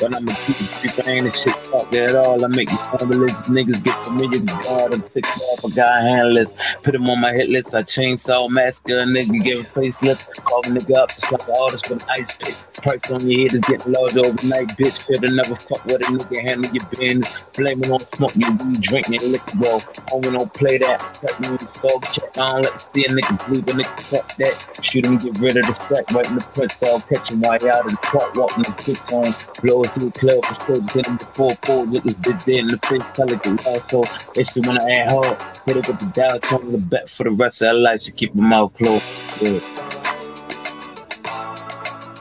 But 0.00 0.14
I'ma 0.14 0.32
keep 0.44 0.60
it 0.60 0.70
creeping, 0.80 1.08
ain't 1.08 1.24
this 1.24 1.42
shit 1.42 1.54
talk 1.70 1.92
at 1.94 2.14
all. 2.16 2.44
I 2.44 2.48
make 2.48 2.68
these 2.68 2.80
religious 3.00 3.48
niggas 3.48 3.82
get 3.84 3.96
familiar 4.04 4.40
with 4.40 4.60
God. 4.62 4.94
I'm 4.94 5.02
off 5.02 5.64
a 5.64 5.70
guy 5.70 6.00
handless. 6.02 6.54
Put 6.82 6.94
him 6.94 7.08
on 7.08 7.20
my 7.20 7.32
hit 7.32 7.48
list. 7.48 7.74
I 7.74 7.82
chainsaw 7.82 8.48
massacre 8.50 9.00
a 9.00 9.04
nigga, 9.04 9.42
give 9.42 9.60
a 9.60 9.62
facelift. 9.62 10.42
Call 10.44 10.60
a 10.60 10.70
nigga 10.70 10.96
up 10.96 11.10
like 11.30 11.48
an 11.48 11.54
artist 11.60 11.90
with 11.90 12.02
an 12.02 12.08
ice 12.10 12.36
pick. 12.36 12.54
Price 12.82 13.10
on 13.10 13.20
your 13.28 13.42
head 13.42 13.54
is 13.54 13.60
getting 13.60 13.92
large 13.92 14.16
overnight, 14.16 14.68
bitch. 14.76 15.06
Should've 15.06 15.34
never 15.34 15.54
fuck 15.54 15.84
with 15.84 16.02
a 16.02 16.04
nigga, 16.10 16.48
handle 16.48 16.70
your 16.72 16.86
business. 16.90 17.44
Blame 17.56 17.80
it 17.80 17.90
on 17.90 18.00
smoke, 18.00 18.34
you 18.34 18.48
weed, 18.64 18.80
drinking, 18.82 19.22
and 19.22 19.32
liquor, 19.32 19.56
bro. 19.58 19.78
I 20.12 20.20
don't 20.20 20.52
play 20.54 20.78
that. 20.78 20.98
Cut 21.20 21.40
me 21.40 21.48
in 21.48 21.56
the 21.56 21.68
skull, 21.70 22.00
check. 22.00 22.30
I 22.38 22.46
don't 22.46 22.62
let 22.64 22.80
see 22.80 23.04
a 23.04 23.08
nigga 23.08 23.46
bleed, 23.46 23.68
a 23.68 23.72
nigga 23.72 24.00
fuck 24.10 24.26
that. 24.38 24.54
Shoot 24.82 25.06
him, 25.06 25.18
get 25.18 25.38
rid 25.38 25.56
of 25.56 25.66
the 25.66 25.74
strike, 25.84 26.10
right 26.12 26.28
in 26.28 26.36
the 26.36 26.44
press, 26.54 26.82
all 26.82 27.00
catch 27.02 27.30
him 27.30 27.40
while 27.40 27.54
out 27.54 27.84
of 27.84 27.90
the 27.92 27.98
truck, 28.02 28.34
walking 28.34 28.64
the 28.64 28.74
kick 28.82 29.00
on. 29.12 29.30
Blow 29.62 29.81
forward 29.82 29.92
to 29.94 30.00
the 30.00 30.12
club. 30.12 30.44
I'm 30.48 30.56
still 30.56 30.80
getting 30.82 31.16
the 31.16 31.26
four 31.34 31.58
four 31.66 31.86
with 31.86 32.04
this 32.04 32.14
bitch 32.16 32.44
there 32.44 32.60
in 32.60 32.70
the 32.70 32.78
face. 32.88 33.06
Tell 33.14 33.28
her 33.30 33.36
to 33.38 33.50
laugh. 33.66 33.82
So 33.90 34.10
if 34.34 34.48
she 34.48 34.60
wanna 34.60 34.80
add 34.90 35.10
hard, 35.10 35.38
hit 35.66 35.76
her 35.76 35.82
with 35.82 35.98
the 35.98 36.06
dial 36.06 36.40
tone 36.40 36.72
the 36.72 36.78
bet 36.78 37.08
for 37.10 37.24
the 37.24 37.32
rest 37.32 37.62
of 37.62 37.68
her 37.68 37.74
life. 37.74 38.02
She 38.02 38.12
keep 38.12 38.34
her 38.34 38.40
mouth 38.42 38.72
closed. 38.74 39.04
Yeah. 39.40 39.60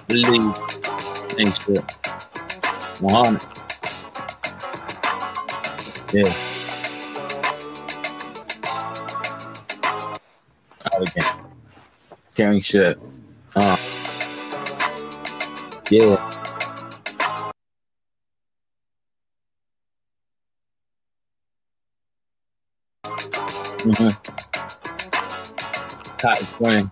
Believe. 0.07 0.55
Ain't 1.39 1.55
shit. 1.55 1.85
100. 2.99 3.41
Yeah. 6.11 6.33
Again. 11.01 11.25
Carrying 12.35 12.61
shit. 12.61 12.99
Uh. 13.55 13.77
Yeah. 15.89 16.17
Mm-hmm. 23.81 24.09
Spring. 26.35 26.91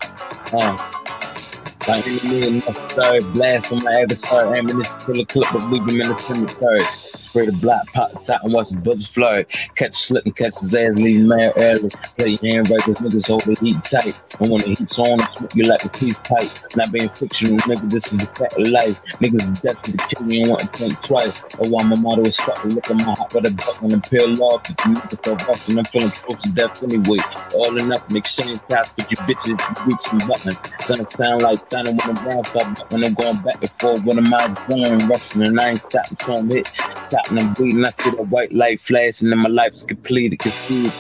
Uh. 0.54 0.78
Like 1.88 2.06
enemy 2.08 2.62
necessary 2.62 3.22
blast 3.34 3.70
from 3.70 3.80
my 3.84 3.94
adversary 4.02 4.58
ammunition 4.60 4.96
kill 5.00 5.22
a 5.22 5.26
clip 5.26 5.54
leave 5.70 5.84
him 5.84 6.02
in 6.02 6.10
the 6.10 6.18
cemetery. 6.18 7.09
Spray 7.18 7.46
the 7.46 7.52
block, 7.54 7.86
pop 7.94 8.12
the 8.14 8.20
top 8.20 8.44
and 8.44 8.54
watch 8.54 8.70
the 8.70 8.78
bullets 8.78 9.08
fly. 9.08 9.46
Catch 9.76 9.92
a 9.92 9.96
slip 9.96 10.26
and 10.26 10.36
catch 10.36 10.60
his 10.60 10.74
ass, 10.74 10.96
leave 10.96 11.26
man 11.26 11.52
early. 11.58 11.90
Play 12.18 12.36
your 12.42 12.54
hand 12.54 12.70
right, 12.70 12.82
cause 12.82 13.00
niggas 13.02 13.28
hold 13.28 13.42
the 13.42 13.58
heat 13.60 13.84
tight. 13.84 14.16
And 14.40 14.52
when 14.52 14.62
the 14.62 14.76
heat's 14.78 14.98
on, 14.98 15.20
I 15.20 15.26
smoke 15.26 15.56
you 15.56 15.64
like 15.64 15.84
a 15.86 15.90
piece 15.90 16.20
pipe. 16.20 16.50
Not 16.76 16.92
being 16.92 17.10
fictional, 17.10 17.58
nigga, 17.68 17.90
this 17.90 18.12
is 18.14 18.24
a 18.24 18.28
fact 18.34 18.54
of 18.58 18.68
life. 18.68 19.02
Niggas 19.22 19.52
is 19.52 19.62
desperate 19.62 20.00
to 20.00 20.16
kill 20.16 20.26
me 20.26 20.42
and 20.42 20.50
want 20.50 20.62
to 20.62 20.68
think 20.68 21.02
twice. 21.04 21.44
Oh, 21.60 21.70
why 21.70 21.84
my 21.84 21.96
motto 22.00 22.22
is 22.22 22.38
stuck 22.38 22.64
look 22.66 22.90
at 22.90 22.98
my 22.98 23.14
heart 23.14 23.34
with 23.34 23.48
a 23.48 23.54
buck 23.56 23.82
and 23.82 23.94
a 23.94 24.00
peel 24.10 24.44
off. 24.44 24.70
If 24.70 24.78
you 24.86 24.94
niggas 24.94 25.26
so 25.26 25.34
rough 25.46 25.68
and 25.68 25.80
I'm 25.80 25.86
feeling 25.86 26.12
close 26.12 26.42
to 26.42 26.52
death 26.54 26.84
anyway. 26.84 27.20
All 27.56 27.76
enough, 27.78 28.06
make 28.12 28.26
you 28.38 28.60
pass 28.70 28.94
with 28.96 29.12
you 29.12 29.18
bitches, 29.26 29.60
reach 29.86 30.02
some 30.02 30.24
button. 30.28 30.56
Gonna 30.88 31.10
sound 31.10 31.42
like 31.42 31.60
thunder 31.70 31.92
when 31.92 32.16
the 32.16 32.22
ground 32.22 32.46
stop, 32.46 32.92
when 32.92 33.04
I'm 33.06 33.14
going 33.14 33.38
back 33.42 33.60
and 33.62 33.72
forth, 33.80 34.06
when 34.06 34.18
I'm 34.20 34.34
out 34.34 34.68
going, 34.70 35.08
rushing, 35.08 35.48
and 35.48 35.60
I 35.60 35.70
ain't 35.72 35.82
stopping 35.82 36.18
till 36.18 36.38
I'm 36.38 36.50
hit. 36.50 36.70
Chopping 37.10 37.42
and 37.42 37.56
bleeding, 37.56 37.86
I 37.86 37.90
see 37.92 38.12
the 38.12 38.24
white 38.24 38.54
light 38.54 38.80
flashing, 38.80 39.32
and 39.32 39.42
my 39.42 39.50
life 39.50 39.74
is 39.74 39.84
completed. 39.84 40.40
Conceded. 40.40 40.94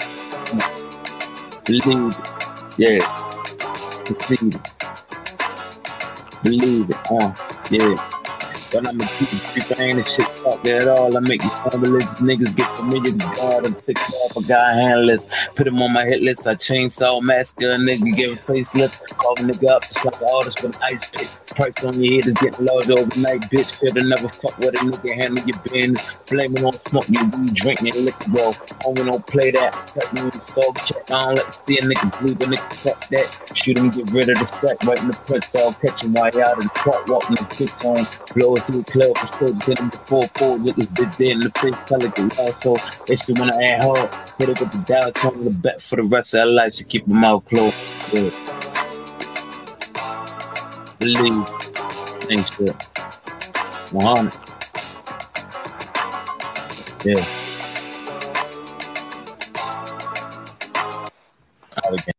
Believe 1.65 2.09
it. 2.09 2.17
Yeah. 2.77 2.99
Conceded. 4.05 4.61
Believe 6.43 6.89
it. 6.89 6.97
Uh, 7.11 7.33
yeah. 7.69 8.18
But 8.71 8.87
I'ma 8.87 9.05
keep 9.17 9.33
it 9.33 9.43
creeping, 9.51 9.79
ain't 9.79 9.99
a 9.99 10.03
shit 10.05 10.27
talk 10.43 10.65
at 10.67 10.87
all. 10.87 11.15
I 11.17 11.21
make 11.21 11.41
fun 11.41 11.81
religious 11.81 12.21
niggas 12.21 12.55
get 12.55 12.67
familiar 12.75 13.13
to 13.13 13.29
God. 13.37 13.65
I'm 13.65 13.75
ticked 13.75 14.11
off 14.25 14.37
a 14.37 14.43
guy 14.43 14.73
handless. 14.75 15.27
Put 15.55 15.67
him 15.67 15.81
on 15.81 15.93
my 15.93 16.05
hit 16.05 16.21
list. 16.21 16.47
I 16.47 16.55
chainsaw 16.55 17.21
massacre 17.21 17.71
a 17.71 17.77
nigga, 17.77 18.15
give 18.15 18.31
a 18.33 18.35
facelift. 18.35 18.99
Call 19.17 19.33
a 19.39 19.43
nigga 19.43 19.71
up, 19.71 19.83
it's 19.89 20.05
like 20.05 20.21
an 20.21 20.27
artist 20.35 20.63
with 20.63 20.75
an 20.75 20.81
ice 20.93 21.09
pick. 21.09 21.29
Price 21.55 21.83
on 21.83 21.99
your 22.01 22.15
head 22.15 22.27
is 22.27 22.33
getting 22.41 22.65
larger 22.65 22.93
overnight, 22.93 23.41
bitch. 23.49 23.79
Should've 23.79 24.07
never 24.07 24.29
fuck 24.29 24.57
with 24.59 24.75
a 24.75 24.85
nigga, 24.85 25.21
handle 25.21 25.43
your 25.45 25.57
business. 25.71 26.19
Blame 26.29 26.53
it 26.53 26.63
on 26.63 26.73
smoke, 26.87 27.05
you 27.09 27.21
weed, 27.33 27.53
drink, 27.55 27.81
your 27.81 28.03
liquor, 28.03 28.29
bro. 28.29 28.51
Homie, 28.85 29.05
don't 29.05 29.25
play 29.27 29.51
that. 29.51 29.73
Cut 29.93 30.13
me 30.13 30.21
in 30.21 30.31
the 30.33 30.41
store, 30.43 30.73
check. 30.85 31.03
I 31.11 31.19
don't 31.19 31.35
let 31.37 31.47
me 31.47 31.53
see 31.53 31.77
a 31.79 31.81
nigga 31.81 32.17
bleed, 32.19 32.41
a 32.43 32.45
nigga 32.45 32.69
fuck 32.83 32.99
that. 33.11 33.27
Shoot 33.55 33.77
him, 33.79 33.89
get 33.89 34.11
rid 34.11 34.29
of 34.29 34.39
the 34.39 34.47
strike, 34.47 34.79
right 34.85 35.01
in 35.01 35.07
the 35.09 35.17
press, 35.27 35.49
all 35.55 35.73
catch 35.73 36.03
him 36.03 36.13
while 36.13 36.29
you 36.33 36.43
out 36.43 36.59
in 36.61 36.67
the 36.67 36.71
truck, 36.75 37.01
walking 37.07 37.37
the 37.39 37.47
kicks 37.57 37.83
on. 37.83 38.05
Blow 38.35 38.55
to 38.65 38.71
the 38.73 38.83
club 38.83 39.17
for 39.17 39.37
sure, 39.37 39.53
get 39.65 39.79
him 39.79 39.89
before 39.89 40.23
four, 40.37 40.57
with 40.59 40.75
this 40.75 40.87
bitch 40.87 41.17
dead 41.17 41.31
in 41.31 41.39
the 41.39 41.51
face, 41.59 41.75
tell 41.85 42.03
it 42.03 42.15
get 42.15 42.37
loud, 42.37 42.55
so 42.61 42.75
if 43.07 43.21
she 43.21 43.33
wanna 43.33 43.53
add 43.63 43.81
hard, 43.83 44.09
hit 44.39 44.49
it 44.49 44.59
with 44.59 44.71
the 44.71 44.83
dial, 44.87 45.11
tone 45.13 45.43
the 45.45 45.51
bet 45.51 45.81
for 45.81 45.97
the 45.97 46.03
rest 46.03 46.33
of 46.33 46.41
her 46.41 46.45
life, 46.45 46.73
she 46.75 46.83
keep 46.85 47.07
her 47.07 47.13
mouth 47.13 47.45
closed. 47.45 48.13
Yeah. 48.13 48.29
Believe. 50.99 51.47
Thanks, 52.27 52.55
shit. 52.55 52.75
100. 53.91 54.35
Yeah. 57.05 57.25
Out 61.77 61.93
again. 61.93 62.18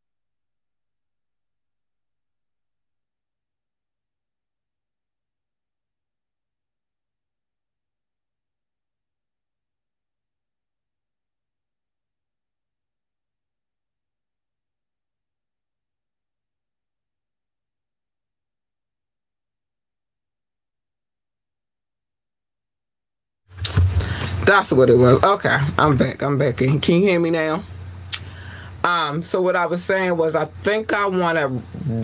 That's 24.50 24.72
what 24.72 24.90
it 24.90 24.96
was. 24.98 25.22
Okay, 25.22 25.60
I'm 25.78 25.96
back. 25.96 26.24
I'm 26.24 26.36
back. 26.36 26.60
in. 26.60 26.80
Can 26.80 26.96
you 26.96 27.02
hear 27.02 27.20
me 27.20 27.30
now? 27.30 27.62
Um, 28.82 29.22
so 29.22 29.40
what 29.40 29.54
I 29.54 29.66
was 29.66 29.84
saying 29.84 30.16
was 30.16 30.34
I 30.34 30.46
think 30.46 30.92
I 30.92 31.06
want 31.06 31.38
to 31.38 31.62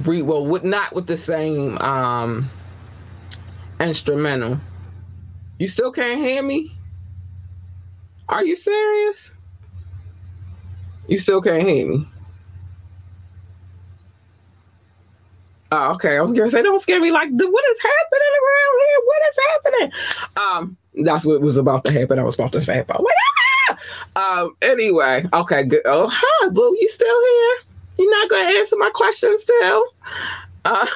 read 0.08 0.22
well 0.22 0.46
with 0.46 0.62
not 0.62 0.94
with 0.94 1.08
the 1.08 1.16
same 1.16 1.76
um 1.78 2.48
instrumental. 3.80 4.60
You 5.58 5.66
still 5.66 5.90
can't 5.90 6.20
hear 6.20 6.40
me? 6.40 6.70
Are 8.28 8.44
you 8.44 8.54
serious? 8.54 9.32
You 11.08 11.18
still 11.18 11.42
can't 11.42 11.66
hear 11.66 11.84
me? 11.88 12.06
Oh, 15.72 15.94
okay. 15.94 16.16
I 16.16 16.20
was 16.20 16.32
gonna 16.32 16.48
say, 16.48 16.62
don't 16.62 16.80
scare 16.80 17.00
me. 17.00 17.10
Like, 17.10 17.28
what 17.28 17.64
is 17.70 17.78
happening 17.82 18.34
around 18.46 18.74
here? 18.86 18.98
What 19.04 19.22
is 19.28 19.38
happening? 19.50 19.92
Um, 20.36 20.76
that's 20.96 21.24
what 21.24 21.40
was 21.40 21.56
about 21.56 21.84
to 21.84 21.92
happen. 21.92 22.18
I 22.18 22.22
was 22.22 22.34
about 22.34 22.52
to 22.52 22.60
say 22.60 22.80
about 22.80 23.02
like, 23.02 23.14
ah! 24.16 24.40
um. 24.40 24.56
Anyway, 24.62 25.26
okay, 25.32 25.64
good. 25.64 25.82
Oh, 25.84 26.10
hi, 26.12 26.48
boo. 26.48 26.76
You 26.80 26.88
still 26.88 27.06
here? 27.06 27.56
You're 27.98 28.10
not 28.10 28.30
gonna 28.30 28.58
answer 28.58 28.76
my 28.76 28.90
question 28.90 29.38
still? 29.38 29.84
Uh, 30.64 30.86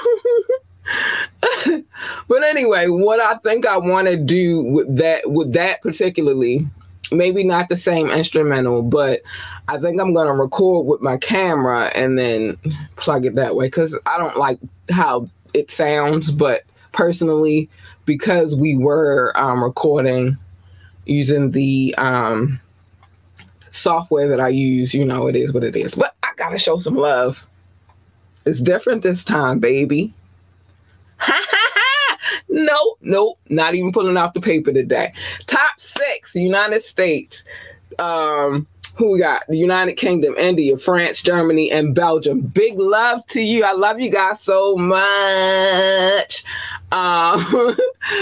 but 2.28 2.42
anyway, 2.42 2.88
what 2.88 3.20
I 3.20 3.36
think 3.36 3.66
I 3.66 3.76
want 3.76 4.08
to 4.08 4.16
do 4.16 4.62
with 4.62 4.96
that, 4.96 5.30
with 5.30 5.52
that 5.52 5.82
particularly, 5.82 6.66
maybe 7.12 7.44
not 7.44 7.68
the 7.68 7.76
same 7.76 8.08
instrumental, 8.08 8.82
but 8.82 9.20
I 9.68 9.78
think 9.78 10.00
I'm 10.00 10.12
gonna 10.12 10.34
record 10.34 10.86
with 10.86 11.00
my 11.00 11.16
camera 11.16 11.86
and 11.94 12.18
then 12.18 12.58
plug 12.96 13.24
it 13.24 13.34
that 13.36 13.56
way 13.56 13.66
because 13.66 13.96
I 14.06 14.18
don't 14.18 14.36
like 14.36 14.58
how 14.90 15.28
it 15.54 15.70
sounds. 15.70 16.30
But 16.30 16.64
personally, 16.92 17.68
because 18.10 18.56
we 18.56 18.76
were 18.76 19.32
um, 19.36 19.62
recording 19.62 20.36
using 21.06 21.52
the 21.52 21.94
um, 21.96 22.58
software 23.70 24.26
that 24.26 24.40
I 24.40 24.48
use, 24.48 24.92
you 24.92 25.04
know, 25.04 25.28
it 25.28 25.36
is 25.36 25.52
what 25.52 25.62
it 25.62 25.76
is. 25.76 25.94
But 25.94 26.16
I 26.24 26.30
gotta 26.34 26.58
show 26.58 26.78
some 26.78 26.96
love. 26.96 27.46
It's 28.46 28.60
different 28.60 29.04
this 29.04 29.22
time, 29.22 29.60
baby. 29.60 30.12
nope, 32.48 32.98
nope, 33.00 33.38
not 33.48 33.76
even 33.76 33.92
pulling 33.92 34.16
out 34.16 34.34
the 34.34 34.40
paper 34.40 34.72
today. 34.72 35.12
Top 35.46 35.78
six, 35.78 36.34
United 36.34 36.82
States. 36.82 37.44
Um, 38.00 38.66
who 38.96 39.12
we 39.12 39.18
got? 39.18 39.46
The 39.48 39.56
United 39.56 39.94
Kingdom, 39.94 40.34
India, 40.36 40.76
France, 40.76 41.22
Germany, 41.22 41.70
and 41.70 41.94
Belgium. 41.94 42.40
Big 42.40 42.78
love 42.78 43.24
to 43.28 43.40
you. 43.40 43.64
I 43.64 43.72
love 43.72 44.00
you 44.00 44.10
guys 44.10 44.40
so 44.40 44.76
much. 44.76 46.44
Um, 46.92 47.76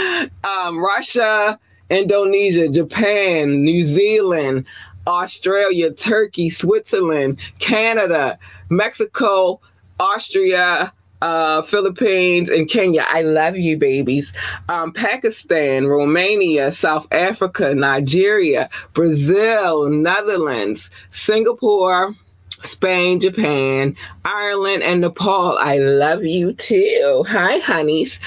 um, 0.44 0.78
Russia, 0.78 1.58
Indonesia, 1.90 2.68
Japan, 2.68 3.64
New 3.64 3.82
Zealand, 3.82 4.66
Australia, 5.06 5.92
Turkey, 5.92 6.50
Switzerland, 6.50 7.38
Canada, 7.58 8.38
Mexico, 8.68 9.60
Austria, 9.98 10.92
uh, 11.22 11.62
Philippines, 11.62 12.48
and 12.48 12.68
Kenya. 12.68 13.04
I 13.08 13.22
love 13.22 13.56
you, 13.56 13.76
babies. 13.76 14.32
Um, 14.68 14.92
Pakistan, 14.92 15.86
Romania, 15.86 16.72
South 16.72 17.06
Africa, 17.12 17.74
Nigeria, 17.74 18.70
Brazil, 18.94 19.88
Netherlands, 19.88 20.90
Singapore, 21.10 22.14
Spain, 22.62 23.20
Japan, 23.20 23.96
Ireland, 24.24 24.82
and 24.82 25.00
Nepal. 25.00 25.56
I 25.58 25.78
love 25.78 26.24
you 26.24 26.52
too. 26.52 27.24
Hi, 27.28 27.58
honeys. 27.58 28.18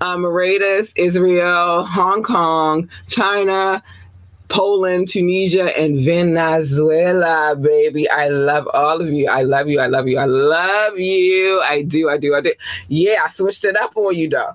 Um, 0.00 0.22
Mauritius, 0.22 0.92
Israel, 0.96 1.84
Hong 1.84 2.22
Kong, 2.22 2.88
China, 3.08 3.82
Poland, 4.50 5.08
Tunisia, 5.08 5.74
and 5.78 6.04
Venezuela, 6.04 7.56
baby. 7.56 8.10
I 8.10 8.28
love 8.28 8.68
all 8.74 9.00
of 9.00 9.08
you. 9.08 9.28
I 9.28 9.42
love 9.42 9.68
you. 9.68 9.80
I 9.80 9.86
love 9.86 10.08
you. 10.08 10.18
I 10.18 10.26
love 10.26 10.98
you. 10.98 11.60
I 11.60 11.82
do. 11.82 12.10
I 12.10 12.18
do. 12.18 12.34
I 12.34 12.40
do. 12.40 12.52
Yeah, 12.88 13.22
I 13.24 13.28
switched 13.28 13.64
it 13.64 13.76
up 13.76 13.94
for 13.94 14.12
you 14.12 14.28
though. 14.28 14.52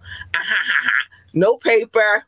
no 1.34 1.58
paper, 1.58 2.26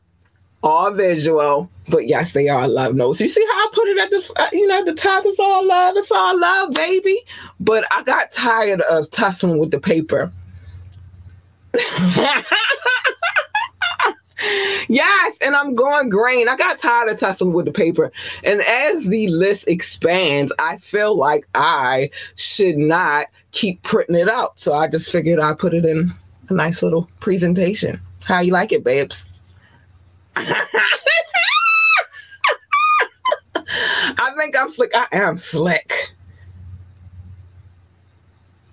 all 0.62 0.90
visual, 0.90 1.70
but 1.88 2.08
yes, 2.08 2.32
they 2.32 2.48
are 2.48 2.66
love 2.66 2.94
notes. 2.94 3.20
You 3.20 3.28
see 3.28 3.44
how 3.44 3.52
I 3.52 3.68
put 3.72 3.86
it 3.88 3.98
at 3.98 4.10
the, 4.10 4.42
uh, 4.42 4.48
you 4.52 4.66
know, 4.66 4.84
the 4.84 4.94
top 4.94 5.24
It's 5.26 5.38
all 5.38 5.66
love. 5.66 5.96
It's 5.96 6.10
all 6.10 6.40
love, 6.40 6.72
baby. 6.72 7.20
But 7.60 7.84
I 7.92 8.02
got 8.02 8.32
tired 8.32 8.80
of 8.80 9.10
tussling 9.10 9.58
with 9.58 9.70
the 9.70 9.80
paper. 9.80 10.32
yes, 14.88 15.36
and 15.40 15.56
I'm 15.56 15.74
going 15.74 16.08
green. 16.08 16.48
I 16.48 16.56
got 16.56 16.78
tired 16.78 17.08
of 17.08 17.18
tussling 17.18 17.52
with 17.52 17.66
the 17.66 17.72
paper. 17.72 18.12
And 18.44 18.62
as 18.62 19.04
the 19.04 19.28
list 19.28 19.64
expands, 19.66 20.52
I 20.58 20.78
feel 20.78 21.16
like 21.16 21.46
I 21.54 22.10
should 22.36 22.76
not 22.76 23.26
keep 23.52 23.82
printing 23.82 24.16
it 24.16 24.28
out. 24.28 24.58
So 24.58 24.74
I 24.74 24.88
just 24.88 25.10
figured 25.10 25.38
I'd 25.40 25.58
put 25.58 25.74
it 25.74 25.84
in 25.84 26.12
a 26.48 26.54
nice 26.54 26.82
little 26.82 27.08
presentation. 27.20 28.00
How 28.22 28.40
you 28.40 28.52
like 28.52 28.72
it, 28.72 28.84
babes? 28.84 29.24
I 34.20 34.30
think 34.36 34.56
I'm 34.56 34.70
slick. 34.70 34.92
I 34.94 35.06
am 35.12 35.36
slick. 35.38 36.12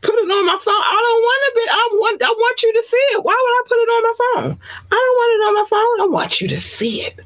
Put 0.05 0.13
it 0.13 0.29
on 0.29 0.45
my 0.45 0.59
phone. 0.61 0.85
I 0.85 0.99
don't 1.01 1.21
want 1.25 1.41
to 1.45 1.51
be. 1.55 1.65
I 1.71 1.89
want. 1.93 2.21
I 2.21 2.29
want 2.29 2.61
you 2.61 2.73
to 2.73 2.83
see 2.83 3.05
it. 3.17 3.23
Why 3.23 3.33
would 3.33 3.55
I 3.57 3.63
put 3.67 3.75
it 3.75 3.89
on 3.89 4.03
my 4.03 4.15
phone? 4.19 4.59
I 4.91 4.95
don't 4.95 5.17
want 5.17 5.33
it 5.33 5.41
on 5.47 5.53
my 5.55 5.67
phone. 5.69 6.01
I 6.01 6.13
want 6.13 6.41
you 6.41 6.47
to 6.49 6.59
see 6.59 7.01
it. 7.01 7.21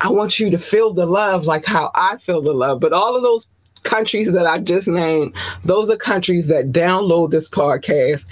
I 0.00 0.08
want 0.08 0.38
you 0.38 0.50
to 0.50 0.58
feel 0.58 0.92
the 0.92 1.06
love 1.06 1.46
like 1.46 1.64
how 1.64 1.90
I 1.94 2.18
feel 2.18 2.42
the 2.42 2.52
love. 2.52 2.80
But 2.80 2.92
all 2.92 3.16
of 3.16 3.22
those 3.22 3.48
countries 3.84 4.30
that 4.32 4.46
I 4.46 4.58
just 4.58 4.86
named, 4.86 5.34
those 5.64 5.88
are 5.88 5.96
countries 5.96 6.46
that 6.48 6.72
download 6.72 7.30
this 7.30 7.48
podcast, 7.48 8.24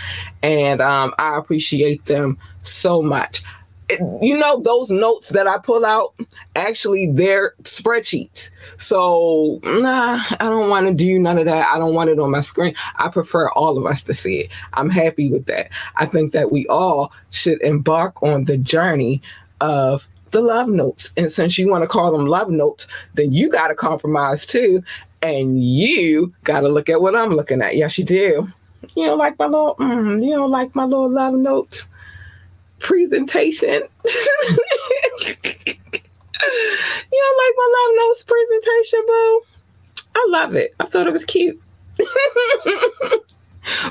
and 0.42 0.82
um, 0.82 1.14
I 1.18 1.38
appreciate 1.38 2.04
them 2.04 2.36
so 2.62 3.00
much 3.02 3.42
you 4.20 4.36
know 4.36 4.60
those 4.60 4.90
notes 4.90 5.28
that 5.30 5.46
I 5.46 5.58
pull 5.58 5.84
out 5.84 6.14
actually 6.56 7.10
they're 7.12 7.54
spreadsheets. 7.62 8.50
So 8.78 9.60
nah, 9.62 10.22
I 10.30 10.44
don't 10.44 10.70
want 10.70 10.86
to 10.86 10.94
do 10.94 11.18
none 11.18 11.38
of 11.38 11.44
that. 11.46 11.68
I 11.68 11.78
don't 11.78 11.94
want 11.94 12.10
it 12.10 12.18
on 12.18 12.30
my 12.30 12.40
screen. 12.40 12.74
I 12.96 13.08
prefer 13.08 13.50
all 13.50 13.76
of 13.78 13.86
us 13.86 14.02
to 14.02 14.14
see 14.14 14.40
it. 14.40 14.50
I'm 14.74 14.90
happy 14.90 15.30
with 15.30 15.46
that. 15.46 15.70
I 15.96 16.06
think 16.06 16.32
that 16.32 16.52
we 16.52 16.66
all 16.68 17.12
should 17.30 17.60
embark 17.62 18.22
on 18.22 18.44
the 18.44 18.56
journey 18.56 19.22
of 19.60 20.06
the 20.30 20.40
love 20.40 20.68
notes. 20.68 21.10
And 21.16 21.30
since 21.30 21.58
you 21.58 21.68
want 21.70 21.82
to 21.82 21.88
call 21.88 22.12
them 22.16 22.26
love 22.26 22.50
notes, 22.50 22.86
then 23.14 23.32
you 23.32 23.50
got 23.50 23.68
to 23.68 23.74
compromise 23.74 24.46
too. 24.46 24.82
And 25.22 25.62
you 25.62 26.34
got 26.44 26.60
to 26.60 26.68
look 26.68 26.88
at 26.88 27.00
what 27.00 27.14
I'm 27.14 27.30
looking 27.30 27.62
at. 27.62 27.76
Yes, 27.76 27.96
you 27.96 28.04
do. 28.04 28.48
You 28.96 29.06
don't 29.06 29.18
like 29.18 29.38
my 29.38 29.46
little, 29.46 29.76
mm, 29.76 30.24
you 30.24 30.34
don't 30.34 30.50
like 30.50 30.74
my 30.74 30.84
little 30.84 31.08
love 31.08 31.34
notes 31.34 31.86
presentation. 32.82 33.82
you 34.04 34.10
don't 37.10 37.38
like 37.38 37.54
my 37.56 37.68
love 37.76 37.96
notes 37.96 38.24
presentation, 38.24 39.00
boo? 39.06 39.42
I 40.14 40.26
love 40.28 40.54
it. 40.54 40.74
I 40.80 40.86
thought 40.86 41.06
it 41.06 41.12
was 41.12 41.24
cute. 41.24 41.60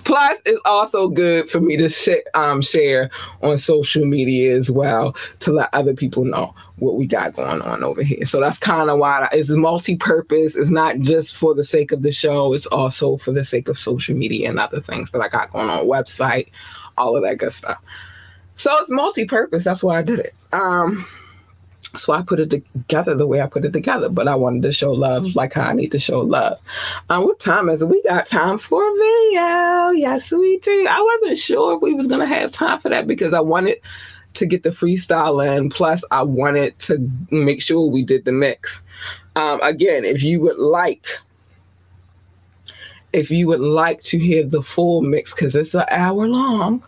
Plus, 0.04 0.38
it's 0.46 0.62
also 0.66 1.08
good 1.08 1.50
for 1.50 1.62
me 1.62 1.78
to 1.78 1.88
sh- 1.88 2.10
um, 2.34 2.62
share 2.62 3.10
on 3.42 3.58
social 3.58 4.06
media 4.06 4.54
as 4.56 4.70
well 4.70 5.16
to 5.40 5.54
let 5.54 5.70
other 5.74 5.94
people 5.94 6.26
know 6.26 6.54
what 6.78 6.96
we 6.98 7.08
got 7.08 7.34
going 7.34 7.62
on 7.62 7.84
over 7.84 8.04
here. 8.04 8.26
So 8.26 8.42
that's 8.42 8.58
kind 8.58 8.90
of 8.90 9.00
why 9.00 9.30
it's 9.32 9.50
multi-purpose. 9.50 10.56
It's 10.56 10.70
not 10.70 11.00
just 11.00 11.38
for 11.38 11.56
the 11.56 11.64
sake 11.64 11.92
of 11.92 12.02
the 12.02 12.12
show. 12.12 12.54
It's 12.54 12.66
also 12.66 13.18
for 13.18 13.32
the 13.32 13.46
sake 13.46 13.70
of 13.70 13.78
social 13.78 14.16
media 14.16 14.50
and 14.50 14.60
other 14.60 14.82
things 14.82 15.10
that 15.12 15.22
I 15.22 15.30
got 15.30 15.52
going 15.52 15.70
on 15.70 15.86
website, 15.86 16.50
all 16.98 17.16
of 17.16 17.24
that 17.24 17.38
good 17.38 17.54
stuff. 17.54 17.82
So 18.56 18.72
it's 18.80 18.92
multi-purpose. 18.92 19.64
That's 19.64 19.84
why 19.84 20.00
I 20.00 20.02
did 20.02 20.20
it. 20.20 20.34
Um, 20.54 21.06
so 21.96 22.14
I 22.14 22.22
put 22.22 22.40
it 22.40 22.50
together 22.50 23.16
the 23.16 23.28
way 23.28 23.42
I 23.42 23.48
put 23.48 23.66
it 23.66 23.74
together. 23.74 24.10
But 24.10 24.28
I 24.28 24.36
wanted 24.36 24.62
to 24.64 24.72
show 24.72 24.92
love 24.92 25.36
like 25.36 25.54
how 25.54 25.64
I 25.64 25.74
need 25.74 25.92
to 25.92 26.00
show 26.00 26.20
love. 26.20 26.60
Um, 27.10 27.24
what 27.24 27.40
time 27.40 27.70
is 27.70 27.82
it? 27.82 27.88
We 27.88 28.02
got 28.04 28.28
time 28.28 28.58
for 28.58 28.82
a 28.82 28.94
video. 28.94 29.90
Yes, 29.92 30.32
we 30.32 30.58
do. 30.60 30.88
I 30.90 31.20
wasn't 31.22 31.40
sure 31.40 31.76
if 31.76 31.82
we 31.82 31.94
was 31.94 32.08
gonna 32.08 32.28
have 32.28 32.52
time 32.52 32.80
for 32.80 32.90
that 32.90 33.08
because 33.08 33.34
I 33.34 33.42
wanted 33.42 33.78
to 34.36 34.46
get 34.46 34.64
the 34.64 34.70
freestyle 34.70 35.46
in. 35.58 35.70
Plus, 35.70 36.04
I 36.12 36.24
wanted 36.24 36.78
to 36.80 37.10
make 37.32 37.62
sure 37.62 37.90
we 37.90 38.04
did 38.04 38.26
the 38.26 38.32
mix. 38.32 38.82
Um, 39.36 39.62
again, 39.62 40.06
if 40.06 40.24
you 40.24 40.40
would 40.42 40.58
like 40.58 41.06
if 43.14 43.30
you 43.30 43.48
would 43.48 43.60
like 43.60 44.02
to 44.02 44.18
hear 44.18 44.44
the 44.44 44.62
full 44.62 45.02
mix 45.02 45.34
because 45.34 45.54
it's 45.54 45.74
an 45.74 45.84
hour 45.90 46.28
long 46.28 46.82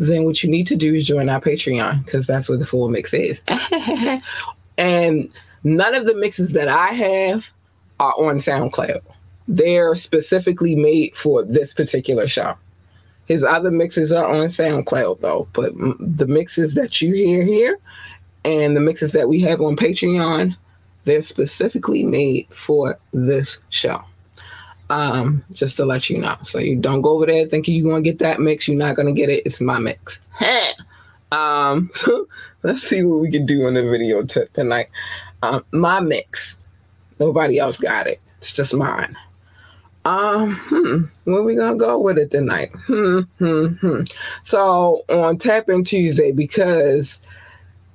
then 0.00 0.24
what 0.24 0.42
you 0.42 0.48
need 0.48 0.66
to 0.66 0.76
do 0.76 0.94
is 0.94 1.04
join 1.04 1.28
our 1.28 1.42
Patreon 1.42 2.02
because 2.02 2.26
that's 2.26 2.48
where 2.48 2.56
the 2.56 2.64
full 2.64 2.88
mix 2.88 3.12
is. 3.12 3.38
and 4.78 5.30
none 5.62 5.94
of 5.94 6.06
the 6.06 6.14
mixes 6.14 6.52
that 6.52 6.68
I 6.68 6.88
have 6.88 7.46
are 8.00 8.14
on 8.14 8.38
SoundCloud. 8.38 9.02
They're 9.46 9.94
specifically 9.94 10.74
made 10.74 11.14
for 11.14 11.44
this 11.44 11.74
particular 11.74 12.28
show. 12.28 12.56
His 13.26 13.44
other 13.44 13.70
mixes 13.70 14.10
are 14.10 14.24
on 14.24 14.46
SoundCloud 14.46 15.20
though, 15.20 15.46
but 15.52 15.74
the 16.00 16.26
mixes 16.26 16.72
that 16.74 17.02
you 17.02 17.12
hear 17.12 17.44
here 17.44 17.78
and 18.46 18.74
the 18.74 18.80
mixes 18.80 19.12
that 19.12 19.28
we 19.28 19.38
have 19.42 19.60
on 19.60 19.76
Patreon, 19.76 20.56
they're 21.04 21.20
specifically 21.20 22.04
made 22.04 22.46
for 22.48 22.98
this 23.12 23.58
show. 23.68 24.00
Um, 24.90 25.44
just 25.52 25.76
to 25.76 25.84
let 25.84 26.10
you 26.10 26.18
know. 26.18 26.36
So 26.42 26.58
you 26.58 26.76
don't 26.76 27.00
go 27.00 27.10
over 27.10 27.26
there 27.26 27.46
thinking 27.46 27.76
you're 27.76 27.90
gonna 27.90 28.02
get 28.02 28.18
that 28.18 28.40
mix. 28.40 28.66
You're 28.66 28.76
not 28.76 28.96
gonna 28.96 29.12
get 29.12 29.30
it. 29.30 29.44
It's 29.46 29.60
my 29.60 29.78
mix. 29.78 30.18
um, 31.32 31.90
so 31.94 32.26
let's 32.62 32.82
see 32.82 33.02
what 33.04 33.20
we 33.20 33.30
can 33.30 33.46
do 33.46 33.66
in 33.68 33.74
the 33.74 33.88
video 33.88 34.24
t- 34.24 34.44
tonight. 34.52 34.88
Um, 35.42 35.64
my 35.72 36.00
mix. 36.00 36.56
Nobody 37.18 37.58
else 37.58 37.78
got 37.78 38.06
it. 38.06 38.20
It's 38.38 38.52
just 38.52 38.74
mine. 38.74 39.16
Um, 40.04 40.54
hmm, 40.56 41.02
where 41.24 41.42
we 41.42 41.54
gonna 41.54 41.76
go 41.76 41.98
with 41.98 42.16
it 42.16 42.30
tonight? 42.30 42.70
Hmm, 42.86 43.20
hmm, 43.38 43.66
hmm. 43.66 44.00
So 44.44 45.04
on 45.10 45.36
Tapping 45.36 45.84
Tuesday, 45.84 46.32
because 46.32 47.20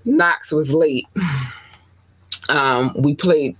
Knox 0.05 0.51
was 0.51 0.71
late, 0.71 1.07
um, 2.49 2.95
we 2.99 3.15
played 3.15 3.57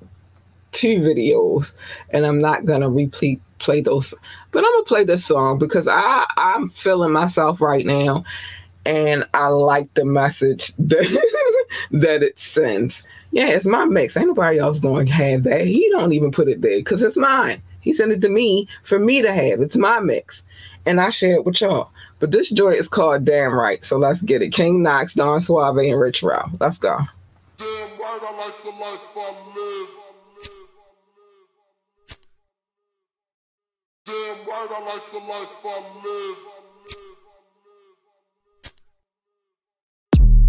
two 0.76 1.00
videos, 1.00 1.72
and 2.12 2.26
I'm 2.26 2.40
not 2.40 2.66
gonna 2.66 2.90
repeat 2.90 3.42
play 3.58 3.82
those, 3.82 4.14
but 4.52 4.60
I'm 4.60 4.72
gonna 4.74 4.84
play 4.84 5.04
this 5.04 5.26
song 5.26 5.58
because 5.58 5.88
I 5.88 6.26
I'm 6.38 6.70
feeling 6.70 7.12
myself 7.12 7.62
right 7.62 7.86
now, 7.86 8.24
and 8.86 9.26
I 9.34 9.48
like 9.48 9.94
the 9.96 10.06
message 10.06 10.74
that 10.80 11.26
that 11.92 12.22
it 12.22 12.38
sends. 12.38 13.02
Yeah, 13.32 13.48
it's 13.48 13.66
my 13.66 13.86
mix. 13.86 14.16
Ain't 14.16 14.28
nobody 14.28 14.60
else 14.60 14.80
going 14.80 15.08
to 15.08 15.14
have 15.14 15.44
that. 15.44 15.66
He 15.66 15.90
don't 15.92 16.14
even 16.14 16.32
put 16.32 16.48
it 16.48 16.62
there 16.62 16.78
because 16.78 17.02
it's 17.02 17.18
mine. 17.18 17.62
He 17.82 17.92
sent 17.92 18.12
it 18.12 18.22
to 18.22 18.30
me 18.30 18.68
for 18.84 18.98
me 19.00 19.22
to 19.22 19.32
have. 19.32 19.60
It's 19.60 19.76
my 19.76 20.00
mix, 20.00 20.44
and 20.86 21.02
I 21.02 21.10
share 21.10 21.36
it 21.36 21.46
with 21.46 21.62
y'all. 21.62 21.90
But 22.20 22.32
this 22.32 22.50
joint 22.50 22.78
is 22.78 22.88
called 22.88 23.26
Damn 23.26 23.54
Right. 23.54 23.84
So 23.84 23.98
let's 23.98 24.22
get 24.22 24.42
it. 24.42 24.54
King 24.54 24.84
Knox, 24.84 25.14
Don 25.14 25.42
Suave, 25.42 25.78
and 25.78 26.00
Rich 26.00 26.24
Row. 26.24 26.46
Let's 26.60 26.78
go. 26.78 26.98
Damn 27.58 27.68
right, 27.68 28.20
I 28.22 28.38
like 28.38 28.64
the 28.64 28.70
life 28.70 29.00
I 29.16 29.56
live. 29.56 29.75
Right, 34.66 34.82
I 34.82 34.86
like 34.86 35.12
the 35.12 35.20
life 35.20 35.48
I 35.64 35.80
live. 36.04 36.38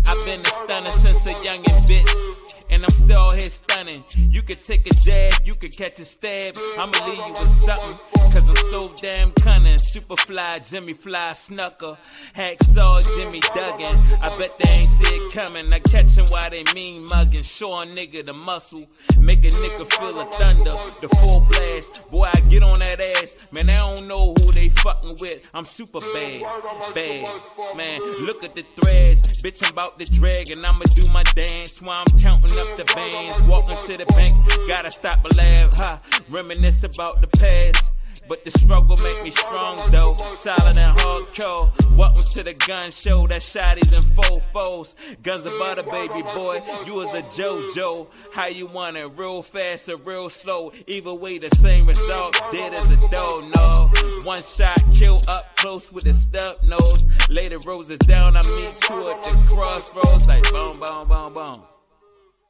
I've 0.06 0.24
been 0.24 0.40
a 0.40 0.44
stunner 0.46 0.92
since 0.92 1.26
a 1.26 1.34
youngin' 1.34 1.86
bitch 1.86 2.45
and 2.76 2.84
I'm 2.84 2.90
still 2.90 3.30
here 3.30 3.48
stunning. 3.48 4.04
You 4.16 4.42
could 4.42 4.60
take 4.60 4.86
a 4.86 4.94
jab, 4.94 5.32
you 5.44 5.54
could 5.54 5.74
catch 5.74 5.98
a 5.98 6.04
stab. 6.04 6.58
I'ma 6.78 7.06
leave 7.06 7.16
you 7.16 7.34
with 7.40 7.50
something, 7.64 7.98
cause 8.12 8.48
I'm 8.50 8.56
so 8.70 8.92
damn 9.00 9.30
cunning. 9.32 9.78
Superfly, 9.78 10.68
Jimmy 10.68 10.92
Fly, 10.92 11.30
Snuka, 11.32 11.96
Hacksaw, 12.36 13.16
Jimmy 13.16 13.40
Duggan. 13.40 13.96
I 14.20 14.36
bet 14.36 14.58
they 14.58 14.68
ain't 14.68 14.90
see 14.90 15.14
it 15.14 15.32
coming. 15.32 15.72
I 15.72 15.78
catch 15.78 16.14
them 16.16 16.26
while 16.28 16.50
they 16.50 16.64
mean 16.74 17.06
mugging. 17.06 17.44
Show 17.44 17.80
a 17.80 17.86
nigga 17.86 18.26
the 18.26 18.34
muscle, 18.34 18.86
make 19.18 19.42
a 19.46 19.48
nigga 19.48 19.90
feel 19.94 20.12
the 20.12 20.26
thunder, 20.26 20.72
the 21.00 21.08
full 21.20 21.40
blast. 21.48 22.02
Boy, 22.10 22.28
I 22.30 22.40
get 22.40 22.62
on 22.62 22.78
that 22.80 23.00
ass, 23.00 23.38
man, 23.52 23.70
I 23.70 23.78
don't 23.78 24.06
know 24.06 24.34
who 24.34 24.52
they 24.52 24.68
fucking 24.68 25.16
with. 25.18 25.40
I'm 25.54 25.64
super 25.64 26.00
bad, 26.00 26.42
bad. 26.94 27.40
Man, 27.74 28.02
look 28.26 28.44
at 28.44 28.54
the 28.54 28.66
threads, 28.76 29.42
bitch, 29.42 29.64
I'm 29.64 29.72
about 29.72 29.98
to 29.98 30.04
drag, 30.12 30.50
and 30.50 30.64
I'ma 30.66 30.84
do 30.94 31.08
my 31.08 31.22
dance 31.34 31.80
while 31.80 32.04
I'm 32.06 32.18
counting 32.18 32.58
up 32.58 32.65
the 32.76 32.84
bands, 32.94 33.42
walking 33.42 33.78
to 33.86 33.96
the 33.96 34.06
bank, 34.06 34.34
gotta 34.66 34.90
stop 34.90 35.24
and 35.24 35.36
laugh, 35.36 35.74
huh? 35.74 35.98
Reminisce 36.28 36.84
about 36.84 37.20
the 37.20 37.26
past. 37.28 37.90
But 38.28 38.44
the 38.44 38.50
struggle 38.50 38.96
make 38.96 39.22
me 39.22 39.30
strong 39.30 39.78
though, 39.90 40.16
solid 40.34 40.76
and 40.76 40.98
hardcore. 40.98 41.96
Welcome 41.96 42.22
to 42.22 42.42
the 42.42 42.54
gun 42.54 42.90
show, 42.90 43.26
that 43.28 43.40
shotties 43.40 43.94
and 43.94 44.04
faux 44.16 44.44
foes. 44.52 44.96
Guns 45.22 45.46
of 45.46 45.56
butter, 45.58 45.84
baby 45.84 46.22
boy, 46.22 46.60
you 46.86 46.94
was 46.94 47.14
a 47.14 47.22
JoJo. 47.22 48.08
How 48.32 48.46
you 48.46 48.66
want 48.66 48.96
it, 48.96 49.06
real 49.16 49.42
fast 49.42 49.88
or 49.88 49.96
real 49.98 50.28
slow? 50.28 50.72
Either 50.88 51.14
way, 51.14 51.38
the 51.38 51.50
same 51.56 51.86
result, 51.86 52.40
dead 52.50 52.74
as 52.74 52.90
a 52.90 52.96
dough, 53.10 53.48
no. 53.54 53.90
One 54.24 54.42
shot, 54.42 54.82
kill 54.92 55.20
up 55.28 55.54
close 55.56 55.92
with 55.92 56.06
a 56.06 56.14
stub 56.14 56.62
nose. 56.64 57.06
Later 57.28 57.58
roses 57.64 57.98
down, 57.98 58.36
I 58.36 58.42
meet 58.42 58.88
you 58.88 59.10
at 59.10 59.22
the 59.22 59.44
crossroads, 59.46 60.26
like 60.26 60.42
boom, 60.50 60.80
boom, 60.80 61.08
boom, 61.08 61.34
boom. 61.34 61.75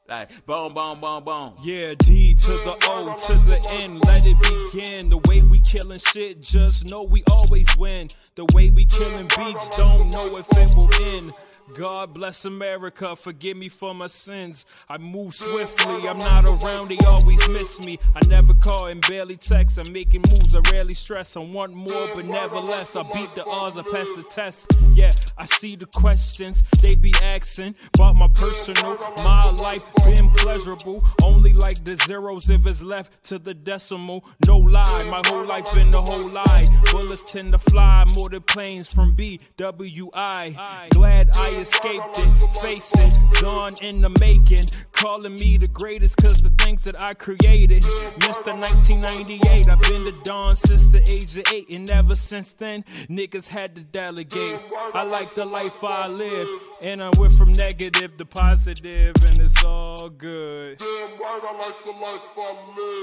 Like 0.07 0.45
boom, 0.45 0.73
boom, 0.73 1.01
boom, 1.01 1.23
boom. 1.25 1.53
Yeah, 1.61 1.93
D 1.99 2.33
to 2.33 2.51
the 2.51 2.77
O 2.83 3.17
to 3.27 3.33
the 3.45 3.67
N, 3.69 3.99
let 3.99 4.25
it 4.25 4.37
begin. 4.71 5.09
The 5.09 5.17
way 5.27 5.41
we 5.41 5.59
killing 5.59 5.99
shit, 5.99 6.41
just 6.41 6.89
know 6.89 7.03
we 7.03 7.23
always 7.29 7.67
win. 7.77 8.07
The 8.35 8.45
way 8.53 8.69
we 8.69 8.85
killing 8.85 9.27
beats, 9.27 9.69
don't 9.75 10.13
know 10.13 10.37
if 10.37 10.47
it 10.49 10.75
will 10.77 10.89
end. 11.03 11.33
God 11.73 12.13
bless 12.13 12.45
America, 12.45 13.15
forgive 13.15 13.57
me 13.57 13.69
for 13.69 13.93
my 13.93 14.07
sins. 14.07 14.65
I 14.87 14.97
move 14.97 15.29
mm. 15.29 15.33
swiftly, 15.33 16.07
I'm 16.07 16.17
not 16.17 16.45
around, 16.45 16.89
they 16.89 16.97
always 17.07 17.47
miss 17.49 17.85
me. 17.85 17.99
I 18.15 18.25
never 18.27 18.53
call 18.53 18.87
and 18.87 19.05
barely 19.07 19.37
text. 19.37 19.77
I'm 19.77 19.91
making 19.91 20.21
moves, 20.21 20.55
I 20.55 20.59
rarely 20.71 20.93
stress. 20.93 21.35
I 21.35 21.41
want 21.41 21.73
more, 21.73 22.07
but 22.15 22.25
never 22.25 22.59
less. 22.59 22.95
I 22.95 23.03
beat 23.03 23.35
the 23.35 23.45
odds, 23.45 23.77
I 23.77 23.83
pass 23.83 24.07
the 24.15 24.23
test. 24.23 24.77
Yeah, 24.91 25.11
I 25.37 25.45
see 25.45 25.75
the 25.75 25.85
questions 25.87 26.63
they 26.81 26.95
be 26.95 27.13
asking 27.21 27.75
about 27.93 28.15
my 28.15 28.27
personal. 28.29 28.97
My 29.17 29.51
life 29.51 29.83
been 30.05 30.29
pleasurable, 30.31 31.03
only 31.23 31.53
like 31.53 31.83
the 31.83 31.95
zeros 31.95 32.49
if 32.49 32.65
it's 32.65 32.81
left 32.81 33.23
to 33.25 33.39
the 33.39 33.53
decimal. 33.53 34.23
No 34.45 34.57
lie, 34.57 35.03
my 35.09 35.21
whole 35.25 35.43
life 35.43 35.71
been 35.73 35.91
the 35.91 36.01
whole 36.01 36.29
lie. 36.29 36.63
Bullets 36.91 37.23
tend 37.23 37.51
to 37.51 37.59
fly 37.59 38.05
more 38.15 38.29
than 38.29 38.41
planes 38.41 38.93
from 38.93 39.15
BWI. 39.15 40.89
Glad 40.91 41.29
I 41.35 41.56
escaped 41.59 42.19
it, 42.19 42.57
face 42.61 42.93
it, 42.93 43.41
gone 43.41 43.75
in 43.81 44.01
the 44.01 44.09
making. 44.19 44.65
Calling 44.91 45.35
me 45.35 45.57
the 45.57 45.67
greatest 45.67 46.17
cause 46.17 46.41
the 46.41 46.49
things 46.49 46.83
that 46.85 47.03
I 47.03 47.13
created. 47.13 47.83
Mr. 47.83 48.51
1998, 48.59 49.69
I've 49.69 49.81
been 49.81 50.05
the 50.05 50.11
Dawn 50.23 50.55
since 50.55 50.87
the 50.87 51.01
age 51.01 51.37
of 51.37 51.53
eight, 51.53 51.69
and 51.69 51.89
ever 51.91 52.15
since 52.15 52.53
then, 52.53 52.83
niggas 53.07 53.47
had 53.47 53.75
to 53.75 53.81
delegate. 53.81 54.59
I 54.95 55.03
like 55.03 55.35
the 55.35 55.45
life 55.45 55.83
I 55.83 56.07
live, 56.07 56.47
and 56.81 57.03
I 57.03 57.11
went 57.19 57.33
from 57.33 57.51
negative 57.51 58.17
to 58.17 58.25
positive, 58.25 59.13
and 59.27 59.39
it's 59.39 59.63
all 59.63 60.09
good. 60.09 60.79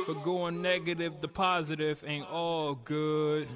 But 0.07 0.23
going 0.25 0.63
negative 0.63 1.21
to 1.21 1.29
positive 1.29 2.03
ain't 2.07 2.29
all 2.29 2.75
good. 2.75 3.47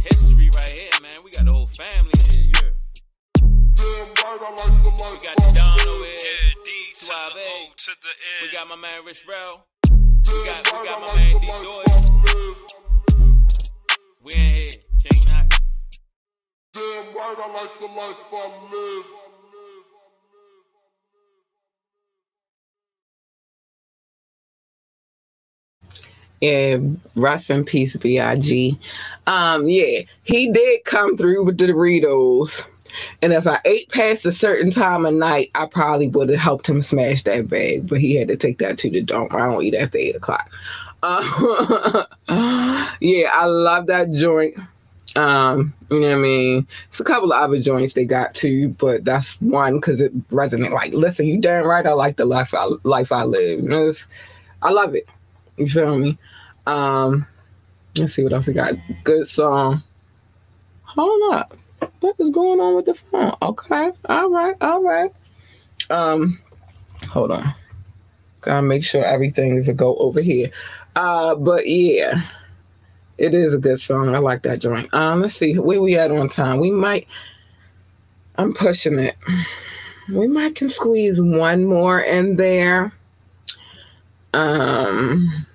History 0.00 0.50
right 0.54 0.70
here, 0.70 0.90
man. 1.02 1.22
We 1.24 1.30
got 1.30 1.44
the 1.44 1.52
whole 1.52 1.66
family 1.66 2.12
here. 2.30 2.44
Yeah. 2.44 2.70
We 3.78 5.18
got 5.22 5.36
the 5.36 5.52
Don 5.54 5.80
over 5.88 6.04
here. 6.04 6.54
Suave. 6.92 7.34
We 8.42 8.52
got 8.52 8.68
my 8.68 8.76
man 8.76 9.04
Rich 9.04 9.26
Rel. 9.28 9.66
We 9.90 10.44
got 10.44 10.66
we 10.66 10.86
got 10.86 11.00
my 11.00 11.14
man 11.16 11.40
D 11.40 11.46
Doyle. 11.46 12.56
We 14.22 14.32
in 14.34 14.40
here. 14.40 14.70
King 15.02 15.20
Knox. 15.28 15.58
Damn 16.74 17.14
right, 17.14 17.36
I 17.38 17.52
like 17.54 17.78
the 17.78 17.86
life 17.86 18.16
I 18.32 18.34
live. 18.70 19.17
Yeah, 26.40 26.78
rest 27.16 27.50
in 27.50 27.64
peace, 27.64 27.96
B.I.G. 27.96 28.78
Um, 29.26 29.68
yeah, 29.68 30.02
he 30.22 30.50
did 30.52 30.84
come 30.84 31.16
through 31.16 31.44
with 31.44 31.58
the 31.58 31.66
Doritos. 31.66 32.62
And 33.22 33.32
if 33.32 33.46
I 33.46 33.60
ate 33.64 33.90
past 33.90 34.24
a 34.24 34.32
certain 34.32 34.70
time 34.70 35.04
of 35.04 35.14
night, 35.14 35.50
I 35.54 35.66
probably 35.66 36.08
would 36.08 36.30
have 36.30 36.38
helped 36.38 36.68
him 36.68 36.80
smash 36.80 37.22
that 37.24 37.48
bag. 37.48 37.86
But 37.88 38.00
he 38.00 38.14
had 38.14 38.28
to 38.28 38.36
take 38.36 38.58
that 38.58 38.78
to 38.78 38.90
the 38.90 39.02
dome. 39.02 39.28
I 39.30 39.38
don't 39.38 39.62
eat 39.62 39.74
after 39.74 39.98
eight 39.98 40.16
o'clock. 40.16 40.50
Uh, 41.02 42.06
yeah, 43.00 43.30
I 43.32 43.44
love 43.44 43.86
that 43.86 44.12
joint. 44.12 44.56
Um, 45.16 45.74
you 45.90 46.00
know 46.00 46.08
what 46.08 46.16
I 46.16 46.20
mean? 46.20 46.66
It's 46.88 47.00
a 47.00 47.04
couple 47.04 47.32
of 47.32 47.40
other 47.40 47.60
joints 47.60 47.94
they 47.94 48.04
got 48.04 48.34
too, 48.34 48.70
but 48.70 49.04
that's 49.04 49.40
one 49.40 49.76
because 49.76 50.00
it 50.00 50.28
resonated. 50.28 50.72
Like, 50.72 50.92
listen, 50.92 51.26
you 51.26 51.40
damn 51.40 51.66
right, 51.66 51.86
I 51.86 51.92
like 51.92 52.16
the 52.16 52.24
life 52.24 52.54
I 52.54 52.68
life 52.84 53.10
I 53.10 53.24
live. 53.24 54.06
I 54.62 54.70
love 54.70 54.94
it. 54.94 55.08
You 55.58 55.68
feel 55.68 55.98
me? 55.98 56.18
Um, 56.66 57.26
let's 57.96 58.14
see 58.14 58.22
what 58.22 58.32
else 58.32 58.46
we 58.46 58.52
got. 58.52 58.74
Good 59.04 59.26
song. 59.26 59.82
Hold 60.82 61.34
up. 61.34 61.56
What 62.00 62.16
is 62.18 62.30
going 62.30 62.60
on 62.60 62.76
with 62.76 62.86
the 62.86 62.94
phone? 62.94 63.34
Okay. 63.42 63.90
All 64.06 64.30
right. 64.30 64.56
All 64.60 64.82
right. 64.82 65.12
Um, 65.90 66.38
hold 67.08 67.30
on. 67.30 67.54
Gotta 68.40 68.62
make 68.62 68.84
sure 68.84 69.04
everything 69.04 69.56
is 69.56 69.68
a 69.68 69.74
go 69.74 69.96
over 69.96 70.20
here. 70.20 70.50
Uh, 70.96 71.34
but 71.34 71.68
yeah, 71.68 72.22
it 73.18 73.34
is 73.34 73.52
a 73.52 73.58
good 73.58 73.80
song. 73.80 74.14
I 74.14 74.18
like 74.18 74.42
that 74.42 74.60
joint. 74.60 74.92
Um, 74.94 75.20
let's 75.20 75.34
see 75.34 75.58
where 75.58 75.82
we 75.82 75.96
at 75.96 76.10
on 76.10 76.28
time. 76.28 76.60
We 76.60 76.70
might. 76.70 77.06
I'm 78.36 78.54
pushing 78.54 78.98
it. 78.98 79.16
We 80.12 80.28
might 80.28 80.54
can 80.54 80.68
squeeze 80.68 81.20
one 81.20 81.64
more 81.64 82.00
in 82.00 82.36
there. 82.36 82.92
Um, 84.32 85.46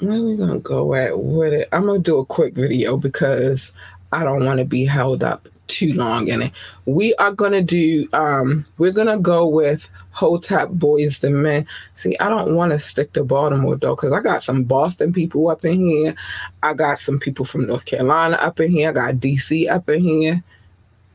where 0.00 0.22
we 0.22 0.36
gonna 0.36 0.58
go 0.58 0.94
at 0.94 1.18
with 1.18 1.52
it? 1.52 1.68
I'm 1.72 1.86
gonna 1.86 1.98
do 1.98 2.18
a 2.18 2.26
quick 2.26 2.54
video 2.54 2.96
because 2.96 3.72
I 4.12 4.24
don't 4.24 4.44
want 4.44 4.58
to 4.58 4.64
be 4.64 4.84
held 4.84 5.24
up 5.24 5.48
too 5.68 5.92
long 5.94 6.28
in 6.28 6.42
it. 6.42 6.52
We 6.84 7.14
are 7.16 7.32
gonna 7.32 7.62
do 7.62 8.08
um 8.12 8.66
we're 8.78 8.92
gonna 8.92 9.18
go 9.18 9.46
with 9.46 9.88
Hotep 10.10 10.70
Boys 10.70 11.18
the 11.18 11.30
Men. 11.30 11.66
See, 11.94 12.16
I 12.18 12.28
don't 12.28 12.54
want 12.54 12.72
to 12.72 12.78
stick 12.78 13.12
to 13.14 13.24
Baltimore 13.24 13.76
though, 13.76 13.96
because 13.96 14.12
I 14.12 14.20
got 14.20 14.42
some 14.42 14.64
Boston 14.64 15.12
people 15.12 15.48
up 15.48 15.64
in 15.64 15.80
here. 15.80 16.14
I 16.62 16.74
got 16.74 16.98
some 16.98 17.18
people 17.18 17.44
from 17.44 17.66
North 17.66 17.84
Carolina 17.84 18.36
up 18.36 18.60
in 18.60 18.70
here. 18.70 18.90
I 18.90 18.92
got 18.92 19.14
DC 19.14 19.70
up 19.70 19.88
in 19.88 20.00
here. 20.00 20.42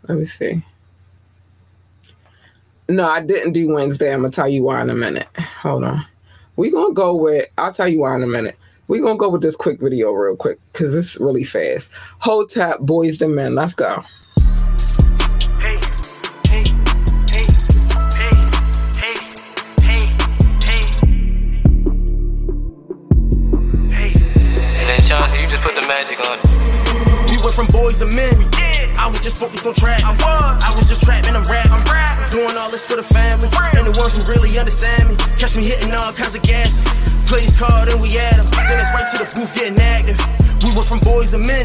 Let 0.07 0.17
me 0.17 0.25
see. 0.25 0.63
No, 2.89 3.07
I 3.07 3.21
didn't 3.21 3.53
do 3.53 3.71
Wednesday. 3.71 4.13
I'm 4.13 4.21
gonna 4.21 4.31
tell 4.31 4.49
you 4.49 4.63
why 4.63 4.81
in 4.81 4.89
a 4.89 4.95
minute. 4.95 5.27
Hold 5.37 5.83
on. 5.83 6.05
We're 6.55 6.71
gonna 6.71 6.93
go 6.93 7.15
with 7.15 7.47
I'll 7.57 7.73
tell 7.73 7.87
you 7.87 7.99
why 7.99 8.15
in 8.15 8.23
a 8.23 8.27
minute. 8.27 8.57
We're 8.87 9.01
gonna 9.01 9.17
go 9.17 9.29
with 9.29 9.41
this 9.41 9.55
quick 9.55 9.79
video 9.79 10.11
real 10.11 10.35
quick 10.35 10.59
because 10.71 10.93
it's 10.93 11.17
really 11.17 11.43
fast. 11.43 11.89
Hotep 12.19 12.79
Boys 12.79 13.17
the 13.19 13.27
Men. 13.27 13.55
Let's 13.55 13.73
go. 13.73 14.03
Hey, 15.61 15.79
hey, 16.49 16.63
hey, 17.31 17.45
hey, 18.19 18.35
hey, 18.99 19.15
hey, 19.79 20.05
hey. 20.63 20.83
Hey. 23.91 24.11
And 24.13 24.89
then 24.89 25.01
Chauncey, 25.03 25.39
you 25.39 25.47
just 25.47 25.61
put 25.63 25.75
the 25.75 25.81
magic 25.87 26.19
on. 26.19 26.37
We 27.31 27.37
went 27.37 27.53
from 27.53 27.67
boys 27.67 27.97
to 27.99 28.05
men. 28.07 28.49
I 28.99 29.07
was 29.07 29.23
just 29.23 29.39
focused 29.39 29.65
on 29.65 29.73
trap. 29.73 30.03
I 30.03 30.11
was. 30.11 30.63
I 30.63 30.75
was 30.75 30.89
just 30.89 31.03
trapping, 31.03 31.35
I'm 31.35 31.43
rap. 31.43 31.67
I'm 31.71 31.83
rap. 31.91 32.29
Doing 32.29 32.55
all 32.59 32.69
this 32.69 32.85
for 32.85 32.97
the 32.97 33.03
family. 33.03 33.49
And 33.77 33.87
the 33.87 33.97
ones 33.97 34.17
who 34.17 34.23
really 34.25 34.59
understand 34.59 35.09
me. 35.09 35.15
Catch 35.39 35.55
me 35.55 35.63
hitting 35.63 35.93
all 35.95 36.11
kinds 36.13 36.35
of 36.35 36.41
gases. 36.43 37.10
Plays 37.31 37.55
card 37.55 37.87
and 37.87 38.01
we 38.01 38.09
at 38.19 38.35
'em. 38.35 38.45
Then 38.67 38.75
it's 38.83 38.91
right 38.91 39.07
to 39.07 39.17
the 39.23 39.31
booth 39.39 39.55
getting 39.55 39.79
active. 39.79 40.19
We 40.67 40.75
went 40.75 40.83
from 40.83 40.99
boys 40.99 41.31
to 41.31 41.37
men. 41.37 41.63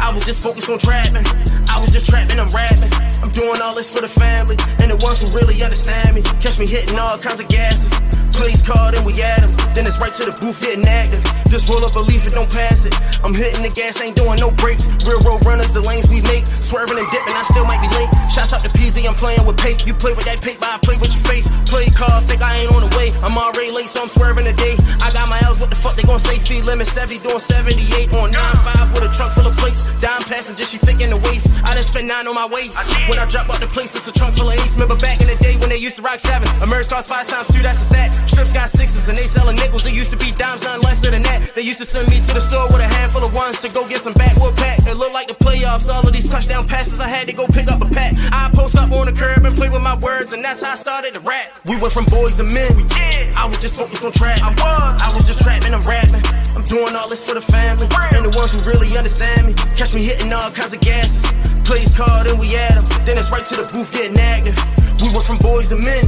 I 0.00 0.08
was 0.08 0.24
just 0.24 0.42
focused 0.42 0.70
on 0.70 0.78
trapping. 0.78 1.26
I 1.68 1.78
was 1.78 1.90
just 1.90 2.08
trapping, 2.08 2.40
I'm 2.40 2.48
rapping. 2.48 2.88
I'm 3.20 3.28
doing 3.28 3.60
all 3.60 3.74
this 3.74 3.90
for 3.90 4.00
the 4.00 4.08
family. 4.08 4.56
And 4.80 4.90
the 4.90 4.96
ones 5.04 5.20
who 5.20 5.28
really 5.36 5.62
understand 5.62 6.14
me. 6.14 6.22
Catch 6.40 6.58
me 6.58 6.66
hitting 6.66 6.98
all 6.98 7.18
kinds 7.20 7.38
of 7.38 7.48
gases. 7.48 7.92
Plays 8.34 8.62
card 8.66 8.94
and 8.98 9.06
we 9.06 9.14
at 9.22 9.46
'em. 9.46 9.50
Then 9.74 9.86
it's 9.86 10.02
right 10.02 10.12
to 10.12 10.24
the 10.26 10.34
booth 10.42 10.58
getting 10.60 10.86
active. 10.86 11.22
Just 11.50 11.70
roll 11.70 11.84
up 11.86 11.94
a 11.94 12.02
leaf 12.02 12.26
and 12.26 12.34
don't 12.34 12.50
pass 12.50 12.84
it. 12.84 12.94
I'm 13.22 13.34
hitting 13.34 13.62
the 13.62 13.70
gas, 13.70 14.00
ain't 14.02 14.18
doing 14.18 14.38
no 14.42 14.50
brakes. 14.50 14.90
Real 15.06 15.22
road 15.22 15.46
runners, 15.46 15.70
the 15.70 15.82
lanes 15.82 16.10
we 16.10 16.18
make. 16.26 16.42
Swerving 16.58 16.98
and 16.98 17.06
dipping, 17.14 17.34
I 17.34 17.46
still 17.46 17.62
might 17.62 17.78
be 17.78 17.90
late. 17.94 18.10
Shots 18.30 18.50
out 18.50 18.66
to 18.66 18.70
PZ, 18.74 19.06
I'm 19.06 19.14
playing 19.14 19.46
with 19.46 19.56
pape. 19.56 19.86
You 19.86 19.94
play 19.94 20.14
with 20.18 20.26
that 20.26 20.42
paper, 20.42 20.66
I 20.66 20.78
play 20.82 20.98
with 20.98 21.14
your 21.14 21.22
face. 21.30 21.46
Play 21.70 21.86
cards, 21.94 22.26
think 22.26 22.42
I 22.42 22.50
ain't 22.58 22.74
on 22.74 22.82
the 22.82 22.90
way. 22.98 23.14
I'm 23.22 23.38
already 23.38 23.70
late, 23.70 23.90
so 23.90 24.02
I'm 24.02 24.10
swerving 24.10 24.50
today. 24.50 24.74
I 24.98 25.14
got 25.14 25.30
my 25.30 25.38
L's, 25.46 25.62
what 25.62 25.70
the 25.70 25.78
fuck 25.78 25.94
they 25.94 26.02
gon' 26.02 26.18
say? 26.18 26.38
Speed 26.38 26.66
limit 26.66 26.90
70, 26.90 27.22
doing 27.22 27.38
78 27.38 28.14
on 28.18 28.34
9-5 28.34 28.98
with 28.98 29.06
a 29.06 29.10
truck 29.14 29.30
full 29.30 29.46
of 29.46 29.54
plates. 29.56 29.86
Dime 30.02 30.22
passenger, 30.26 30.66
she 30.66 30.78
thick 30.78 30.98
the 30.98 31.20
waist. 31.30 31.50
I 31.62 31.74
done 31.74 31.86
spent 31.86 32.06
nine 32.06 32.26
on 32.26 32.34
my 32.34 32.46
waist. 32.46 32.74
When 33.06 33.18
I 33.18 33.26
drop 33.26 33.48
out 33.50 33.62
the 33.62 33.70
place, 33.70 33.94
it's 33.94 34.08
a 34.08 34.12
trunk 34.12 34.34
full 34.34 34.50
of 34.50 34.58
ace. 34.58 34.74
Remember 34.74 34.98
back 34.98 35.20
in 35.22 35.28
the 35.28 35.38
day 35.38 35.54
when 35.62 35.70
they 35.70 35.78
used 35.78 35.96
to 35.96 36.02
rock 36.02 36.18
seven. 36.18 36.48
A 36.62 36.66
merge 36.66 36.88
cost 36.88 37.08
five 37.08 37.26
times 37.26 37.46
two, 37.54 37.62
that's 37.62 37.80
a 37.82 37.86
stack. 37.86 38.10
Strips 38.26 38.52
got 38.52 38.70
sixes 38.70 39.08
and 39.08 39.16
they 39.16 39.28
selling 39.28 39.56
nickels. 39.56 39.86
It 39.86 39.94
used 39.94 40.10
to 40.10 40.16
be 40.16 40.30
dimes, 40.32 40.64
nothing 40.64 40.82
lesser 40.82 41.10
than 41.10 41.22
that. 41.22 41.54
They 41.54 41.62
used 41.62 41.78
to 41.78 41.86
send 41.86 42.08
me 42.08 42.16
to 42.16 42.32
the 42.34 42.40
store 42.40 42.66
with 42.72 42.82
a 42.82 42.90
handful 42.94 43.24
of 43.24 43.34
ones 43.34 43.60
to 43.62 43.68
go 43.72 43.86
get 43.86 44.00
some 44.00 44.14
backwood 44.14 44.56
pack. 44.56 44.80
It 44.86 44.96
looked 44.96 45.14
like 45.14 45.28
the 45.28 45.34
playoffs. 45.34 45.88
All 45.88 46.06
of 46.06 46.12
these 46.12 46.28
touchdown 46.30 46.66
passes, 46.66 47.00
I 47.00 47.08
had 47.08 47.26
to 47.28 47.32
go 47.32 47.46
pick 47.46 47.70
up 47.70 47.80
a 47.80 47.88
pack. 47.88 48.14
I 48.32 48.50
post 48.52 48.76
up 48.76 48.90
on 48.92 49.06
the 49.06 49.12
curb 49.12 49.44
and 49.44 49.54
play 49.56 49.68
with 49.68 49.82
my 49.82 49.96
words, 49.96 50.32
and 50.32 50.42
that's 50.44 50.62
how 50.62 50.72
I 50.72 50.74
started 50.76 51.14
to 51.14 51.20
rap. 51.20 51.52
We 51.64 51.76
went 51.76 51.92
from 51.92 52.06
boys 52.06 52.36
to 52.36 52.44
men. 52.44 52.88
I 53.36 53.46
was 53.46 53.60
just 53.60 53.76
focused 53.76 54.04
on 54.04 54.12
trap. 54.12 54.40
I 54.42 54.50
was. 54.50 55.02
I 55.02 55.08
was 55.14 55.24
just 55.26 55.40
trapping, 55.42 55.74
I'm 55.74 55.84
rapping. 55.84 56.22
I'm 56.56 56.64
doing 56.64 56.94
all 56.94 57.08
this 57.08 57.26
for 57.26 57.34
the 57.34 57.42
family 57.42 57.88
and 58.14 58.24
the 58.24 58.32
ones 58.38 58.54
who 58.54 58.62
really 58.62 58.96
understand 58.96 59.48
me. 59.48 59.54
Catch 59.76 59.92
me 59.94 60.02
hitting 60.02 60.32
all 60.32 60.50
kinds 60.54 60.72
of 60.72 60.80
gases. 60.80 61.26
Plays 61.66 61.90
card 61.96 62.26
and 62.30 62.38
we 62.38 62.46
at 62.56 62.76
'em. 62.76 63.04
Then 63.04 63.18
it's 63.18 63.30
right 63.32 63.44
to 63.44 63.54
the 63.56 63.66
booth 63.74 63.90
getting 63.92 64.18
active. 64.18 64.56
We 65.02 65.10
went 65.10 65.24
from 65.24 65.38
boys 65.38 65.68
to 65.68 65.76
men. 65.76 66.04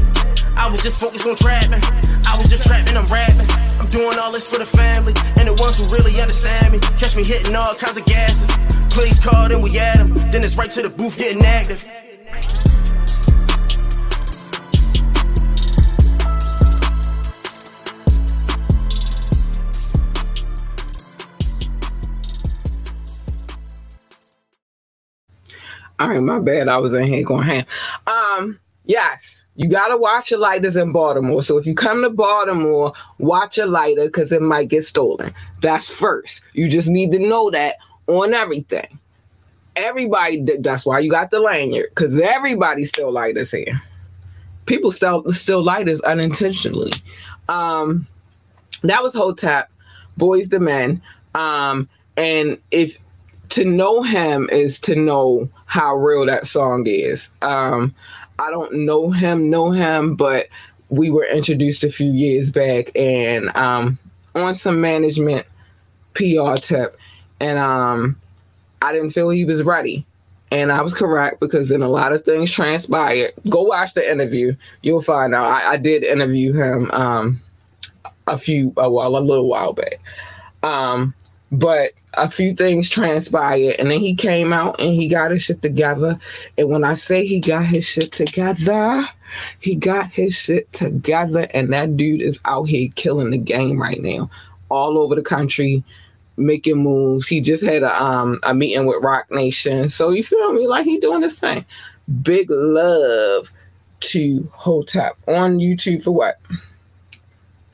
I 0.59 0.69
was 0.71 0.83
just 0.83 1.01
focused 1.01 1.27
on 1.27 1.37
trapping. 1.37 1.83
I 2.27 2.37
was 2.39 2.49
just 2.49 2.65
trapping, 2.67 2.97
I'm 2.97 3.07
rapping. 3.07 3.49
I'm 3.79 3.87
doing 3.89 4.17
all 4.23 4.33
this 4.33 4.49
for 4.51 4.59
the 4.59 4.67
family 4.67 5.15
and 5.39 5.49
the 5.49 5.55
ones 5.61 5.81
who 5.81 5.87
really 5.89 6.21
understand 6.21 6.73
me. 6.73 6.79
Catch 6.99 7.17
me 7.17 7.25
hitting 7.25 7.55
all 7.55 7.75
kinds 7.77 7.97
of 7.97 8.05
gases. 8.05 8.51
Plays 8.91 9.19
card 9.21 9.53
and 9.53 9.63
we 9.63 9.79
at 9.79 9.97
'em. 9.99 10.15
Then 10.31 10.43
it's 10.43 10.57
right 10.57 10.71
to 10.71 10.83
the 10.83 10.89
booth 10.91 11.19
getting 11.19 11.45
active. 11.45 11.85
All 25.99 26.09
right, 26.09 26.21
my 26.21 26.39
bad. 26.41 26.69
I 26.69 26.77
was 26.79 26.93
in 26.93 27.05
here 27.05 27.23
going 27.25 27.47
ham. 27.47 27.65
Um, 28.07 28.59
yes, 28.85 29.23
you 29.57 29.69
gotta 29.69 29.97
watch 29.97 30.31
your 30.31 30.41
lighters 30.41 30.77
in 30.77 30.93
Baltimore. 30.93 31.43
So 31.43 31.57
if 31.57 31.67
you 31.67 31.75
come 31.75 32.03
to 32.03 32.11
Baltimore, 32.11 32.93
watch 33.19 33.57
your 33.57 33.67
lighter 33.67 34.07
because 34.07 34.31
it 34.31 34.43
might 34.43 34.69
get 34.69 34.85
stolen. 34.87 35.33
That's 35.63 35.89
first. 35.89 36.43
You 36.53 36.69
just 36.69 36.89
need 36.89 37.11
to 37.13 37.19
know 37.19 37.51
that 37.51 37.77
on 38.07 38.35
everything. 38.35 38.99
Everybody, 39.75 40.45
that's 40.61 40.87
why 40.87 41.01
you 41.01 41.11
got 41.11 41.31
the 41.31 41.41
lanyard 41.41 41.89
because 41.91 42.19
everybody 42.21 42.85
still 42.85 43.11
lighters 43.13 43.51
here. 43.51 43.81
People 44.67 44.93
still 44.93 45.33
still 45.33 45.63
lighters 45.63 46.01
unintentionally. 46.03 46.93
Um, 47.49 48.07
that 48.83 49.03
was 49.03 49.15
Hotep, 49.15 49.71
Boys 50.17 50.49
the 50.49 50.61
Men. 50.61 51.03
Um, 51.35 51.89
and 52.17 52.59
if 52.71 52.99
to 53.51 53.65
know 53.65 54.03
him 54.03 54.49
is 54.51 54.79
to 54.81 54.97
know 54.97 55.49
how 55.67 55.95
real 55.95 56.27
that 56.27 56.47
song 56.47 56.87
is. 56.87 57.29
Um, 57.43 57.95
I 58.39 58.51
don't 58.51 58.85
know 58.85 59.11
him, 59.11 59.51
know 59.51 59.71
him, 59.71 60.15
but 60.15 60.49
we 60.89 61.11
were 61.11 61.27
introduced 61.27 61.85
a 61.85 61.91
few 61.91 62.11
years 62.11 62.51
back 62.51 62.91
and 62.97 63.55
um, 63.57 63.99
on 64.35 64.55
some 64.55 64.81
management 64.81 65.47
PR 66.15 66.57
tip, 66.57 66.99
and 67.41 67.59
um, 67.59 68.21
I 68.83 68.93
didn't 68.93 69.11
feel 69.11 69.31
he 69.31 69.45
was 69.45 69.63
ready. 69.63 70.07
And 70.53 70.71
I 70.71 70.81
was 70.81 70.95
correct 70.95 71.41
because 71.41 71.69
then 71.69 71.83
a 71.83 71.89
lot 71.89 72.13
of 72.13 72.25
things 72.25 72.53
transpired. 72.53 73.33
Go 73.49 73.63
watch 73.63 73.95
the 73.95 74.09
interview; 74.09 74.55
you'll 74.83 75.03
find 75.03 75.35
out. 75.35 75.45
I, 75.45 75.73
I 75.73 75.77
did 75.77 76.05
interview 76.05 76.53
him 76.53 76.89
um, 76.93 77.43
a 78.29 78.39
few, 78.39 78.73
a 78.77 78.89
while, 78.89 79.17
a 79.17 79.19
little 79.19 79.49
while 79.49 79.73
back. 79.73 79.99
Um, 80.63 81.15
but 81.53 81.93
a 82.15 82.31
few 82.31 82.55
things 82.55 82.89
transpired 82.89 83.77
and 83.79 83.91
then 83.91 84.01
he 84.01 84.15
came 84.15 84.53
out 84.53 84.81
and 84.81 84.95
he 84.95 85.09
got 85.09 85.31
his 85.31 85.43
shit 85.43 85.63
together. 85.63 86.19
And 86.59 86.69
when 86.69 86.85
i 86.85 86.95
say 86.95 87.27
he 87.27 87.41
got 87.41 87.65
his 87.65 87.85
shit 87.85 88.13
together 88.13 89.07
he 89.61 89.75
got 89.75 90.07
his 90.07 90.35
shit 90.35 90.73
together 90.73 91.49
and 91.53 91.73
that 91.73 91.97
dude 91.97 92.23
is 92.23 92.39
out 92.45 92.65
here 92.65 92.89
killing 92.95 93.31
the 93.31 93.39
game 93.39 93.81
right 93.81 94.01
now. 94.01 94.29
All 94.69 94.99
over 94.99 95.15
the 95.15 95.23
country 95.23 95.85
making 96.37 96.79
moves. 96.79 97.27
He 97.27 97.41
just 97.41 97.63
had 97.63 97.83
a 97.83 98.03
um 98.03 98.39
a 98.43 98.55
meeting 98.55 98.87
with 98.87 99.03
Roc 99.03 99.31
Nation. 99.31 99.89
So 99.89 100.11
you 100.11 100.25
feel 100.25 100.53
me? 100.53 100.67
Like 100.67 100.85
he 100.85 100.99
doing 100.99 101.21
this 101.21 101.39
thing. 101.39 101.65
Big 102.23 102.51
love 102.51 103.51
to 103.99 104.49
hotep 104.53 105.17
on 105.27 105.59
youtube 105.59 106.03
for 106.05 106.11
what? 106.11 106.39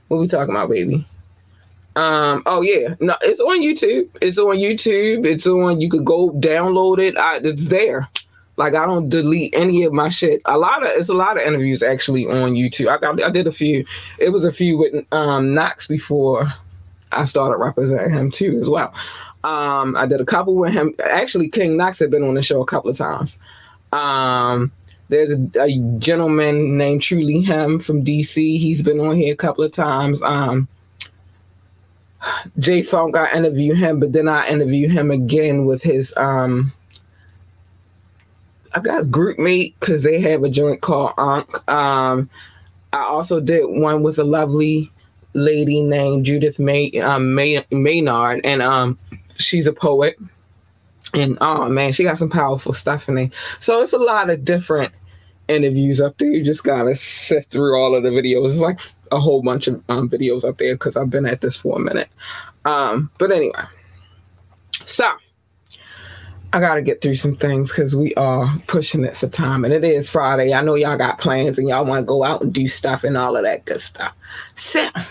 What 0.09 0.21
we 0.21 0.29
talking 0.29 0.55
about 0.55 0.71
baby 0.71 1.07
um. 1.97 2.43
Oh 2.47 2.63
yeah. 2.63 2.95
No, 3.01 3.17
it's 3.23 3.41
on 3.41 3.61
YouTube. 3.61 4.09
It's 4.21 4.39
on 4.39 4.57
YouTube. 4.57 5.27
It's 5.27 5.47
on. 5.47 5.81
You 5.81 5.89
could 5.89 6.05
go 6.05 6.31
download 6.33 6.99
it. 6.99 7.17
I, 7.17 7.37
it's 7.39 7.67
there. 7.67 8.09
Like 8.57 8.75
I 8.75 8.87
don't 8.87 9.09
delete 9.09 9.55
any 9.55 9.83
of 9.85 9.93
my 9.93 10.09
shit. 10.09 10.43
A 10.45 10.59
lot 10.59 10.83
of 10.83 10.91
it's 10.93 11.09
a 11.09 11.15
lot 11.15 11.37
of 11.37 11.47
interviews 11.47 11.83
actually 11.83 12.27
on 12.27 12.53
YouTube. 12.53 12.89
I 12.89 12.99
got 12.99 13.23
I 13.23 13.31
did 13.31 13.47
a 13.47 13.53
few. 13.53 13.85
It 14.19 14.31
was 14.31 14.45
a 14.45 14.53
few 14.53 14.77
with 14.79 15.07
um 15.13 15.55
Knox 15.55 15.87
before 15.87 16.53
I 17.13 17.25
started 17.25 17.59
representing 17.59 18.13
him 18.13 18.31
too 18.31 18.59
as 18.59 18.69
well. 18.69 18.93
Um, 19.45 19.97
I 19.97 20.07
did 20.07 20.21
a 20.21 20.25
couple 20.25 20.55
with 20.55 20.73
him. 20.73 20.95
Actually, 21.03 21.49
King 21.49 21.77
Knox 21.77 21.99
had 21.99 22.11
been 22.11 22.23
on 22.23 22.35
the 22.35 22.43
show 22.43 22.63
a 22.63 22.67
couple 22.67 22.91
of 22.91 22.97
times. 22.97 23.39
Um, 23.93 24.71
there's 25.09 25.31
a, 25.31 25.61
a 25.61 25.79
gentleman 25.99 26.79
named 26.79 27.03
Truly 27.03 27.43
Him 27.43 27.81
from 27.81 28.05
DC. 28.05 28.35
He's 28.59 28.83
been 28.83 29.01
on 29.01 29.17
here 29.17 29.35
a 29.35 29.37
couple 29.37 29.65
of 29.65 29.73
times. 29.73 30.23
Um, 30.23 30.69
Jay 32.59 32.83
Funk, 32.83 33.17
I 33.17 33.33
interview 33.37 33.75
him, 33.75 34.01
but 34.01 34.13
then 34.13 34.29
I 34.29 34.47
interview 34.49 34.89
him 34.89 35.11
again 35.11 35.65
with 35.65 35.83
his 35.83 36.13
um 36.17 36.73
I 38.75 38.81
got 38.81 39.11
group 39.11 39.39
mate 39.39 39.75
because 39.81 40.03
they 40.03 40.21
have 40.21 40.43
a 40.45 40.49
joint 40.49 40.81
called 40.81 41.13
Ankh. 41.19 41.69
Um 41.69 42.31
I 42.93 43.05
also 43.05 43.41
did 43.41 43.65
one 43.65 44.03
with 44.03 44.19
a 44.19 44.25
lovely 44.25 44.91
lady 45.35 45.81
named 45.81 46.27
Judith 46.27 46.59
May 46.59 46.91
um 47.01 47.35
May, 47.35 47.65
Maynard 47.71 48.41
and 48.45 48.63
um 48.63 48.99
she's 49.39 49.67
a 49.67 49.73
poet. 49.73 50.17
And 51.15 51.37
oh 51.41 51.69
man, 51.69 51.93
she 51.93 52.05
got 52.05 52.19
some 52.19 52.31
powerful 52.31 52.73
stuff 52.73 53.09
in 53.09 53.17
there. 53.17 53.31
So 53.61 53.83
it's 53.83 53.93
a 53.93 53.99
lot 53.99 54.31
of 54.31 54.45
different 54.45 54.93
interviews 55.49 56.01
up 56.01 56.17
there. 56.19 56.29
You 56.29 56.43
just 56.43 56.65
gotta 56.65 56.95
sift 56.97 57.51
through 57.51 57.79
all 57.79 57.95
of 57.95 58.03
the 58.03 58.09
videos. 58.11 58.51
It's 58.51 58.59
like 58.59 58.81
a 59.13 59.21
whole 59.21 59.43
bunch 59.43 59.69
of 59.69 59.83
um, 59.89 60.09
videos 60.09 60.45
up 60.45 60.59
there 60.59 60.75
because 60.75 60.97
I've 60.97 61.11
been 61.11 61.27
at 61.27 61.41
this 61.41 61.55
for 61.55 61.77
a 61.77 61.81
minute. 61.81 62.09
Um, 62.65 63.11
but 63.19 63.31
anyway, 63.31 63.63
so 64.85 65.09
I 66.53 66.61
gotta 66.61 66.83
get 66.83 67.01
through 67.01 67.15
some 67.15 67.37
things 67.37 67.69
because 67.69 67.95
we 67.95 68.15
are 68.15 68.53
pushing 68.67 69.05
it 69.05 69.17
for 69.17 69.29
time, 69.29 69.65
and 69.65 69.73
it 69.73 69.85
is 69.85 70.11
Friday. 70.11 70.53
I 70.53 70.63
know 70.63 70.75
y'all 70.75 70.99
got 70.99 71.19
plans 71.19 71.59
and 71.59 71.69
y'all 71.69 71.85
want 71.85 72.03
to 72.03 72.07
go 72.07 72.25
out 72.25 72.43
and 72.43 72.53
do 72.53 72.67
stuff 72.69 73.05
and 73.05 73.17
all 73.17 73.37
of 73.37 73.45
that 73.45 73.65
good 73.65 73.81
stuff. 73.81 74.15
So 74.55 74.89
I'm 74.95 75.07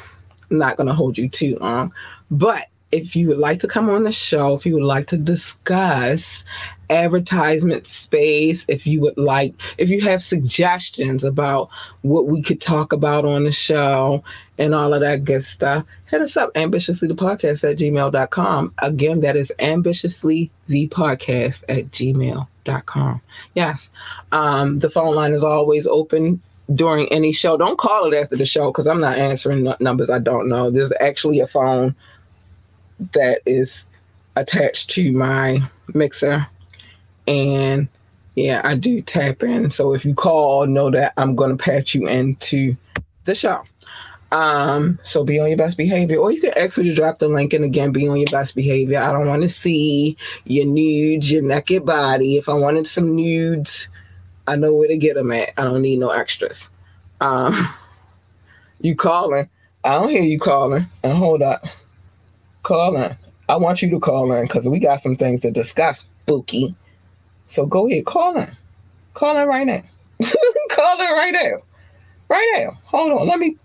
not 0.49 0.77
gonna 0.77 0.93
hold 0.93 1.17
you 1.17 1.29
too 1.29 1.57
long, 1.61 1.93
but 2.29 2.65
if 2.91 3.15
you 3.15 3.27
would 3.29 3.37
like 3.37 3.59
to 3.61 3.67
come 3.67 3.89
on 3.89 4.03
the 4.03 4.11
show, 4.11 4.53
if 4.53 4.65
you 4.65 4.73
would 4.73 4.83
like 4.83 5.07
to 5.07 5.17
discuss 5.17 6.43
advertisement 6.91 7.87
space, 7.87 8.65
if 8.67 8.85
you 8.85 8.99
would 9.01 9.17
like, 9.17 9.55
if 9.77 9.89
you 9.89 10.01
have 10.01 10.21
suggestions 10.21 11.23
about 11.23 11.69
what 12.01 12.27
we 12.27 12.41
could 12.41 12.61
talk 12.61 12.93
about 12.93 13.25
on 13.25 13.45
the 13.45 13.51
show 13.51 14.23
and 14.57 14.75
all 14.75 14.93
of 14.93 15.01
that 15.01 15.23
good 15.23 15.43
stuff, 15.43 15.85
hit 16.07 16.21
us 16.21 16.37
up 16.37 16.51
ambitiously 16.55 17.07
the 17.07 17.15
podcast 17.15 17.69
at 17.69 17.77
gmail.com. 17.77 18.73
Again, 18.79 19.21
that 19.21 19.35
is 19.35 19.51
ambitiously 19.59 20.51
the 20.67 20.87
podcast 20.89 21.63
at 21.69 21.89
gmail.com. 21.91 23.21
Yes. 23.55 23.89
Um, 24.31 24.79
the 24.79 24.89
phone 24.89 25.15
line 25.15 25.33
is 25.33 25.43
always 25.43 25.87
open 25.87 26.41
during 26.75 27.11
any 27.11 27.31
show. 27.31 27.57
Don't 27.57 27.79
call 27.79 28.11
it 28.11 28.15
after 28.15 28.35
the 28.35 28.45
show 28.45 28.71
because 28.71 28.87
I'm 28.87 29.01
not 29.01 29.17
answering 29.17 29.67
numbers 29.79 30.09
I 30.09 30.19
don't 30.19 30.49
know. 30.49 30.69
There's 30.69 30.91
actually 30.99 31.39
a 31.39 31.47
phone 31.47 31.95
that 33.13 33.41
is 33.45 33.83
attached 34.35 34.89
to 34.91 35.11
my 35.11 35.61
mixer. 35.93 36.47
And 37.27 37.87
yeah, 38.35 38.61
I 38.63 38.75
do 38.75 39.01
tap 39.01 39.43
in. 39.43 39.69
So 39.71 39.93
if 39.93 40.05
you 40.05 40.13
call, 40.13 40.65
know 40.65 40.89
that 40.91 41.13
I'm 41.17 41.35
going 41.35 41.55
to 41.55 41.63
patch 41.63 41.93
you 41.93 42.07
into 42.07 42.75
the 43.25 43.35
show. 43.35 43.63
Um, 44.31 44.97
so 45.03 45.25
be 45.25 45.39
on 45.39 45.49
your 45.49 45.57
best 45.57 45.75
behavior, 45.75 46.17
or 46.17 46.31
you 46.31 46.39
can 46.39 46.53
actually 46.57 46.93
drop 46.95 47.19
the 47.19 47.27
link 47.27 47.51
and 47.51 47.65
again 47.65 47.91
be 47.91 48.07
on 48.07 48.17
your 48.17 48.31
best 48.31 48.55
behavior. 48.55 48.97
I 48.97 49.11
don't 49.11 49.27
want 49.27 49.41
to 49.41 49.49
see 49.49 50.15
your 50.45 50.65
nudes, 50.65 51.29
your 51.29 51.41
naked 51.41 51.85
body. 51.85 52.37
If 52.37 52.47
I 52.47 52.53
wanted 52.53 52.87
some 52.87 53.13
nudes, 53.13 53.89
I 54.47 54.55
know 54.55 54.73
where 54.73 54.87
to 54.87 54.97
get 54.97 55.15
them 55.15 55.31
at. 55.31 55.49
I 55.57 55.63
don't 55.63 55.81
need 55.81 55.99
no 55.99 56.11
extras. 56.11 56.69
Um, 57.19 57.67
you 58.81 58.95
calling? 58.95 59.49
I 59.83 59.95
don't 59.95 60.09
hear 60.09 60.23
you 60.23 60.39
calling. 60.39 60.85
And 61.03 61.17
hold 61.17 61.41
up. 61.41 61.63
Call 62.63 62.95
in. 62.95 63.15
I 63.49 63.57
want 63.57 63.81
you 63.81 63.89
to 63.89 63.99
call 63.99 64.31
in 64.31 64.43
because 64.43 64.67
we 64.67 64.79
got 64.79 65.01
some 65.01 65.15
things 65.15 65.41
to 65.41 65.51
discuss, 65.51 66.05
Bookie. 66.25 66.73
So 67.51 67.65
go 67.65 67.85
ahead, 67.85 68.05
call 68.05 68.37
in. 68.37 68.55
Call 69.13 69.37
in 69.37 69.45
right 69.45 69.67
now. 69.67 69.83
call 70.71 71.01
in 71.01 71.11
right 71.11 71.33
now. 71.33 71.61
Right 72.29 72.49
now. 72.55 72.79
Hold 72.85 73.11
on. 73.11 73.27
Let 73.27 73.39
me 73.39 73.57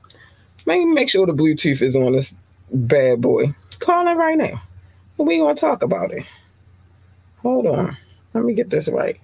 let 0.66 0.78
me 0.78 0.86
make 0.86 1.08
sure 1.08 1.24
the 1.24 1.32
Bluetooth 1.32 1.80
is 1.80 1.94
on 1.94 2.12
this 2.12 2.34
bad 2.72 3.20
boy. 3.20 3.54
Call 3.78 4.08
in 4.08 4.18
right 4.18 4.36
now. 4.36 4.60
We 5.18 5.38
gonna 5.38 5.54
talk 5.54 5.84
about 5.84 6.10
it. 6.10 6.26
Hold 7.42 7.68
on. 7.68 7.96
Let 8.34 8.42
me 8.42 8.54
get 8.54 8.70
this 8.70 8.88
right. 8.88 9.20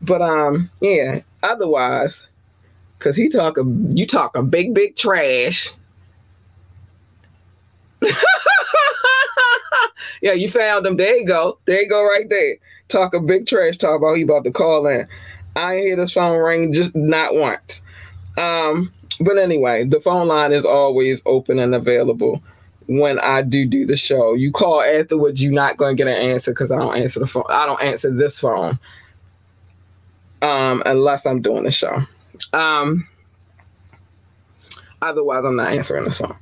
But 0.00 0.22
um, 0.22 0.70
yeah. 0.80 1.22
Otherwise, 1.42 2.28
cause 3.00 3.16
he 3.16 3.28
talking, 3.28 3.96
you 3.96 4.06
talking 4.06 4.48
big 4.48 4.72
big 4.72 4.94
trash. 4.94 5.68
yeah, 10.22 10.32
you 10.32 10.50
found 10.50 10.86
him. 10.86 10.96
There 10.96 11.16
you 11.16 11.26
go. 11.26 11.58
There 11.66 11.82
you 11.82 11.88
go, 11.88 12.02
right 12.02 12.28
there. 12.28 12.56
Talk 12.88 13.14
a 13.14 13.20
big 13.20 13.46
trash 13.46 13.76
talk 13.76 13.98
about 13.98 14.14
he 14.14 14.22
about 14.22 14.44
to 14.44 14.50
call 14.50 14.86
in. 14.86 15.08
I 15.56 15.76
hear 15.76 15.96
this 15.96 16.12
phone 16.12 16.38
ring 16.38 16.72
just 16.72 16.94
not 16.94 17.34
once. 17.34 17.82
Um, 18.36 18.92
but 19.20 19.38
anyway, 19.38 19.84
the 19.84 20.00
phone 20.00 20.28
line 20.28 20.52
is 20.52 20.64
always 20.64 21.22
open 21.24 21.58
and 21.58 21.74
available 21.74 22.42
when 22.86 23.18
I 23.18 23.42
do 23.42 23.66
do 23.66 23.86
the 23.86 23.96
show. 23.96 24.34
You 24.34 24.52
call 24.52 24.82
afterwards, 24.82 25.42
you're 25.42 25.52
not 25.52 25.76
going 25.76 25.96
to 25.96 26.04
get 26.04 26.10
an 26.10 26.30
answer 26.30 26.52
because 26.52 26.70
I 26.70 26.78
don't 26.78 26.96
answer 26.96 27.20
the 27.20 27.26
phone. 27.26 27.44
I 27.48 27.66
don't 27.66 27.82
answer 27.82 28.10
this 28.12 28.38
phone 28.38 28.78
um, 30.42 30.82
unless 30.86 31.26
I'm 31.26 31.42
doing 31.42 31.64
the 31.64 31.70
show. 31.70 32.02
Um, 32.52 33.08
otherwise, 35.02 35.44
I'm 35.44 35.56
not 35.56 35.72
answering 35.72 36.04
this 36.04 36.18
phone. 36.18 36.36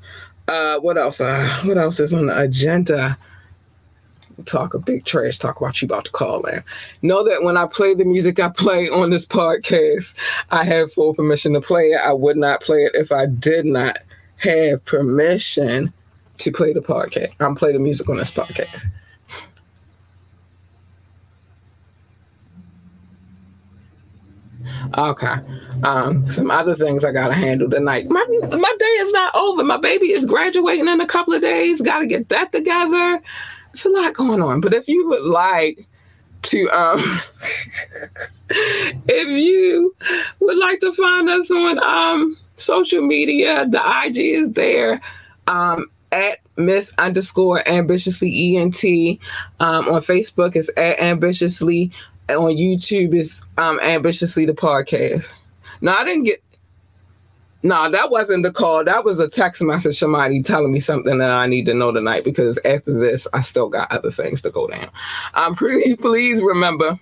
Uh, 0.48 0.78
what 0.78 0.98
else? 0.98 1.20
Uh, 1.20 1.60
what 1.64 1.78
else 1.78 2.00
is 2.00 2.12
on 2.12 2.26
the 2.26 2.38
agenda? 2.38 3.16
Talk 4.46 4.74
a 4.74 4.78
big 4.78 5.04
trash 5.04 5.38
talk 5.38 5.60
about 5.60 5.80
you 5.80 5.86
about 5.86 6.06
to 6.06 6.10
call 6.10 6.44
in. 6.46 6.62
Know 7.02 7.22
that 7.24 7.44
when 7.44 7.56
I 7.56 7.66
play 7.66 7.94
the 7.94 8.04
music 8.04 8.40
I 8.40 8.48
play 8.48 8.88
on 8.88 9.10
this 9.10 9.24
podcast, 9.24 10.12
I 10.50 10.64
have 10.64 10.92
full 10.92 11.14
permission 11.14 11.52
to 11.52 11.60
play 11.60 11.92
it. 11.92 12.00
I 12.04 12.12
would 12.12 12.36
not 12.36 12.60
play 12.60 12.84
it 12.84 12.92
if 12.94 13.12
I 13.12 13.26
did 13.26 13.64
not 13.64 13.98
have 14.38 14.84
permission 14.84 15.92
to 16.38 16.52
play 16.52 16.72
the 16.72 16.80
podcast. 16.80 17.32
I'm 17.40 17.54
playing 17.54 17.74
the 17.74 17.80
music 17.80 18.08
on 18.08 18.16
this 18.16 18.30
podcast. 18.30 18.84
Okay. 24.96 25.34
Um, 25.82 26.28
some 26.30 26.50
other 26.50 26.74
things 26.74 27.04
I 27.04 27.12
gotta 27.12 27.34
handle 27.34 27.68
tonight. 27.68 28.08
My 28.08 28.24
my 28.42 28.76
day 28.78 28.84
is 28.86 29.12
not 29.12 29.34
over. 29.34 29.64
My 29.64 29.76
baby 29.76 30.12
is 30.12 30.24
graduating 30.24 30.88
in 30.88 31.00
a 31.00 31.06
couple 31.06 31.34
of 31.34 31.42
days. 31.42 31.80
Gotta 31.80 32.06
get 32.06 32.28
that 32.28 32.52
together. 32.52 33.20
It's 33.72 33.84
a 33.84 33.88
lot 33.88 34.14
going 34.14 34.40
on. 34.40 34.60
But 34.60 34.72
if 34.72 34.86
you 34.86 35.08
would 35.08 35.22
like 35.24 35.86
to 36.42 36.70
um 36.70 37.20
if 38.50 39.28
you 39.28 39.94
would 40.40 40.58
like 40.58 40.80
to 40.80 40.92
find 40.92 41.28
us 41.28 41.50
on 41.50 41.78
um 41.80 42.36
social 42.56 43.04
media, 43.04 43.66
the 43.68 43.82
IG 44.06 44.18
is 44.18 44.52
there. 44.52 45.00
Um 45.48 45.90
at 46.12 46.38
Miss 46.56 46.92
underscore 46.98 47.66
ambitiously 47.68 48.56
ENT. 48.56 48.84
Um, 49.58 49.88
on 49.88 50.02
Facebook 50.02 50.54
it's 50.54 50.68
at 50.76 51.00
ambitiously. 51.00 51.90
On 52.28 52.56
YouTube 52.56 53.14
is 53.14 53.40
um 53.58 53.78
ambitiously 53.80 54.46
the 54.46 54.52
podcast. 54.52 55.26
No, 55.80 55.92
I 55.92 56.04
didn't 56.04 56.24
get 56.24 56.42
no, 57.64 57.90
that 57.90 58.10
wasn't 58.10 58.42
the 58.42 58.52
call. 58.52 58.84
That 58.84 59.04
was 59.06 59.18
a 59.18 59.26
text 59.26 59.62
message 59.62 59.98
somebody 59.98 60.42
telling 60.42 60.70
me 60.70 60.80
something 60.80 61.16
that 61.16 61.30
I 61.30 61.46
need 61.46 61.64
to 61.64 61.72
know 61.72 61.92
tonight 61.92 62.22
because 62.22 62.58
after 62.62 62.92
this, 62.92 63.26
I 63.32 63.40
still 63.40 63.70
got 63.70 63.90
other 63.90 64.10
things 64.10 64.42
to 64.42 64.50
go 64.50 64.66
down. 64.66 64.90
Um, 65.32 65.56
please, 65.56 65.96
please 65.96 66.42
remember, 66.42 67.00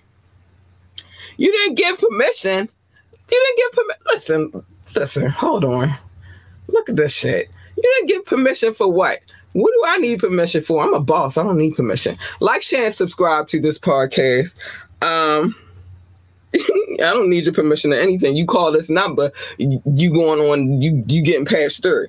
you 1.35 1.51
didn't 1.51 1.75
give 1.75 1.97
permission. 1.99 2.69
You 3.29 3.55
didn't 3.57 3.57
give 3.57 3.71
permission. 3.73 4.51
Listen, 4.53 4.65
listen, 4.95 5.29
hold 5.31 5.65
on. 5.65 5.93
Look 6.67 6.87
at 6.87 6.95
this 6.95 7.11
shit. 7.11 7.49
You 7.75 7.83
didn't 7.83 8.07
give 8.07 8.25
permission 8.25 8.73
for 8.73 8.89
what? 8.89 9.19
What 9.51 9.71
do 9.71 9.83
I 9.85 9.97
need 9.97 10.19
permission 10.19 10.63
for? 10.63 10.81
I'm 10.81 10.93
a 10.93 11.01
boss. 11.01 11.37
I 11.37 11.43
don't 11.43 11.57
need 11.57 11.75
permission. 11.75 12.17
Like, 12.39 12.61
share, 12.61 12.85
and 12.85 12.95
subscribe 12.95 13.49
to 13.49 13.59
this 13.59 13.77
podcast. 13.77 14.53
Um, 15.03 15.55
I 16.55 17.11
don't 17.11 17.29
need 17.29 17.45
your 17.45 17.53
permission 17.53 17.91
to 17.91 18.01
anything. 18.01 18.35
You 18.35 18.45
call 18.45 18.71
this 18.71 18.89
number, 18.89 19.31
you, 19.57 19.81
going 20.11 20.39
on, 20.39 20.81
you 20.81 21.03
you 21.07 21.21
getting 21.21 21.45
passed 21.45 21.81
through. 21.81 22.07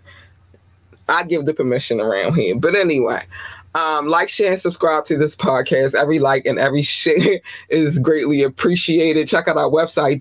I 1.09 1.25
give 1.25 1.45
the 1.45 1.55
permission 1.55 2.01
around 2.01 2.35
here. 2.35 2.55
But 2.55 2.75
anyway, 2.75 3.25
um, 3.75 4.09
like, 4.09 4.29
share, 4.29 4.53
and 4.53 4.61
subscribe 4.61 5.05
to 5.07 5.19
this 5.19 5.35
podcast. 5.35 5.95
Every 5.95 6.19
like 6.19 6.47
and 6.47 6.59
every 6.59 6.83
share 6.97 7.41
is 7.69 7.99
greatly 7.99 8.43
appreciated. 8.43 9.29
Check 9.29 9.49
out 9.49 9.57
our 9.57 9.71
website, 9.71 10.21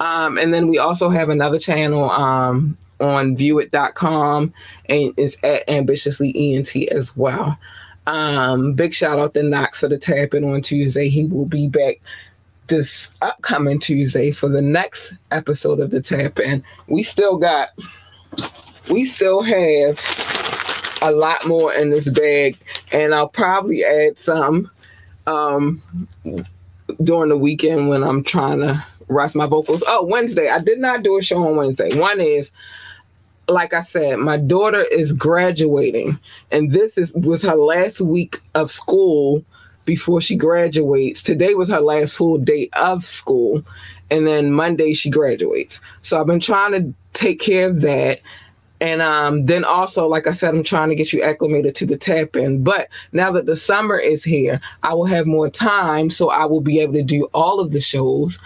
Um, 0.00 0.36
and 0.36 0.52
then 0.52 0.66
we 0.66 0.78
also 0.78 1.10
have 1.10 1.28
another 1.28 1.58
channel 1.58 2.10
um, 2.10 2.76
on 3.00 3.36
viewit.com 3.36 4.52
and 4.88 5.14
it's 5.16 5.36
at 5.42 5.68
ambitiously 5.68 6.32
ENT 6.36 6.74
as 6.90 7.16
well. 7.16 7.58
Um, 8.06 8.74
big 8.74 8.92
shout 8.92 9.18
out 9.18 9.34
to 9.34 9.42
Knox 9.42 9.80
for 9.80 9.88
the 9.88 9.98
tapping 9.98 10.44
on 10.44 10.62
Tuesday. 10.62 11.08
He 11.08 11.26
will 11.26 11.46
be 11.46 11.68
back 11.68 12.00
this 12.66 13.08
upcoming 13.20 13.80
Tuesday 13.80 14.30
for 14.30 14.48
the 14.48 14.62
next 14.62 15.14
episode 15.32 15.80
of 15.80 15.90
the 15.90 16.00
tap 16.00 16.38
in. 16.38 16.62
We 16.86 17.02
still 17.02 17.36
got, 17.36 17.70
we 18.88 19.04
still 19.04 19.42
have 19.42 20.00
a 21.02 21.10
lot 21.10 21.46
more 21.46 21.72
in 21.74 21.90
this 21.90 22.08
bag, 22.08 22.56
and 22.92 23.14
I'll 23.14 23.28
probably 23.28 23.84
add 23.84 24.18
some 24.18 24.70
um, 25.26 25.82
during 27.02 27.28
the 27.28 27.36
weekend 27.36 27.88
when 27.88 28.02
I'm 28.02 28.22
trying 28.22 28.60
to 28.60 28.84
rest 29.08 29.34
my 29.34 29.46
vocals. 29.46 29.82
Oh, 29.86 30.04
Wednesday. 30.04 30.48
I 30.48 30.60
did 30.60 30.78
not 30.78 31.02
do 31.02 31.18
a 31.18 31.22
show 31.22 31.46
on 31.46 31.56
Wednesday. 31.56 31.98
One 31.98 32.20
is 32.20 32.50
like 33.50 33.74
I 33.74 33.80
said, 33.80 34.18
my 34.18 34.36
daughter 34.36 34.82
is 34.82 35.12
graduating, 35.12 36.18
and 36.50 36.72
this 36.72 36.96
is 36.96 37.12
was 37.12 37.42
her 37.42 37.54
last 37.54 38.00
week 38.00 38.40
of 38.54 38.70
school 38.70 39.44
before 39.84 40.20
she 40.20 40.36
graduates. 40.36 41.22
Today 41.22 41.54
was 41.54 41.68
her 41.68 41.80
last 41.80 42.16
full 42.16 42.38
day 42.38 42.68
of 42.74 43.06
school, 43.06 43.64
and 44.10 44.26
then 44.26 44.52
Monday 44.52 44.92
she 44.94 45.10
graduates. 45.10 45.80
So 46.02 46.20
I've 46.20 46.26
been 46.26 46.40
trying 46.40 46.72
to 46.72 46.94
take 47.12 47.40
care 47.40 47.68
of 47.68 47.80
that. 47.82 48.20
And 48.82 49.02
um, 49.02 49.44
then 49.44 49.62
also, 49.62 50.06
like 50.06 50.26
I 50.26 50.30
said, 50.30 50.54
I'm 50.54 50.64
trying 50.64 50.88
to 50.88 50.94
get 50.94 51.12
you 51.12 51.22
acclimated 51.22 51.74
to 51.76 51.86
the 51.86 51.98
tap 51.98 52.34
in. 52.34 52.64
But 52.64 52.88
now 53.12 53.30
that 53.32 53.44
the 53.44 53.56
summer 53.56 53.98
is 53.98 54.24
here, 54.24 54.58
I 54.82 54.94
will 54.94 55.04
have 55.04 55.26
more 55.26 55.50
time, 55.50 56.10
so 56.10 56.30
I 56.30 56.46
will 56.46 56.62
be 56.62 56.80
able 56.80 56.94
to 56.94 57.02
do 57.02 57.24
all 57.34 57.60
of 57.60 57.72
the 57.72 57.80
shows. 57.80 58.38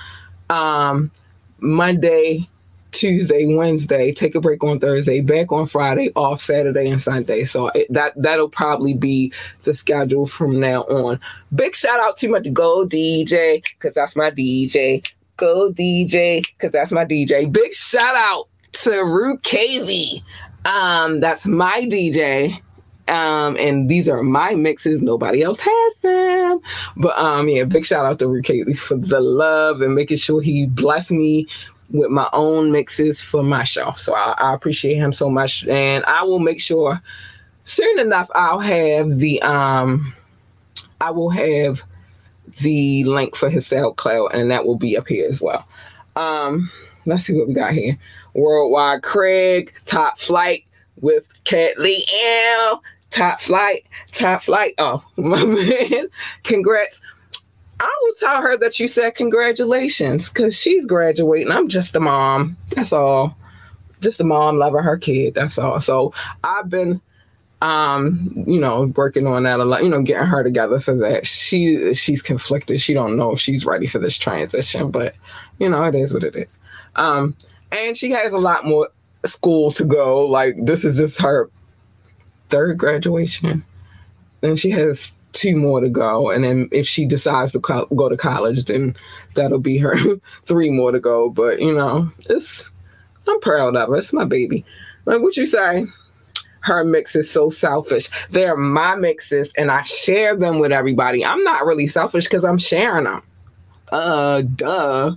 Um, 0.51 1.13
Monday, 1.61 2.49
Tuesday, 2.95 3.55
Wednesday, 3.55 4.13
take 4.13 4.35
a 4.35 4.41
break 4.41 4.63
on 4.63 4.79
Thursday, 4.79 5.21
back 5.21 5.53
on 5.53 5.67
Friday, 5.67 6.11
off 6.15 6.41
Saturday 6.41 6.89
and 6.89 7.01
Sunday. 7.01 7.45
So 7.45 7.69
it, 7.69 7.93
that 7.93 8.13
that'll 8.17 8.49
probably 8.49 8.95
be 8.95 9.33
the 9.65 9.75
schedule 9.75 10.27
from 10.27 10.61
now 10.61 10.83
on. 10.83 11.21
Big 11.55 11.75
shout 11.75 12.01
out 12.01 12.17
to 12.19 12.29
my 12.29 12.41
Go 12.41 12.87
DJ 12.87 13.63
because 13.63 13.95
that's 13.95 14.17
my 14.17 14.31
DJ. 14.31 15.07
Go 15.37 15.73
DJ 15.73 16.47
because 16.47 16.73
that's 16.73 16.93
my 16.93 17.05
DJ. 17.05 17.51
Big 17.51 17.75
shout 17.75 18.15
out 18.15 18.49
to 18.85 19.05
Root 19.05 19.43
KZ. 19.43 20.23
Um, 20.65 21.21
that's 21.21 21.47
my 21.47 21.83
DJ. 21.83 22.61
Um, 23.07 23.57
and 23.59 23.91
these 23.91 24.09
are 24.09 24.23
my 24.23 24.55
mixes. 24.55 25.03
Nobody 25.03 25.43
else 25.43 25.61
has 25.61 25.95
them. 26.01 26.61
But 26.97 27.19
um, 27.19 27.49
yeah, 27.49 27.65
big 27.65 27.85
shout 27.85 28.07
out 28.07 28.19
to 28.21 28.27
KZ 28.27 28.79
for 28.79 28.97
the 28.97 29.21
love 29.21 29.83
and 29.83 29.95
making 29.95 30.17
sure 30.17 30.41
he 30.41 30.67
blessed 30.67 31.11
me 31.11 31.47
with 31.91 32.11
my 32.11 32.29
own 32.33 32.73
mixes 32.73 33.21
for 33.21 33.43
my 33.43 33.65
show. 33.65 33.93
So 33.93 34.15
I, 34.15 34.35
I, 34.39 34.55
appreciate 34.55 34.97
him 34.97 35.13
so 35.13 35.29
much, 35.29 35.67
and 35.67 36.05
I 36.05 36.23
will 36.23 36.39
make 36.39 36.61
sure 36.61 37.01
soon 37.65 37.99
enough 37.99 38.31
I'll 38.35 38.59
have 38.59 39.19
the 39.19 39.41
um 39.43 40.15
I 41.01 41.11
will 41.11 41.31
have 41.31 41.83
the 42.61 43.05
link 43.05 43.37
for 43.37 43.51
his 43.51 43.69
SoundCloud, 43.69 44.31
and 44.33 44.51
that 44.51 44.67
will 44.67 44.77
be 44.77 44.97
up 44.97 45.09
here 45.09 45.29
as 45.29 45.41
well. 45.41 45.67
Um, 46.17 46.71
let's 47.07 47.25
see 47.25 47.35
what 47.35 47.49
we 47.49 47.55
got 47.55 47.73
here. 47.73 47.99
Worldwide 48.35 49.03
Craig, 49.03 49.73
Top 49.87 50.19
Flight 50.19 50.65
with 51.01 51.29
Cat 51.45 51.79
Lee 51.79 52.07
L. 52.61 52.83
Top 53.11 53.41
Flight, 53.41 53.87
Top 54.13 54.43
Flight. 54.43 54.75
Oh, 54.79 55.05
my 55.17 55.45
man. 55.45 56.09
Congrats. 56.43 57.01
I 57.85 57.99
will 58.01 58.15
tell 58.19 58.41
her 58.41 58.57
that 58.57 58.81
you 58.81 58.89
said 58.89 59.15
congratulations 59.15 60.29
because 60.29 60.59
she's 60.59 60.87
graduating. 60.87 61.53
I'm 61.53 61.69
just 61.69 61.95
a 61.95 62.01
mom. 62.01 62.57
That's 62.71 62.95
all. 62.95 63.37
Just 64.01 64.21
a 64.21 64.25
mom 64.25 64.57
loving 64.57 64.83
her 64.83 64.97
kid. 64.97 65.35
That's 65.35 65.59
all. 65.59 65.79
So 65.81 66.15
I've 66.43 66.71
been, 66.71 67.03
um, 67.61 68.45
you 68.47 68.59
know, 68.59 68.91
working 68.97 69.27
on 69.27 69.43
that 69.43 69.61
a 69.61 69.67
lot. 69.67 69.83
You 69.83 69.91
know, 69.91 70.01
getting 70.01 70.27
her 70.27 70.43
together 70.43 70.81
for 70.81 70.95
that. 70.95 71.27
She 71.27 71.93
she's 71.93 72.23
conflicted. 72.23 72.81
She 72.81 72.95
don't 72.95 73.19
know 73.19 73.33
if 73.33 73.41
she's 73.41 73.67
ready 73.67 73.87
for 73.87 73.99
this 73.99 74.17
transition, 74.17 74.91
but 74.91 75.15
you 75.59 75.69
know, 75.69 75.85
it 75.85 75.95
is 75.95 76.15
what 76.15 76.25
it 76.25 76.35
is. 76.35 76.49
Um, 76.97 77.37
and 77.71 77.99
she 77.99 78.11
has 78.13 78.33
a 78.33 78.39
lot 78.39 78.65
more 78.65 78.89
school 79.27 79.73
to 79.73 79.85
go. 79.85 80.25
Like 80.25 80.57
this 80.65 80.85
is 80.85 80.97
just 80.97 81.21
her 81.21 81.51
third 82.49 82.79
graduation, 82.79 83.63
and 84.43 84.59
she 84.59 84.71
has 84.71 85.13
two 85.35 85.57
more 85.57 85.81
to 85.81 85.89
go, 85.89 86.31
and 86.31 86.45
then 86.45 86.69
if 86.73 86.87
she 86.87 87.05
decides 87.05 87.53
to 87.53 87.61
co- 87.61 87.87
go 87.97 88.09
to 88.09 88.17
college, 88.17 88.65
then 88.65 88.97
that'll 89.35 89.59
be 89.59 89.79
her 89.79 89.97
three 90.45 90.71
more 90.71 90.93
to 90.93 91.01
go. 91.01 91.29
But 91.29 91.61
you 91.61 91.75
know, 91.75 92.11
it's 92.31 92.71
I'm 93.29 93.41
proud 93.41 93.77
of 93.77 93.89
her. 93.89 93.97
It's 93.97 94.13
my 94.13 94.25
baby. 94.25 94.65
Like 95.05 95.21
what 95.21 95.37
you 95.37 95.47
say? 95.47 95.85
Her 96.61 96.83
mix 96.83 97.15
is 97.15 97.31
so 97.31 97.51
selfish. 97.51 98.09
They're 98.31 98.57
my 98.57 98.97
mixes, 98.97 99.53
and 99.59 99.71
I 99.71 99.83
share 99.83 100.35
them 100.35 100.61
with 100.61 100.73
everybody. 100.73 101.25
I'm 101.25 101.45
not 101.45 101.67
really 101.67 101.89
selfish 101.89 102.25
because 102.25 102.43
I'm 102.43 102.57
sharing 102.57 103.05
them. 103.05 103.23
Uh, 103.93 104.43
duh. 104.43 105.15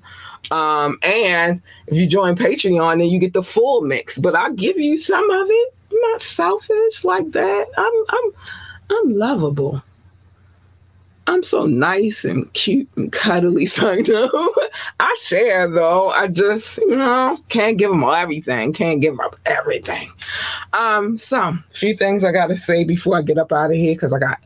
Um, 0.51 0.97
and 1.03 1.61
if 1.88 1.97
you 1.97 2.05
join 2.05 2.36
Patreon, 2.36 2.99
then 2.99 3.07
you 3.07 3.20
get 3.20 3.34
the 3.34 3.43
full 3.43 3.82
mix. 3.82 4.18
But 4.18 4.36
I'll 4.36 4.53
give 4.53 4.78
you 4.78 4.97
some 4.97 5.30
of 5.30 5.47
it. 5.49 5.74
I'm 5.91 6.11
not 6.11 6.22
selfish 6.22 7.03
like 7.03 7.32
that. 7.32 7.68
I'm 7.78 7.93
I'm 8.09 8.32
I'm 8.89 9.13
lovable. 9.13 9.82
I'm 11.28 11.43
so 11.43 11.65
nice 11.65 12.23
and 12.23 12.51
cute 12.53 12.89
and 12.95 13.11
cuddly, 13.11 13.65
so 13.67 13.91
you 13.91 14.03
know. 14.03 14.53
I 14.99 15.15
share 15.19 15.69
though. 15.69 16.09
I 16.09 16.28
just, 16.28 16.78
you 16.78 16.95
know, 16.95 17.38
can't 17.49 17.78
give 17.78 17.91
them 17.91 18.03
everything. 18.03 18.73
Can't 18.73 19.01
give 19.01 19.19
up 19.19 19.36
everything. 19.45 20.09
Um, 20.73 21.17
so 21.17 21.38
a 21.38 21.63
few 21.71 21.95
things 21.95 22.23
I 22.23 22.32
gotta 22.32 22.55
say 22.55 22.86
before 22.86 23.17
I 23.17 23.21
get 23.21 23.38
up 23.38 23.51
out 23.51 23.71
of 23.71 23.78
here 23.78 23.93
because 23.93 24.13
I 24.13 24.19
got 24.19 24.39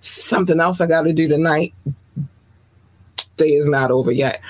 something 0.00 0.60
else 0.60 0.80
I 0.80 0.86
gotta 0.86 1.12
do 1.12 1.26
tonight. 1.26 1.74
Day 3.38 3.54
is 3.54 3.66
not 3.66 3.90
over 3.90 4.12
yet. 4.12 4.40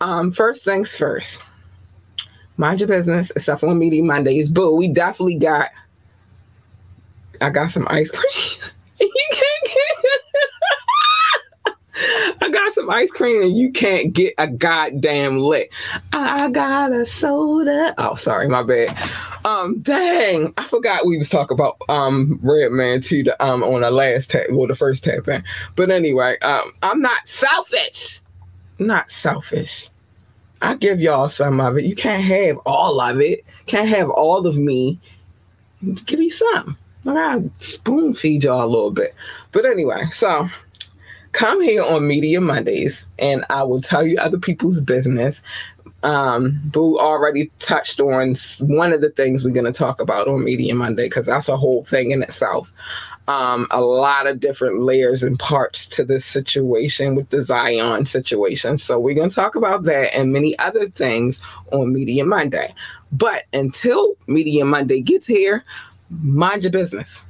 Um, 0.00 0.32
first 0.32 0.64
things 0.64 0.94
first. 0.96 1.40
Mind 2.56 2.80
your 2.80 2.88
business, 2.88 3.30
except 3.34 3.60
for 3.60 3.74
Media 3.74 4.02
Mondays. 4.02 4.48
Boo, 4.48 4.74
we 4.74 4.88
definitely 4.88 5.36
got 5.36 5.70
I 7.40 7.50
got 7.50 7.70
some 7.70 7.86
ice 7.88 8.10
cream. 8.10 8.72
you 9.00 9.28
can't 9.30 9.64
get 9.64 10.20
I 12.40 12.48
got 12.50 12.74
ice 12.90 13.10
cream 13.10 13.42
and 13.42 13.56
you 13.56 13.70
can't 13.72 14.12
get 14.12 14.34
a 14.38 14.46
goddamn 14.46 15.38
lick. 15.38 15.72
I 16.12 16.50
got 16.50 16.92
a 16.92 17.06
soda. 17.06 17.94
Oh, 17.98 18.14
sorry, 18.14 18.48
my 18.48 18.62
bad. 18.62 18.96
Um, 19.44 19.80
dang, 19.80 20.52
I 20.58 20.66
forgot 20.66 21.06
we 21.06 21.16
was 21.16 21.28
talking 21.28 21.54
about 21.54 21.76
um 21.88 22.38
Redman 22.42 23.00
to 23.02 23.22
the 23.24 23.42
um 23.44 23.62
on 23.62 23.84
our 23.84 23.90
last 23.90 24.30
tap, 24.30 24.46
well 24.50 24.66
the 24.66 24.74
first 24.74 25.04
tap 25.04 25.28
in. 25.28 25.44
But 25.76 25.90
anyway, 25.90 26.38
um, 26.40 26.72
I'm 26.82 27.00
not 27.00 27.26
selfish. 27.26 28.20
Not 28.78 29.10
selfish. 29.10 29.88
I 30.62 30.74
give 30.74 31.00
y'all 31.00 31.28
some 31.28 31.60
of 31.60 31.78
it. 31.78 31.84
You 31.84 31.94
can't 31.94 32.24
have 32.24 32.58
all 32.66 33.00
of 33.00 33.20
it. 33.20 33.44
Can't 33.66 33.88
have 33.88 34.10
all 34.10 34.46
of 34.46 34.56
me. 34.56 34.98
Give 36.04 36.20
you 36.20 36.30
some. 36.30 36.76
I 37.06 37.14
gotta 37.14 37.50
spoon 37.60 38.14
feed 38.14 38.44
y'all 38.44 38.64
a 38.64 38.66
little 38.66 38.90
bit. 38.90 39.14
But 39.52 39.64
anyway, 39.64 40.04
so 40.10 40.48
come 41.32 41.62
here 41.62 41.82
on 41.82 42.06
Media 42.06 42.40
Mondays 42.40 43.04
and 43.18 43.44
I 43.50 43.62
will 43.62 43.80
tell 43.80 44.04
you 44.04 44.18
other 44.18 44.38
people's 44.38 44.80
business. 44.80 45.40
Um, 46.02 46.60
Boo 46.64 46.98
already 46.98 47.50
touched 47.58 48.00
on 48.00 48.34
one 48.58 48.92
of 48.92 49.00
the 49.02 49.10
things 49.10 49.44
we're 49.44 49.50
going 49.50 49.70
to 49.70 49.72
talk 49.72 50.00
about 50.00 50.28
on 50.28 50.44
Media 50.44 50.74
Monday 50.74 51.06
because 51.06 51.26
that's 51.26 51.48
a 51.48 51.56
whole 51.56 51.84
thing 51.84 52.10
in 52.10 52.22
itself. 52.22 52.72
Um, 53.28 53.66
a 53.70 53.80
lot 53.80 54.26
of 54.26 54.40
different 54.40 54.80
layers 54.80 55.22
and 55.22 55.38
parts 55.38 55.86
to 55.86 56.04
this 56.04 56.24
situation 56.24 57.14
with 57.14 57.28
the 57.28 57.44
Zion 57.44 58.06
situation. 58.06 58.78
So 58.78 58.98
we're 58.98 59.14
going 59.14 59.28
to 59.28 59.34
talk 59.34 59.54
about 59.54 59.84
that 59.84 60.16
and 60.16 60.32
many 60.32 60.58
other 60.58 60.88
things 60.88 61.38
on 61.70 61.92
Media 61.92 62.24
Monday. 62.24 62.74
But 63.12 63.44
until 63.52 64.14
Media 64.26 64.64
Monday 64.64 65.00
gets 65.00 65.26
here, 65.26 65.64
mind 66.08 66.64
your 66.64 66.72
business. 66.72 67.20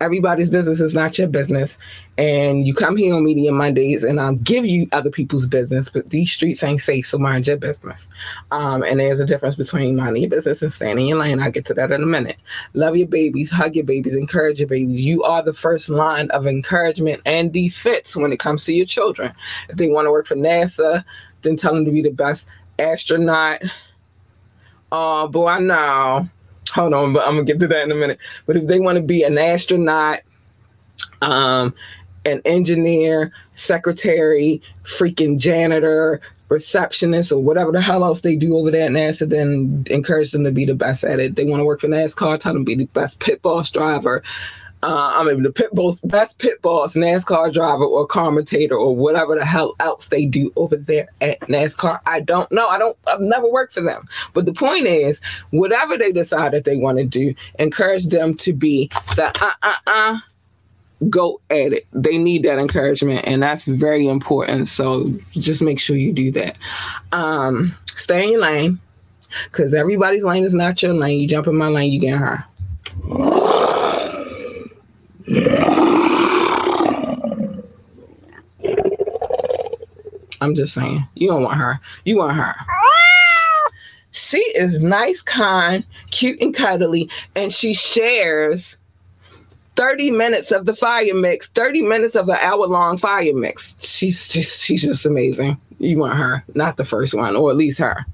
Everybody's 0.00 0.50
business 0.50 0.80
is 0.80 0.92
not 0.92 1.16
your 1.18 1.28
business. 1.28 1.76
And 2.16 2.66
you 2.66 2.74
come 2.74 2.96
here 2.96 3.14
on 3.14 3.24
Media 3.24 3.50
Mondays 3.50 4.04
and 4.04 4.20
I'll 4.20 4.36
give 4.36 4.64
you 4.64 4.88
other 4.92 5.10
people's 5.10 5.46
business, 5.46 5.88
but 5.88 6.10
these 6.10 6.30
streets 6.30 6.62
ain't 6.62 6.80
safe, 6.80 7.06
so 7.06 7.18
mind 7.18 7.46
your 7.46 7.56
business. 7.56 8.06
Um, 8.52 8.82
and 8.84 9.00
there's 9.00 9.18
a 9.18 9.26
difference 9.26 9.56
between 9.56 9.96
minding 9.96 10.22
your 10.22 10.30
business 10.30 10.62
and 10.62 10.72
staying 10.72 11.08
in 11.08 11.18
lane. 11.18 11.40
I'll 11.40 11.50
get 11.50 11.64
to 11.66 11.74
that 11.74 11.90
in 11.90 12.02
a 12.02 12.06
minute. 12.06 12.36
Love 12.74 12.96
your 12.96 13.08
babies, 13.08 13.50
hug 13.50 13.74
your 13.74 13.84
babies, 13.84 14.14
encourage 14.14 14.60
your 14.60 14.68
babies. 14.68 15.00
You 15.00 15.24
are 15.24 15.42
the 15.42 15.54
first 15.54 15.88
line 15.88 16.30
of 16.30 16.46
encouragement 16.46 17.20
and 17.26 17.52
defense 17.52 18.14
when 18.14 18.32
it 18.32 18.38
comes 18.38 18.64
to 18.64 18.72
your 18.72 18.86
children. 18.86 19.32
If 19.68 19.76
they 19.76 19.88
want 19.88 20.06
to 20.06 20.12
work 20.12 20.26
for 20.26 20.36
NASA, 20.36 21.04
then 21.42 21.56
tell 21.56 21.74
them 21.74 21.84
to 21.84 21.90
be 21.90 22.02
the 22.02 22.10
best 22.10 22.46
astronaut. 22.78 23.62
Oh, 24.92 25.26
boy, 25.26 25.48
I 25.48 25.58
know 25.60 26.28
hold 26.72 26.94
on, 26.94 27.12
but 27.12 27.26
I'm 27.26 27.34
gonna 27.34 27.44
get 27.44 27.58
to 27.60 27.68
that 27.68 27.82
in 27.82 27.92
a 27.92 27.94
minute. 27.94 28.18
But 28.46 28.56
if 28.56 28.66
they 28.66 28.80
want 28.80 28.96
to 28.96 29.02
be 29.02 29.22
an 29.22 29.38
astronaut, 29.38 30.20
um, 31.22 31.74
an 32.24 32.40
engineer, 32.44 33.32
secretary, 33.52 34.62
freaking 34.84 35.38
janitor, 35.38 36.20
receptionist, 36.48 37.32
or 37.32 37.42
whatever 37.42 37.72
the 37.72 37.80
hell 37.80 38.04
else 38.04 38.20
they 38.20 38.36
do 38.36 38.56
over 38.56 38.70
there 38.70 38.86
at 38.86 38.92
NASA, 38.92 39.28
then 39.28 39.84
encourage 39.90 40.30
them 40.30 40.44
to 40.44 40.52
be 40.52 40.64
the 40.64 40.74
best 40.74 41.04
at 41.04 41.20
it. 41.20 41.36
They 41.36 41.44
want 41.44 41.60
to 41.60 41.64
work 41.64 41.80
for 41.80 41.88
NASCAR, 41.88 42.38
tell 42.38 42.54
them 42.54 42.64
to 42.64 42.66
be 42.66 42.76
the 42.76 42.86
best 42.86 43.18
pit 43.18 43.42
boss 43.42 43.70
driver. 43.70 44.22
Uh, 44.84 45.12
I 45.14 45.24
mean, 45.24 45.42
the 45.42 45.50
pit 45.50 45.70
boss, 45.72 45.98
best 46.00 46.38
pit 46.38 46.60
boss, 46.60 46.92
NASCAR 46.94 47.54
driver, 47.54 47.84
or 47.84 48.06
commentator, 48.06 48.76
or 48.76 48.94
whatever 48.94 49.34
the 49.34 49.44
hell 49.44 49.74
else 49.80 50.08
they 50.08 50.26
do 50.26 50.52
over 50.56 50.76
there 50.76 51.08
at 51.22 51.40
NASCAR. 51.40 52.00
I 52.04 52.20
don't 52.20 52.52
know. 52.52 52.68
I 52.68 52.76
don't. 52.76 52.94
I've 53.06 53.20
never 53.20 53.50
worked 53.50 53.72
for 53.72 53.80
them. 53.80 54.04
But 54.34 54.44
the 54.44 54.52
point 54.52 54.86
is, 54.86 55.22
whatever 55.52 55.96
they 55.96 56.12
decide 56.12 56.52
that 56.52 56.64
they 56.64 56.76
want 56.76 56.98
to 56.98 57.04
do, 57.04 57.34
encourage 57.58 58.08
them 58.08 58.34
to 58.34 58.52
be 58.52 58.90
the 59.16 59.32
uh 59.42 59.52
uh 59.62 59.74
uh 59.86 60.18
go 61.08 61.40
at 61.48 61.72
it. 61.72 61.86
They 61.94 62.18
need 62.18 62.42
that 62.42 62.58
encouragement, 62.58 63.26
and 63.26 63.42
that's 63.42 63.64
very 63.64 64.06
important. 64.06 64.68
So 64.68 65.10
just 65.32 65.62
make 65.62 65.80
sure 65.80 65.96
you 65.96 66.12
do 66.12 66.30
that. 66.32 66.58
Um, 67.12 67.74
stay 67.96 68.24
in 68.24 68.32
your 68.32 68.42
lane, 68.42 68.78
because 69.44 69.72
everybody's 69.72 70.24
lane 70.24 70.44
is 70.44 70.52
not 70.52 70.82
your 70.82 70.92
lane. 70.92 71.20
You 71.20 71.28
jump 71.28 71.46
in 71.46 71.56
my 71.56 71.68
lane, 71.68 71.90
you 71.90 72.00
get 72.00 72.18
her. 72.18 72.44
I'm 80.40 80.54
just 80.54 80.74
saying, 80.74 81.06
you 81.14 81.28
don't 81.28 81.42
want 81.42 81.56
her. 81.56 81.80
You 82.04 82.18
want 82.18 82.36
her. 82.36 82.54
She 84.10 84.38
is 84.38 84.82
nice, 84.82 85.20
kind, 85.22 85.84
cute, 86.10 86.40
and 86.40 86.54
cuddly, 86.54 87.08
and 87.34 87.52
she 87.52 87.74
shares 87.74 88.76
30 89.76 90.12
minutes 90.12 90.52
of 90.52 90.66
the 90.66 90.76
fire 90.76 91.14
mix, 91.14 91.48
30 91.48 91.82
minutes 91.82 92.14
of 92.14 92.28
an 92.28 92.36
hour 92.40 92.66
long 92.66 92.96
fire 92.98 93.34
mix. 93.34 93.74
She's 93.80 94.28
just 94.28 94.62
she's 94.62 94.82
just 94.82 95.04
amazing. 95.04 95.58
You 95.78 95.98
want 95.98 96.16
her, 96.16 96.44
not 96.54 96.76
the 96.76 96.84
first 96.84 97.14
one, 97.14 97.34
or 97.34 97.50
at 97.50 97.56
least 97.56 97.78
her. 97.78 98.06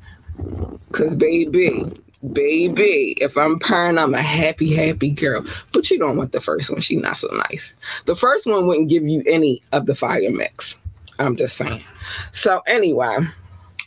Cause 0.93 1.15
baby, 1.15 1.85
baby, 2.32 3.16
if 3.20 3.36
I'm 3.36 3.59
purring, 3.59 3.98
I'm 3.98 4.14
a 4.14 4.22
happy, 4.22 4.74
happy 4.74 5.10
girl. 5.10 5.44
But 5.72 5.90
you 5.90 5.98
don't 5.98 6.16
want 6.16 6.32
the 6.32 6.40
first 6.40 6.70
one. 6.70 6.80
She's 6.80 7.02
not 7.02 7.16
so 7.16 7.28
nice. 7.51 7.72
The 8.06 8.16
first 8.16 8.47
one 8.47 8.66
wouldn't 8.66 8.88
give 8.88 9.06
you 9.06 9.22
any 9.26 9.62
of 9.72 9.86
the 9.86 9.94
fire 9.94 10.30
mix. 10.30 10.76
I'm 11.18 11.36
just 11.36 11.56
saying. 11.56 11.84
So 12.32 12.60
anyway, 12.66 13.18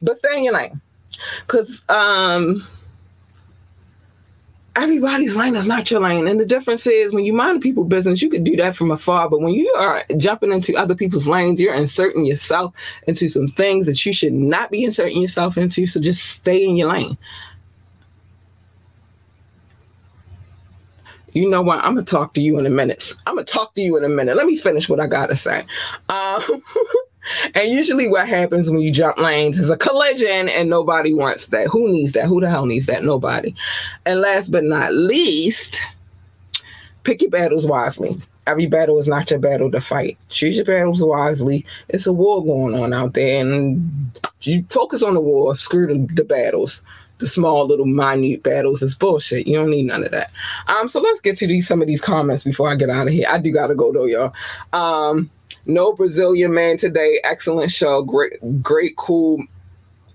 but 0.01 0.17
stay 0.17 0.37
in 0.37 0.43
your 0.43 0.53
lane. 0.53 0.81
Cause 1.47 1.81
um 1.89 2.67
everybody's 4.75 5.35
lane 5.35 5.55
is 5.55 5.67
not 5.67 5.89
your 5.91 5.99
lane. 5.99 6.27
And 6.27 6.39
the 6.39 6.45
difference 6.45 6.87
is 6.87 7.13
when 7.13 7.25
you 7.25 7.33
mind 7.33 7.61
people's 7.61 7.87
business, 7.87 8.21
you 8.21 8.29
can 8.29 8.43
do 8.43 8.55
that 8.55 8.75
from 8.75 8.91
afar. 8.91 9.29
But 9.29 9.41
when 9.41 9.53
you 9.53 9.71
are 9.77 10.03
jumping 10.17 10.51
into 10.51 10.75
other 10.75 10.95
people's 10.95 11.27
lanes, 11.27 11.59
you're 11.59 11.73
inserting 11.73 12.25
yourself 12.25 12.73
into 13.07 13.29
some 13.29 13.47
things 13.49 13.85
that 13.85 14.03
you 14.05 14.13
should 14.13 14.33
not 14.33 14.71
be 14.71 14.83
inserting 14.83 15.21
yourself 15.21 15.57
into. 15.57 15.85
So 15.85 15.99
just 15.99 16.23
stay 16.23 16.63
in 16.63 16.75
your 16.75 16.91
lane. 16.91 17.17
You 21.33 21.49
know 21.49 21.61
what? 21.61 21.79
I'm 21.83 21.95
gonna 21.95 22.05
talk 22.05 22.33
to 22.35 22.41
you 22.41 22.59
in 22.59 22.65
a 22.65 22.69
minute. 22.69 23.13
I'm 23.25 23.35
gonna 23.35 23.45
talk 23.45 23.73
to 23.75 23.81
you 23.81 23.97
in 23.97 24.03
a 24.03 24.09
minute. 24.09 24.35
Let 24.35 24.45
me 24.45 24.57
finish 24.57 24.87
what 24.87 24.99
I 24.99 25.07
gotta 25.07 25.35
say. 25.35 25.65
Um, 26.09 26.63
and 27.55 27.71
usually, 27.71 28.07
what 28.07 28.27
happens 28.29 28.69
when 28.69 28.81
you 28.81 28.91
jump 28.91 29.17
lanes 29.17 29.57
is 29.57 29.69
a 29.69 29.77
collision, 29.77 30.47
and 30.49 30.69
nobody 30.69 31.13
wants 31.13 31.47
that. 31.47 31.67
Who 31.67 31.89
needs 31.91 32.11
that? 32.13 32.25
Who 32.25 32.39
the 32.39 32.49
hell 32.49 32.67
needs 32.67 32.85
that? 32.85 33.03
Nobody. 33.03 33.55
And 34.05 34.21
last 34.21 34.51
but 34.51 34.63
not 34.63 34.93
least, 34.93 35.79
pick 37.03 37.21
your 37.21 37.31
battles 37.31 37.65
wisely. 37.65 38.17
Every 38.45 38.67
battle 38.67 38.99
is 38.99 39.07
not 39.07 39.31
your 39.31 39.39
battle 39.39 39.71
to 39.71 39.79
fight. 39.79 40.17
Choose 40.29 40.57
your 40.57 40.65
battles 40.65 41.01
wisely. 41.01 41.65
It's 41.89 42.05
a 42.05 42.13
war 42.13 42.43
going 42.43 42.75
on 42.79 42.93
out 42.93 43.13
there, 43.13 43.39
and 43.39 44.11
you 44.41 44.65
focus 44.69 45.01
on 45.01 45.15
the 45.15 45.21
war. 45.21 45.55
Screw 45.55 45.87
the, 45.87 46.13
the 46.13 46.25
battles 46.25 46.81
the 47.19 47.27
small 47.27 47.65
little 47.65 47.85
minute 47.85 48.43
battles 48.43 48.81
is 48.81 48.95
bullshit. 48.95 49.47
You 49.47 49.57
don't 49.57 49.69
need 49.69 49.85
none 49.85 50.03
of 50.03 50.11
that. 50.11 50.31
Um, 50.67 50.89
so 50.89 50.99
let's 50.99 51.21
get 51.21 51.37
to 51.39 51.47
these 51.47 51.67
some 51.67 51.81
of 51.81 51.87
these 51.87 52.01
comments 52.01 52.43
before 52.43 52.69
I 52.69 52.75
get 52.75 52.89
out 52.89 53.07
of 53.07 53.13
here. 53.13 53.27
I 53.29 53.37
do 53.37 53.51
gotta 53.51 53.75
go 53.75 53.91
though, 53.91 54.05
y'all. 54.05 54.33
Um, 54.73 55.29
no 55.65 55.93
Brazilian 55.93 56.53
man 56.53 56.77
today. 56.77 57.21
Excellent 57.23 57.71
show. 57.71 58.03
Great, 58.03 58.33
great, 58.61 58.95
cool, 58.97 59.43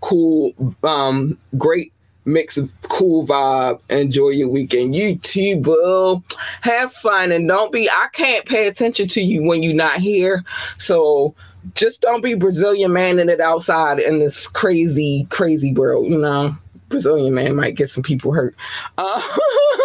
cool, 0.01 0.53
um, 0.83 1.39
great 1.57 1.93
mix 2.25 2.57
of 2.57 2.71
cool 2.83 3.27
vibe. 3.27 3.81
Enjoy 3.89 4.29
your 4.29 4.49
weekend. 4.49 4.95
You 4.95 5.17
too, 5.17 5.61
boo. 5.61 6.23
Have 6.61 6.93
fun 6.93 7.33
and 7.33 7.49
don't 7.49 7.73
be. 7.73 7.89
I 7.89 8.09
can't 8.13 8.45
pay 8.45 8.69
attention 8.69 9.09
to 9.09 9.23
you 9.23 9.43
when 9.43 9.63
you're 9.63 9.75
not 9.75 9.99
here. 10.01 10.45
So 10.77 11.35
just 11.75 12.01
don't 12.01 12.23
be 12.23 12.35
Brazilian 12.35 12.93
manning 12.93 13.29
it 13.29 13.41
outside 13.41 13.99
in 13.99 14.19
this 14.19 14.47
crazy, 14.47 15.27
crazy 15.31 15.73
world. 15.73 16.07
You 16.07 16.19
know, 16.19 16.55
Brazilian 16.89 17.35
man 17.35 17.57
might 17.57 17.75
get 17.75 17.91
some 17.91 18.03
people 18.03 18.33
hurt. 18.33 18.55
Uh, 18.97 19.23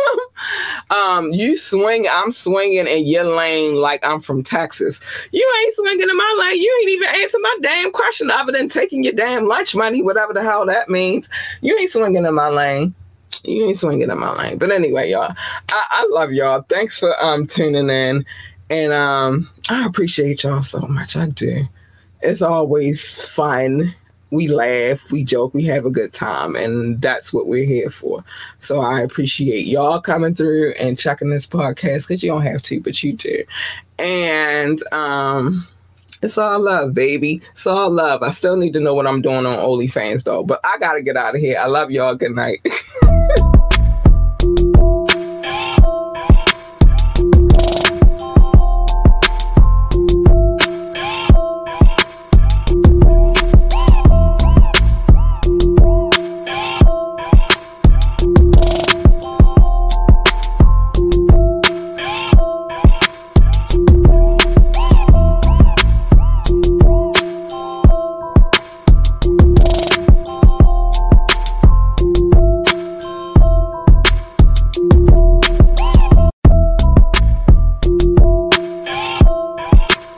um, 0.89 1.34
you 1.34 1.57
swing, 1.57 2.07
I'm 2.09 2.31
swinging 2.31 2.88
in 2.88 3.05
your 3.05 3.35
lane 3.35 3.75
like 3.75 4.03
I'm 4.03 4.21
from 4.21 4.43
Texas. 4.43 4.99
You 5.31 5.53
ain't 5.61 5.75
swinging 5.75 6.09
in 6.09 6.17
my 6.17 6.35
lane. 6.39 6.61
You 6.61 6.80
ain't 6.81 6.91
even 6.91 7.21
answer 7.21 7.38
my 7.41 7.57
damn 7.61 7.91
question 7.91 8.31
other 8.31 8.51
than 8.51 8.69
taking 8.69 9.03
your 9.03 9.13
damn 9.13 9.47
lunch 9.47 9.75
money, 9.75 10.01
whatever 10.01 10.34
the 10.34 10.43
hell 10.43 10.65
that 10.65 10.89
means. 10.89 11.27
You 11.61 11.77
ain't 11.77 11.91
swinging 11.91 12.25
in 12.25 12.34
my 12.34 12.49
lane. 12.49 12.93
You 13.43 13.67
ain't 13.67 13.80
swinging 13.80 14.09
in 14.09 14.19
my 14.19 14.31
lane. 14.38 14.57
But 14.57 14.71
anyway, 14.71 15.11
y'all, 15.11 15.34
I, 15.71 15.85
I 15.89 16.07
love 16.11 16.31
y'all. 16.31 16.61
Thanks 16.69 16.97
for 16.97 17.21
um 17.23 17.47
tuning 17.47 17.89
in. 17.89 18.25
And 18.69 18.93
um, 18.93 19.49
I 19.69 19.85
appreciate 19.85 20.43
y'all 20.43 20.63
so 20.63 20.80
much. 20.80 21.15
I 21.15 21.27
do. 21.27 21.65
It's 22.21 22.41
always 22.41 23.03
fun 23.30 23.93
we 24.34 24.47
laugh, 24.47 24.99
we 25.11 25.23
joke, 25.23 25.53
we 25.53 25.64
have 25.65 25.85
a 25.85 25.91
good 25.91 26.11
time, 26.11 26.55
and 26.55 26.99
that's 26.99 27.31
what 27.31 27.45
we're 27.45 27.65
here 27.65 27.91
for. 27.91 28.26
So 28.57 28.80
I 28.80 29.01
appreciate 29.01 29.68
y'all 29.68 30.01
coming 30.01 30.34
through 30.34 30.72
and 30.72 30.97
checking 30.97 31.30
this 31.30 31.45
podcast 31.45 32.07
because 32.07 32.23
you 32.23 32.31
don't 32.31 32.41
have 32.41 32.64
to, 32.64 32.81
but 32.81 33.03
you 33.03 33.14
do. 33.14 33.43
And 33.99 34.81
um, 34.91 35.68
it's 36.23 36.39
all 36.39 36.60
love, 36.60 36.95
baby. 36.95 37.43
It's 37.51 37.68
all 37.68 37.91
love. 37.91 38.23
I 38.23 38.31
still 38.31 38.57
need 38.57 38.73
to 38.73 38.80
know 38.80 38.95
what 38.95 39.05
I'm 39.05 39.22
doing 39.22 39.45
on 39.45 39.60
OnlyFans 39.60 40.23
though, 40.23 40.43
but 40.43 40.60
I 40.64 40.80
gotta 40.80 41.03
get 41.03 41.15
out 41.15 41.35
of 41.35 41.41
here. 41.41 41.60
I 41.60 41.68
love 41.68 41.91
y'all. 41.91 42.15
Good 42.15 42.31
night. 42.31 42.65